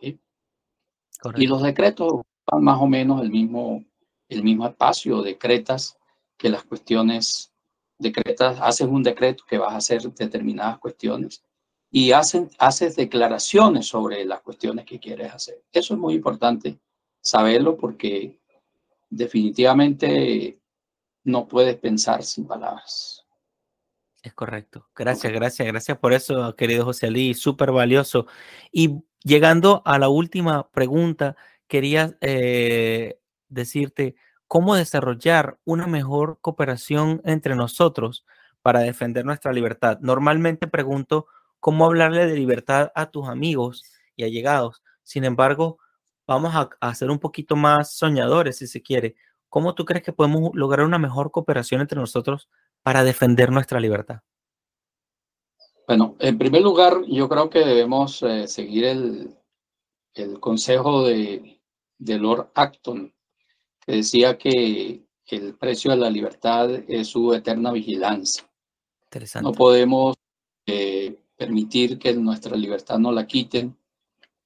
[1.36, 3.84] Y los decretos van más o menos el mismo,
[4.28, 5.98] el mismo espacio, decretas
[6.36, 7.52] que las cuestiones,
[7.98, 11.42] decretas, haces un decreto que vas a hacer determinadas cuestiones
[11.90, 15.62] y hacen, haces declaraciones sobre las cuestiones que quieres hacer.
[15.72, 16.78] Eso es muy importante
[17.20, 18.37] saberlo porque
[19.10, 20.58] definitivamente
[21.24, 23.24] no puedes pensar sin palabras.
[24.22, 24.88] Es correcto.
[24.96, 28.26] Gracias, gracias, gracias por eso, querido José Ali, súper valioso.
[28.72, 31.36] Y llegando a la última pregunta,
[31.68, 34.16] quería eh, decirte
[34.48, 38.24] cómo desarrollar una mejor cooperación entre nosotros
[38.62, 39.98] para defender nuestra libertad.
[40.00, 41.26] Normalmente pregunto
[41.60, 43.84] cómo hablarle de libertad a tus amigos
[44.16, 44.82] y allegados.
[45.02, 45.78] Sin embargo,
[46.28, 49.16] vamos a, a ser un poquito más soñadores, si se quiere.
[49.48, 52.48] ¿Cómo tú crees que podemos lograr una mejor cooperación entre nosotros
[52.84, 54.20] para defender nuestra libertad?
[55.88, 59.36] Bueno, en primer lugar, yo creo que debemos eh, seguir el,
[60.14, 61.60] el consejo de,
[61.98, 63.12] de, Lord Acton,
[63.80, 68.48] que decía que el precio de la libertad es su eterna vigilancia.
[69.42, 70.16] No podemos
[70.66, 73.76] eh, permitir que nuestra libertad no la quiten.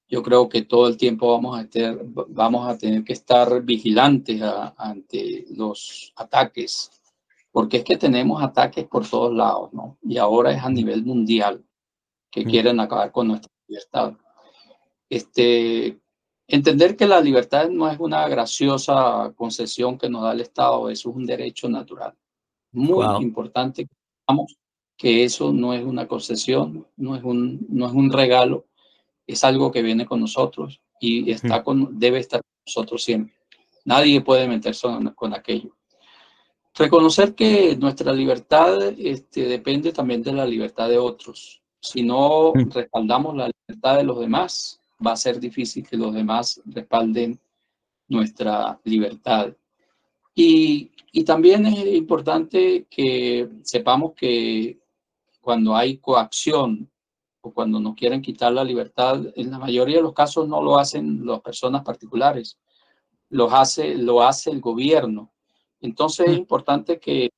[0.07, 4.41] Yo creo que todo el tiempo vamos a, tener, vamos a tener que estar vigilantes
[4.77, 6.91] ante los ataques,
[7.51, 9.97] porque es que tenemos ataques por todos lados, ¿no?
[10.03, 11.63] Y ahora es a nivel mundial
[12.29, 14.13] que quieren acabar con nuestra libertad.
[15.09, 15.99] Este,
[16.47, 21.09] entender que la libertad no es una graciosa concesión que nos da el Estado, eso
[21.09, 22.13] es un derecho natural.
[22.71, 23.95] Muy importante que
[24.97, 28.67] que eso no es una concesión, no es un, no es un regalo,
[29.25, 33.35] es algo que viene con nosotros y está con, debe estar con nosotros siempre.
[33.85, 35.75] Nadie puede meterse con, aquello.
[36.75, 41.61] Reconocer que nuestra libertad este, depende también de la libertad de otros.
[41.81, 46.61] Si no respaldamos la libertad de los demás, va a ser difícil que los demás
[46.65, 47.39] respalden
[48.07, 49.53] nuestra libertad.
[50.33, 54.79] Y, y también es importante que sepamos que
[55.41, 56.89] cuando hay coacción
[57.45, 60.77] o cuando nos quieren quitar la libertad, en la mayoría de los casos no lo
[60.79, 62.57] hacen las personas particulares,
[63.29, 65.33] lo hace, lo hace el gobierno.
[65.81, 66.39] Entonces es mm.
[66.39, 67.31] importante que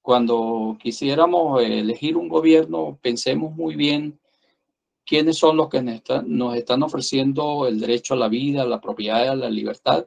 [0.00, 4.18] cuando quisiéramos elegir un gobierno, pensemos muy bien
[5.04, 9.28] quiénes son los que nos están ofreciendo el derecho a la vida, a la propiedad,
[9.28, 10.06] a la libertad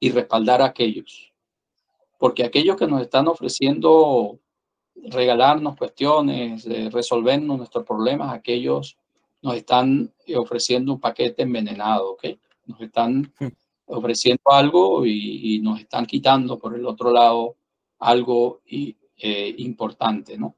[0.00, 1.32] y respaldar a aquellos.
[2.18, 4.40] Porque aquellos que nos están ofreciendo
[4.94, 8.96] regalarnos cuestiones, resolvernos nuestros problemas, aquellos
[9.42, 12.26] nos están ofreciendo un paquete envenenado, ¿ok?
[12.66, 13.46] Nos están hmm.
[13.86, 17.56] ofreciendo algo y, nos están quitando por el otro lado
[17.98, 20.54] algo eh, importante, ¿no?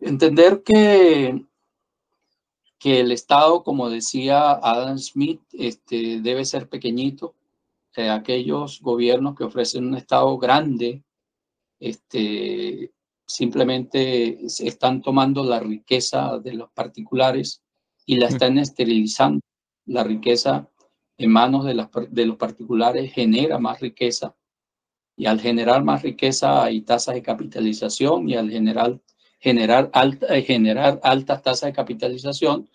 [0.00, 1.44] Entender que,
[2.78, 7.34] que el Estado, como decía Adam Smith, este, debe ser pequeñito.
[7.92, 11.02] que aquellos gobiernos que ofrecen un Estado grande,
[11.82, 12.92] este,
[13.26, 17.60] simplemente están tomando la riqueza de los particulares
[18.06, 19.40] y la están esterilizando.
[19.86, 20.68] La riqueza
[21.18, 21.74] en manos de,
[22.10, 24.36] de los particulares genera más riqueza
[25.16, 29.00] y al generar más riqueza hay tasas de capitalización y al generar,
[29.40, 32.70] generar, alta, eh, generar altas tasas de capitalización,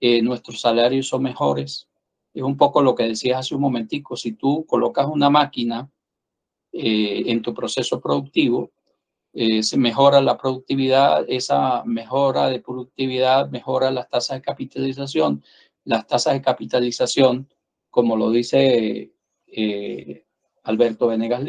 [0.00, 1.88] eh, nuestros salarios son mejores.
[2.32, 5.90] Es un poco lo que decías hace un momentico, si tú colocas una máquina
[6.76, 8.72] eh, en tu proceso productivo,
[9.32, 15.44] eh, se mejora la productividad, esa mejora de productividad mejora las tasas de capitalización.
[15.84, 17.48] Las tasas de capitalización,
[17.90, 19.12] como lo dice
[19.46, 20.24] eh,
[20.64, 21.44] Alberto Venegas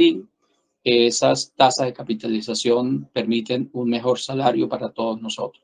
[0.84, 5.64] esas tasas de capitalización permiten un mejor salario para todos nosotros.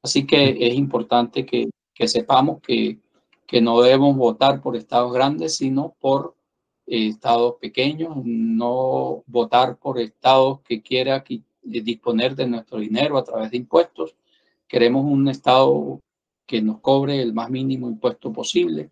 [0.00, 2.98] Así que es importante que, que sepamos que,
[3.48, 6.36] que, no debemos votar por estados grandes, sino por
[6.86, 11.24] estados pequeños, no votar por estados que quiera
[11.62, 14.14] disponer de nuestro dinero a través de impuestos.
[14.66, 16.00] Queremos un estado
[16.46, 18.90] que nos cobre el más mínimo impuesto posible,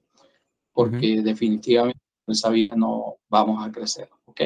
[0.72, 4.08] porque definitivamente en esa vida no vamos a crecer.
[4.26, 4.42] ¿ok?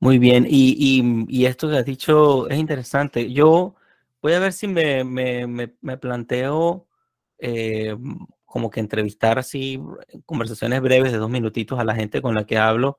[0.00, 3.32] Muy bien, y, y, y, esto que has dicho es interesante.
[3.32, 3.74] Yo
[4.22, 6.86] voy a ver si me, me, me, planteo
[7.38, 7.96] eh,
[8.48, 9.78] como que entrevistar así
[10.26, 12.98] conversaciones breves de dos minutitos a la gente con la que hablo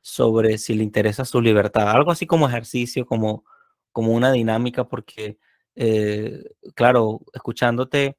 [0.00, 3.44] sobre si le interesa su libertad, algo así como ejercicio, como,
[3.92, 5.38] como una dinámica, porque,
[5.76, 6.42] eh,
[6.74, 8.18] claro, escuchándote,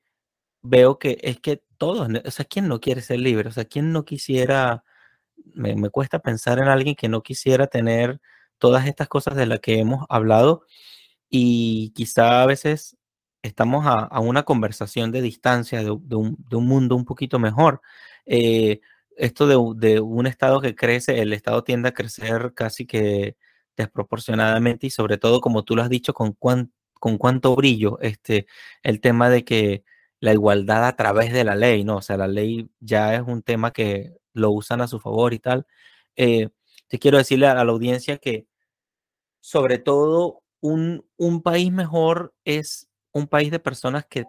[0.62, 3.50] veo que es que todos, o sea, ¿quién no quiere ser libre?
[3.50, 4.84] O sea, ¿quién no quisiera,
[5.56, 8.22] me, me cuesta pensar en alguien que no quisiera tener
[8.58, 10.66] todas estas cosas de las que hemos hablado
[11.30, 12.98] y quizá a veces
[13.41, 17.82] estamos a, una conversación de distancia de, un, mundo un poquito mejor.
[18.26, 18.82] Eh,
[19.18, 23.38] esto de, un estado que crece, el estado tiende a crecer casi que
[23.78, 28.48] desproporcionadamente y sobre todo, como tú lo has dicho, con, con cuánto brillo, este,
[28.84, 29.84] el tema de que
[30.20, 31.98] la igualdad a través de la ley, ¿no?
[31.98, 35.40] O sea, la ley ya es un tema que lo usan a su favor y
[35.40, 35.66] tal.
[36.16, 36.49] Eh,
[36.88, 38.48] te quiero decirle a la audiencia que
[39.41, 44.26] sobre todo un, un país mejor es un país de personas que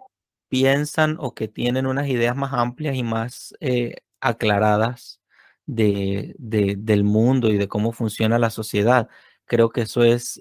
[0.49, 5.21] piensan o que tienen unas ideas más amplias y más eh, aclaradas
[5.65, 9.07] de, del mundo y de cómo funciona la sociedad.
[9.45, 10.39] Creo que eso es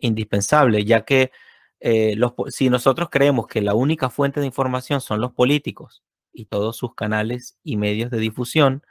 [0.00, 1.32] indispensable, ya que
[1.80, 6.44] eh, los, si nosotros creemos que la única fuente de información son los políticos y
[6.46, 8.82] todos sus canales y medios de difusión,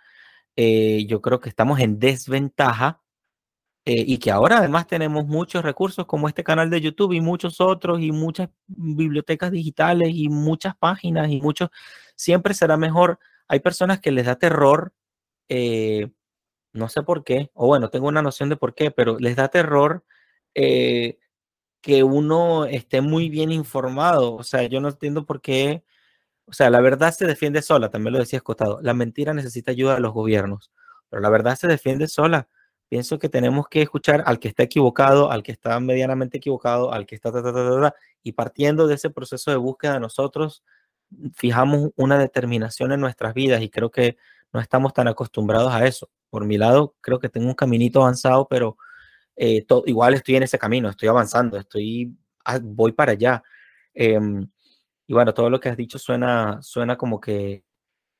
[0.58, 3.02] eh, yo creo que estamos en desventaja
[3.86, 7.60] eh, y que ahora además tenemos muchos recursos como este canal de YouTube y muchos
[7.60, 11.70] otros y muchas bibliotecas digitales y muchas páginas y muchos,
[12.16, 13.20] siempre será mejor.
[13.48, 14.94] Hay personas que les da terror,
[15.50, 16.12] eh,
[16.74, 19.50] no sé por qué, o bueno, tengo una noción de por qué, pero les da
[19.50, 20.06] terror
[20.56, 21.20] eh,
[21.82, 24.36] que uno esté muy bien informado.
[24.36, 25.84] O sea, yo no entiendo por qué,
[26.46, 29.96] o sea, la verdad se defiende sola, también lo decía Escotado, la mentira necesita ayuda
[29.96, 30.72] de los gobiernos,
[31.10, 32.50] pero la verdad se defiende sola
[32.92, 37.06] pienso que tenemos que escuchar al que está equivocado, al que está medianamente equivocado, al
[37.06, 37.32] que está,
[38.22, 40.62] y partiendo de ese proceso de búsqueda nosotros
[41.34, 44.18] fijamos una determinación en nuestras vidas y creo que
[44.52, 46.10] no estamos tan acostumbrados a eso.
[46.30, 48.76] Por mi lado, creo que tengo un caminito avanzado, pero
[49.38, 52.14] eh, igual estoy en ese camino, estoy avanzando, estoy,
[52.44, 53.42] ah, voy para allá.
[53.94, 54.46] Em,
[55.08, 57.64] y bueno, todo lo que has dicho suena, suena como que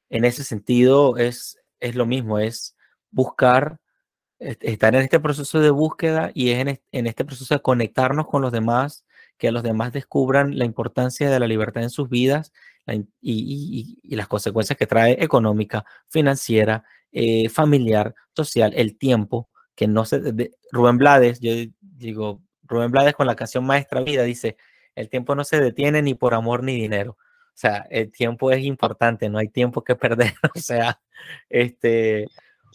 [0.10, 2.78] en ese sentido es, es lo mismo, es
[3.10, 3.78] buscar
[4.42, 8.52] estar en este proceso de búsqueda y es en, este proceso de conectarnos con los
[8.52, 9.06] demás,
[9.38, 12.52] que los demás descubran la importancia de la libertad en sus vidas
[13.22, 20.20] y, las consecuencias que trae económica, financiera, eh, familiar, social, el tiempo, que no se...
[20.72, 24.58] Rubén Blades, yo digo, Rubén Blades con la canción Maestra Vida dice,
[24.96, 27.18] el tiempo no se detiene ni por amor ni dinero.
[27.54, 30.34] O sea, el tiempo es importante, no hay tiempo que perder.
[30.56, 31.00] O sea,
[31.50, 32.28] este,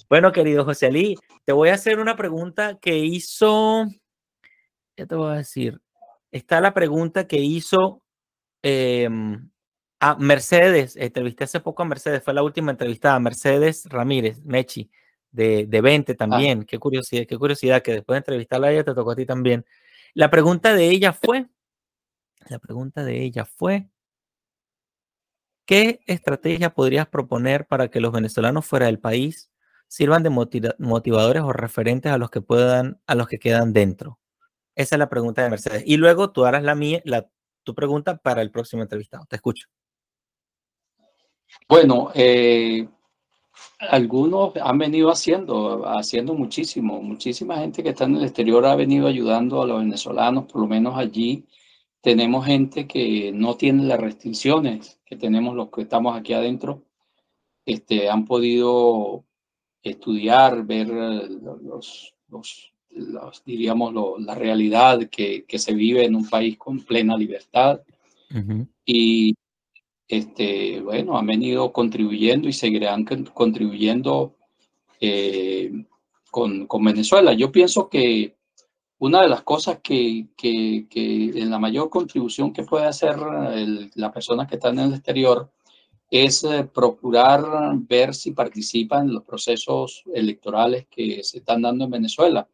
[0.09, 3.87] bueno, querido José Ali, te voy a hacer una pregunta que hizo,
[4.97, 5.81] ya te voy a decir,
[6.31, 8.03] está la pregunta que hizo
[8.63, 9.51] em,
[10.01, 14.91] a Mercedes, entrevisté hace poco a Mercedes, fue la última entrevistada, a Mercedes Ramírez, Mechi,
[15.31, 16.17] de, de 20 ah.
[16.17, 19.27] también, qué curiosidad, qué curiosidad que después de entrevistarla a ella te tocó a ti
[19.27, 19.65] también.
[20.15, 21.47] La pregunta de ella fue,
[22.49, 23.89] la pregunta de ella fue,
[25.65, 29.51] ¿qué estrategia podrías proponer para que los venezolanos fuera del país
[29.89, 34.19] sirvan de motivadores o referentes a los que puedan, a los que quedan dentro?
[34.75, 35.83] Esa es la pregunta de Mercedes.
[35.87, 37.29] Y luego tú harás la mía, la,
[37.63, 39.25] tu pregunta para el próximo entrevistado.
[39.27, 39.69] Te escucho.
[41.69, 42.87] Bueno, eh,
[43.79, 47.01] algunos han venido haciendo, haciendo muchísimo.
[47.03, 50.67] Muchísima gente que está en el exterior ha venido ayudando a los venezolanos, por lo
[50.67, 51.47] menos allí
[52.07, 56.85] tenemos gente que no tiene las restricciones que tenemos los que estamos aquí adentro.
[57.65, 59.25] Este, han podido
[59.91, 61.29] estudiar, ver eh,
[61.63, 62.73] los, los,
[63.45, 67.81] diríamos, la realidad que, que, se vive en un país con plena libertad.
[68.85, 69.35] Y,
[70.09, 74.37] este, bueno, han venido contribuyendo y seguirán contribuyendo
[75.01, 75.73] eh,
[76.31, 77.33] con, con, Venezuela.
[77.33, 78.37] Yo pienso que
[78.99, 83.17] una de las cosas que, que, que en la mayor contribución que puede hacer
[83.95, 85.51] la persona que está en el exterior
[86.11, 87.45] es eh, procurar
[87.79, 92.49] ver si participan en los procesos electorales que se están dando en Venezuela.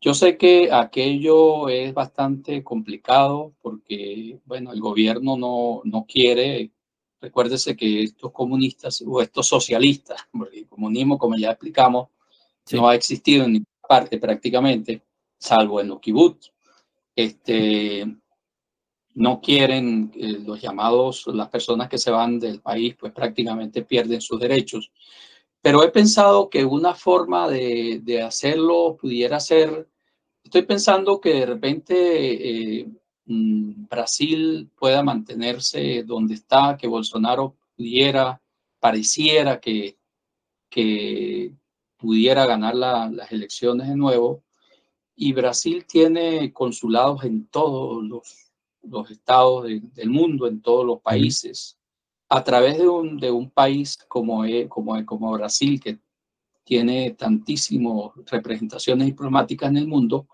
[0.00, 6.70] Yo sé que aquello es bastante complicado porque, bueno, el gobierno no, no quiere,
[7.20, 12.08] recuérdese que estos comunistas o estos socialistas, porque el comunismo, como ya explicamos,
[12.72, 15.02] no ha existido en ninguna parte prácticamente,
[15.38, 16.52] salvo en los kibbutz.
[17.14, 18.06] Este,
[19.16, 24.20] no quieren eh, los llamados, las personas que se van del país, pues prácticamente pierden
[24.20, 24.92] sus derechos.
[25.62, 29.88] Pero he pensado que una forma de, de hacerlo pudiera ser,
[30.44, 32.88] estoy pensando que de repente eh,
[33.24, 38.40] mm, Brasil pueda mantenerse donde está, que Bolsonaro pudiera,
[38.80, 39.96] pareciera que,
[40.68, 41.54] que
[41.96, 44.42] pudiera ganar las elecciones de nuevo.
[45.16, 48.45] Y Brasil tiene consulados en todos los
[48.88, 51.76] los estados del mundo, en todos los países,
[52.28, 55.98] a través de un, de un país como, como, como Brasil, que
[56.64, 60.26] tiene tantísimas representaciones diplomáticas en el mundo,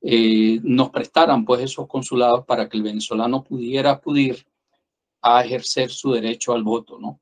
[0.00, 4.46] eh, nos prestaran pues esos consulados para que el venezolano pudiera acudir
[5.22, 7.20] a ejercer su derecho al voto, ¿no?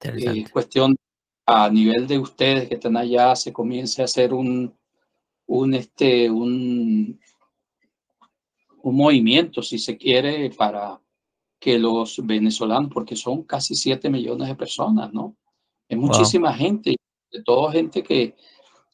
[0.00, 0.96] Es cuestión
[1.46, 4.74] a nivel de ustedes que están allá se comience a hacer un,
[5.46, 7.20] un, este, un,
[8.84, 11.00] un movimiento, si se quiere, para
[11.58, 15.36] que los venezolanos, porque son casi 7 millones de personas, ¿no?
[15.88, 16.96] Es muchísima gente,
[17.30, 18.34] de todo gente que,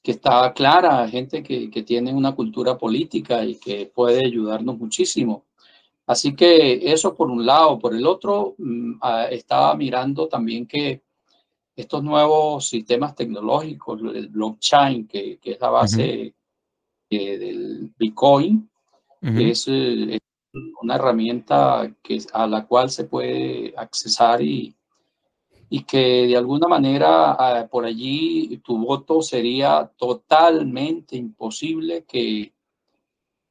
[0.03, 5.47] que está clara, gente que, que, tiene una cultura política y que puede ayudarnos muchísimo.
[6.07, 7.79] Así que eso por un lado.
[7.79, 11.03] Por el otro, mm, ah, estaba mirando también que
[11.75, 16.35] estos nuevos sistemas tecnológicos, el blockchain, que, que es la base
[17.11, 18.70] eh, del Bitcoin,
[19.23, 20.19] es, eh,
[20.83, 24.75] una herramienta que, a la cual se puede accesar y,
[25.69, 32.53] y que de alguna manera ah, por allí tu voto sería totalmente imposible que,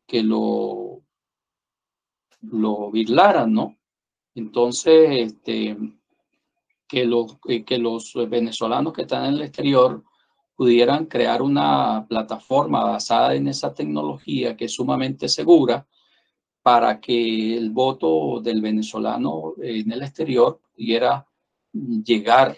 [0.06, 1.02] que lo,
[2.42, 3.78] lo virlaran, ¿no?
[4.36, 5.78] Entonces, este,
[6.88, 10.04] que, los, que los venezolanos que están en el exterior
[10.60, 15.88] pudieran crear una plataforma basada en esa tecnología que es sumamente segura
[16.62, 21.26] para que el voto del venezolano en el exterior pudiera
[21.72, 22.58] llegar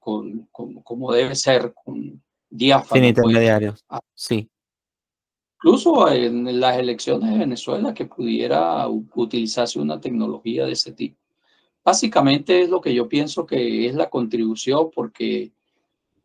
[0.00, 2.20] con, como debe ser, con
[2.50, 2.94] diáfano.
[2.94, 4.00] Sin pues, intermediarios, ah.
[4.12, 4.50] sí.
[5.58, 11.20] Incluso en las elecciones de Venezuela que pudiera utilizarse una tecnología de ese tipo.
[11.84, 15.52] Básicamente es lo que yo pienso que es la contribución porque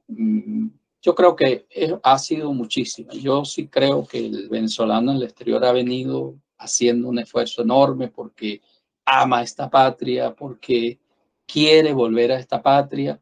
[0.08, 1.66] mm, yo creo que
[2.04, 3.12] ha sido muchísimo.
[3.14, 8.10] Yo sí creo que el venezolano en el exterior ha venido haciendo un esfuerzo enorme
[8.10, 8.62] porque
[9.06, 11.00] ama esta patria, porque
[11.46, 13.20] quiere volver a esta patria,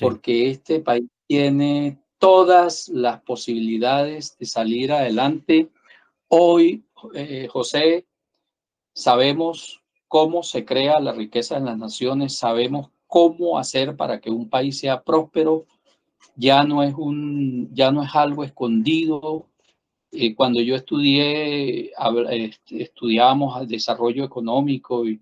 [0.00, 5.70] porque este país tiene todas las posibilidades de salir adelante.
[6.28, 6.84] Hoy,
[7.14, 8.06] eh, José,
[8.94, 14.48] sabemos cómo se crea la riqueza en las naciones, sabemos cómo hacer para que un
[14.48, 15.66] país sea próspero,
[16.36, 19.48] ya no es, un, ya no es algo escondido.
[20.12, 21.92] Eh, cuando yo estudié,
[22.30, 25.20] este, estudiábamos el desarrollo económico y,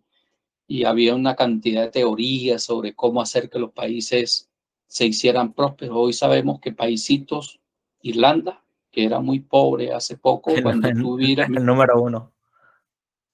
[0.68, 4.48] y había una cantidad de teorías sobre cómo hacer que los países
[4.86, 5.97] se hicieran prósperos.
[5.98, 7.60] Hoy sabemos que paisitos,
[8.02, 12.32] Irlanda, que era muy pobre hace poco, cuando tú el número uno.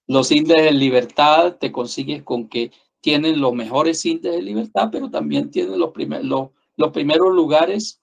[0.06, 5.10] Los índices de libertad te consigues con que tienen los mejores índices de libertad, pero
[5.10, 6.50] también tienen los, primeros, los
[6.92, 8.00] primeros lugares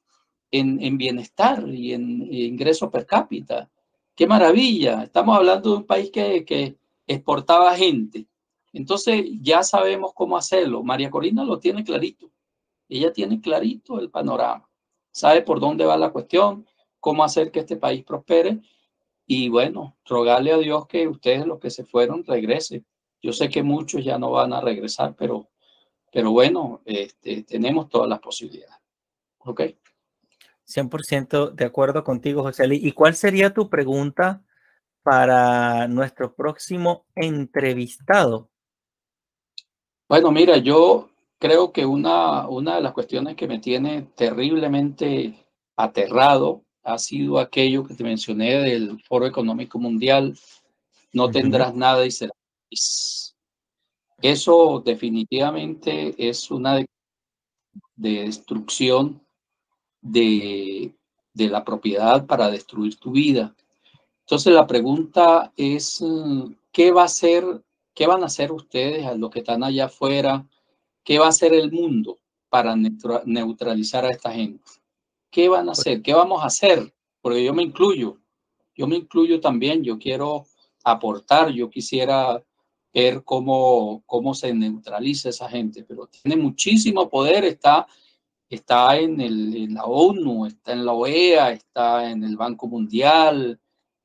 [0.52, 3.70] en, bienestar y en, ingreso per cápita.
[4.16, 5.04] ¡Qué maravilla!
[5.04, 6.78] Estamos hablando de un país que, que
[7.08, 8.28] exportaba gente.
[8.74, 10.84] Entonces ya sabemos cómo hacerlo.
[10.84, 12.32] María Corina lo tiene clarito.
[12.88, 14.68] Ella tiene clarito el panorama.
[15.12, 16.66] Sabe por dónde va la cuestión,
[17.00, 18.60] cómo hacer que este país prospere.
[19.26, 22.86] Y bueno, rogarle a Dios que ustedes los que se fueron regresen.
[23.22, 25.50] Yo sé que muchos ya no van a regresar, pero
[26.12, 28.76] pero bueno, este, tenemos todas las posibilidades.
[29.40, 29.62] ¿Ok?
[30.68, 32.84] 100% de acuerdo contigo, José Luis.
[32.84, 34.44] ¿Y cuál sería tu pregunta
[35.02, 38.50] para nuestro próximo entrevistado?
[40.08, 41.10] Bueno, mira, yo
[41.40, 47.86] creo que una, una de las cuestiones que me tiene terriblemente aterrado ha sido aquello
[47.86, 50.38] que te mencioné del Foro Económico Mundial.
[51.14, 53.29] No tendrás nada y serás
[54.22, 56.88] eso definitivamente es una de,
[57.96, 59.22] destrucción
[60.02, 60.94] de,
[61.34, 63.56] la propiedad para destruir tu vida.
[64.22, 66.04] Entonces la pregunta es,
[66.72, 67.64] ¿qué va a hacer,
[67.94, 70.46] qué van a hacer ustedes, a los que están allá afuera?
[71.04, 72.20] ¿Qué va a hacer el mundo
[72.50, 74.64] para neutralizar a esta gente?
[75.32, 76.02] ¿Qué van a hacer?
[76.02, 76.94] ¿Qué vamos a hacer?
[77.22, 78.18] Porque yo me incluyo.
[78.76, 80.46] yo me incluyo también, yo quiero
[80.84, 82.44] aportar, yo quisiera
[82.94, 87.88] ver cómo, cómo se neutraliza esa gente, pero tiene muchísimo poder, está,
[88.50, 93.60] está en, el, en la ONU, está en la OEA, está en el Banco Mundial,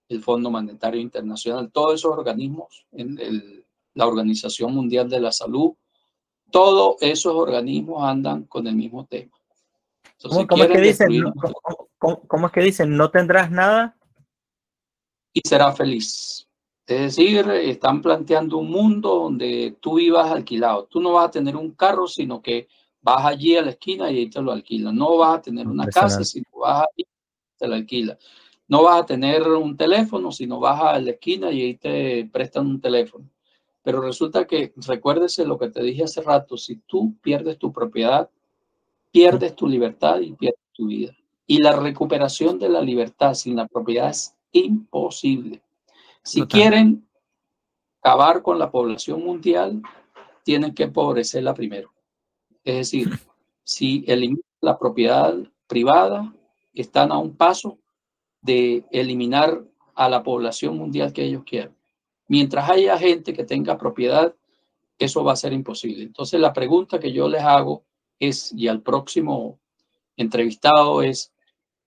[0.08, 5.72] el Fondo Monetario Internacional, todos esos organismos, en el, la Organización Mundial de la Salud,
[6.50, 9.32] todos esos organismos andan con el mismo tema.
[10.12, 11.32] Entonces, ¿Cómo, es que dicen, no,
[11.98, 12.96] ¿cómo, es que dicen?
[12.96, 13.96] ¿No tendrás nada?
[15.32, 16.48] Y será feliz.
[16.86, 20.84] Es decir, están planteando un mundo donde tú vivas alquilado.
[20.84, 22.68] Tú no vas a tener un carro, sino que
[23.00, 24.94] vas allí a la esquina y ahí te lo alquilan.
[24.94, 28.18] No vas a tener una casa, sino vas allí y te la alquilan.
[28.68, 32.66] No vas a tener un teléfono, sino vas a la esquina y ahí te prestan
[32.66, 33.30] un teléfono.
[33.82, 38.30] Pero resulta que, recuérdese lo que te dije hace rato, si tú pierdes tu propiedad,
[39.10, 41.14] pierdes tu libertad y pierdes tu vida.
[41.46, 45.63] Y la recuperación de la libertad sin la propiedad es imposible.
[46.24, 47.06] Si quieren
[48.00, 49.82] acabar con la población mundial,
[50.42, 51.92] tienen que empobrecerla primero.
[52.64, 53.10] Es decir,
[53.64, 55.34] si eliminan la propiedad
[55.66, 56.34] privada,
[56.72, 57.78] están a un paso
[58.40, 59.64] de eliminar
[59.94, 61.76] a la población mundial que ellos quieran.
[62.26, 64.34] Mientras haya gente que tenga propiedad,
[64.98, 66.04] eso va a ser imposible.
[66.04, 67.84] Entonces la pregunta que yo les hago
[68.18, 69.58] es, y al próximo
[70.16, 71.32] entrevistado es,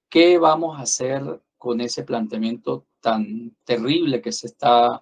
[0.10, 5.02] ¿qué vamos a hacer con ese planteamiento tan terrible que se está,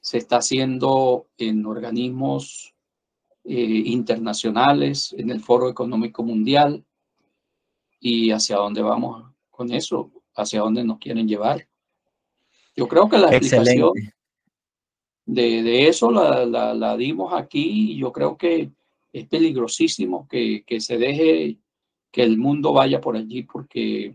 [0.00, 2.72] se está haciendo en organismos
[3.42, 6.84] eh, internacionales, en el Foro Económico Mundial?
[7.98, 10.12] ¿Y hacia dónde vamos con eso?
[10.36, 11.66] ¿Hacia dónde nos quieren llevar?
[12.76, 13.90] Yo creo que la explicación
[15.24, 18.70] de, eso la, la, dimos aquí y yo creo que
[19.12, 21.58] es peligrosísimo que, que se deje
[22.12, 24.14] que el mundo vaya por allí porque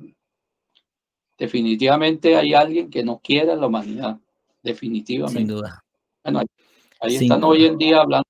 [1.45, 4.19] definitivamente hay alguien que no quiere a la humanidad,
[4.61, 5.39] definitivamente.
[5.39, 5.84] Sin duda.
[6.23, 6.41] Bueno,
[6.99, 8.27] ahí, están hoy en día hablando,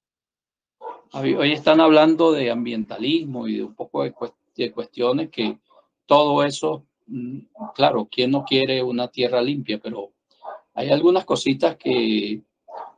[1.14, 4.14] hoy están hablando de ambientalismo y de un poco de,
[4.56, 5.58] de cuestiones que
[6.06, 7.40] todo eso, mm,
[7.76, 9.78] claro, ¿quién no quiere una tierra limpia?
[9.78, 10.12] Pero
[10.74, 12.42] hay algunas cositas que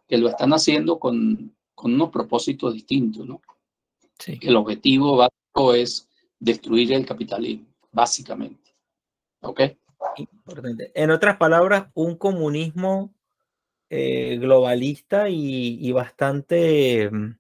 [0.07, 3.41] que lo están haciendo con, con unos propósitos distintos, ¿no?
[4.19, 4.38] Sí.
[4.41, 6.07] El objetivo básico es
[6.40, 8.76] destruir el capitalismo, básicamente.
[9.41, 9.61] ¿Ok?
[10.17, 10.91] Importante.
[10.95, 13.13] En otras palabras, un comunismo
[13.89, 17.09] eh, globalista y, y bastante...
[17.11, 17.38] Mm,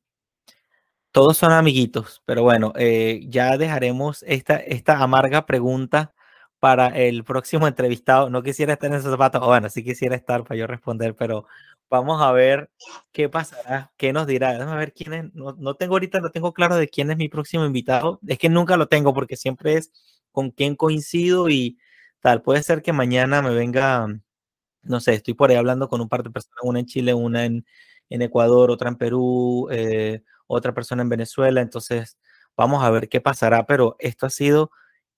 [1.11, 6.15] todos son amiguitos, pero bueno, eh, ya dejaremos esta, esta amarga pregunta
[6.59, 8.31] para el próximo entrevistado.
[8.31, 11.45] No quisiera estar en esos zapatos, bueno, sí quisiera estar para yo responder, pero
[11.93, 12.71] Vamos a ver
[13.11, 14.53] qué pasará, qué nos dirá.
[14.53, 15.33] Déjame ver quién es.
[15.35, 18.19] No, no, tengo ahorita, no tengo claro de quién es mi próximo invitado.
[18.27, 19.91] Es que nunca lo tengo porque siempre es
[20.31, 21.77] con quién coincido y
[22.23, 22.41] tal.
[22.41, 24.07] Puede ser que mañana me venga,
[24.83, 27.45] no sé, estoy por ahí hablando con un par de personas, una en Chile, una
[27.45, 27.65] en,
[28.09, 31.61] en Ecuador, otra en Perú, eh, otra persona en Venezuela.
[31.61, 32.17] Entonces,
[32.57, 33.65] vamos a ver qué pasará.
[33.67, 34.71] Pero esto ha sido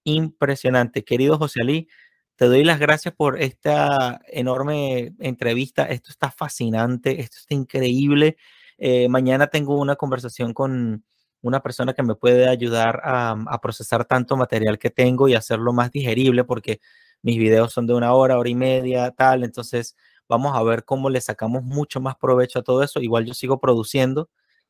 [0.03, 1.03] impresionante.
[1.05, 1.89] Querido José Ali,
[2.37, 5.85] te doy las gracias por esta enorme entrevista.
[5.85, 8.37] Esto está fascinante, esto está increíble.
[8.77, 11.05] Eh, mañana tengo una conversación con
[11.45, 15.91] una persona que me puede ayudar a, procesar tanto material que tengo y hacerlo más
[15.91, 16.81] digerible porque
[17.21, 19.43] mis videos son de una hora, hora y media, tal.
[19.43, 19.95] Entonces
[20.27, 22.99] vamos a ver cómo le sacamos mucho más provecho a todo eso.
[22.99, 24.29] Igual yo sigo produciendo,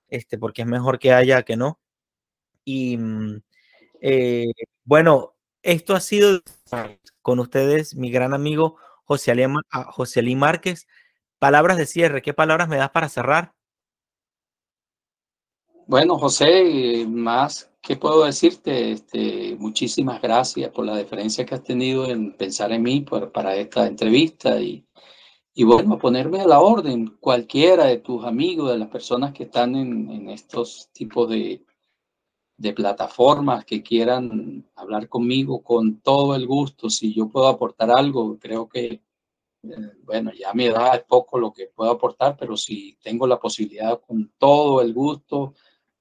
[0.10, 1.80] este, porque es mejor que haya que no.
[2.66, 3.42] Y mm,
[4.02, 4.46] eh,
[4.84, 6.42] bueno, esto ha sido
[7.22, 10.88] con ustedes, mi gran amigo José Ali, ah, José Ali Márquez.
[11.40, 13.54] Palabras de cierre, ¿qué palabras me das para cerrar?
[15.88, 18.92] Bueno, José, más, ¿qué puedo decirte?
[18.92, 23.86] Este, muchísimas gracias por la deferencia que has tenido en pensar en mí para esta
[23.86, 24.84] entrevista y,
[25.54, 29.76] y bueno, ponerme a la orden, cualquiera de tus amigos, de las personas que están
[29.76, 31.64] en, en estos tipos de,
[32.58, 36.90] de plataformas que quieran hablar conmigo con todo el gusto.
[36.90, 39.04] Si yo puedo aportar algo, creo que,
[39.62, 43.40] eh, bueno, ya mi edad es poco lo que puedo aportar, pero si tengo la
[43.40, 45.54] posibilidad con todo el gusto,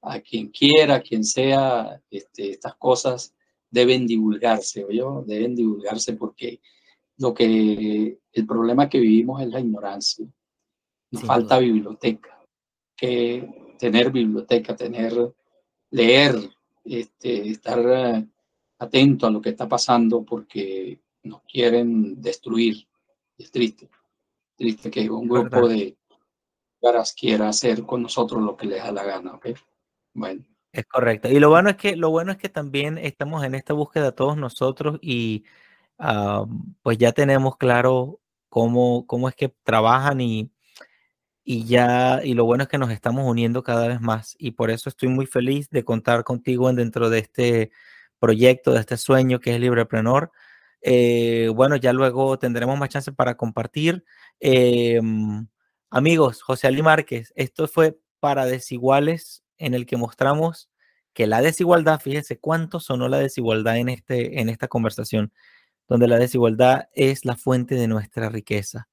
[0.05, 3.35] a quien quiera, a quien sea, este, estas cosas
[3.71, 6.61] deben divulgarse, yo deben divulgarse porque
[7.19, 10.27] lo que el problema que vivimos es la ignorancia.
[11.11, 12.45] Nos falta biblioteca,
[12.97, 15.35] que tener biblioteca, tener
[15.91, 16.35] leer,
[16.85, 18.27] este, estar eh,
[18.79, 22.87] atento a lo que está pasando porque nos quieren destruir.
[23.39, 23.89] Es triste,
[24.57, 25.97] triste que un grupo de
[26.81, 29.49] caras quiera hacer con nosotros lo que les da la gana, ¿ok?
[30.15, 30.45] Bueno.
[30.73, 31.29] Es correcto.
[31.29, 34.37] Y lo bueno es que, lo bueno es que también estamos en esta búsqueda todos
[34.37, 35.45] nosotros y
[36.83, 40.51] pues ya tenemos claro cómo, cómo es que trabajan y,
[41.45, 44.71] y ya, y lo bueno es que nos estamos uniendo cada vez más y por
[44.71, 47.71] eso estoy muy feliz de contar contigo dentro de este
[48.19, 50.33] proyecto, de este sueño que es Libreprenor.
[50.83, 54.05] Eh, bueno, ya luego tendremos más chance para compartir.
[54.41, 55.01] Eh,
[55.91, 60.69] amigos, José Ali Márquez, esto fue para desiguales en el que mostramos
[61.13, 65.33] que la desigualdad, fíjese cuánto sonó la desigualdad en, este, en esta conversación,
[65.89, 68.89] donde la desigualdad es la fuente de nuestra riqueza.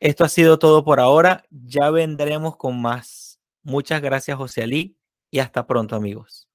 [0.00, 1.44] Esto ha sido todo por ahora.
[1.50, 3.40] Ya vendremos con más.
[3.62, 4.96] Muchas gracias, José Ali,
[5.30, 6.49] y hasta pronto, amigos.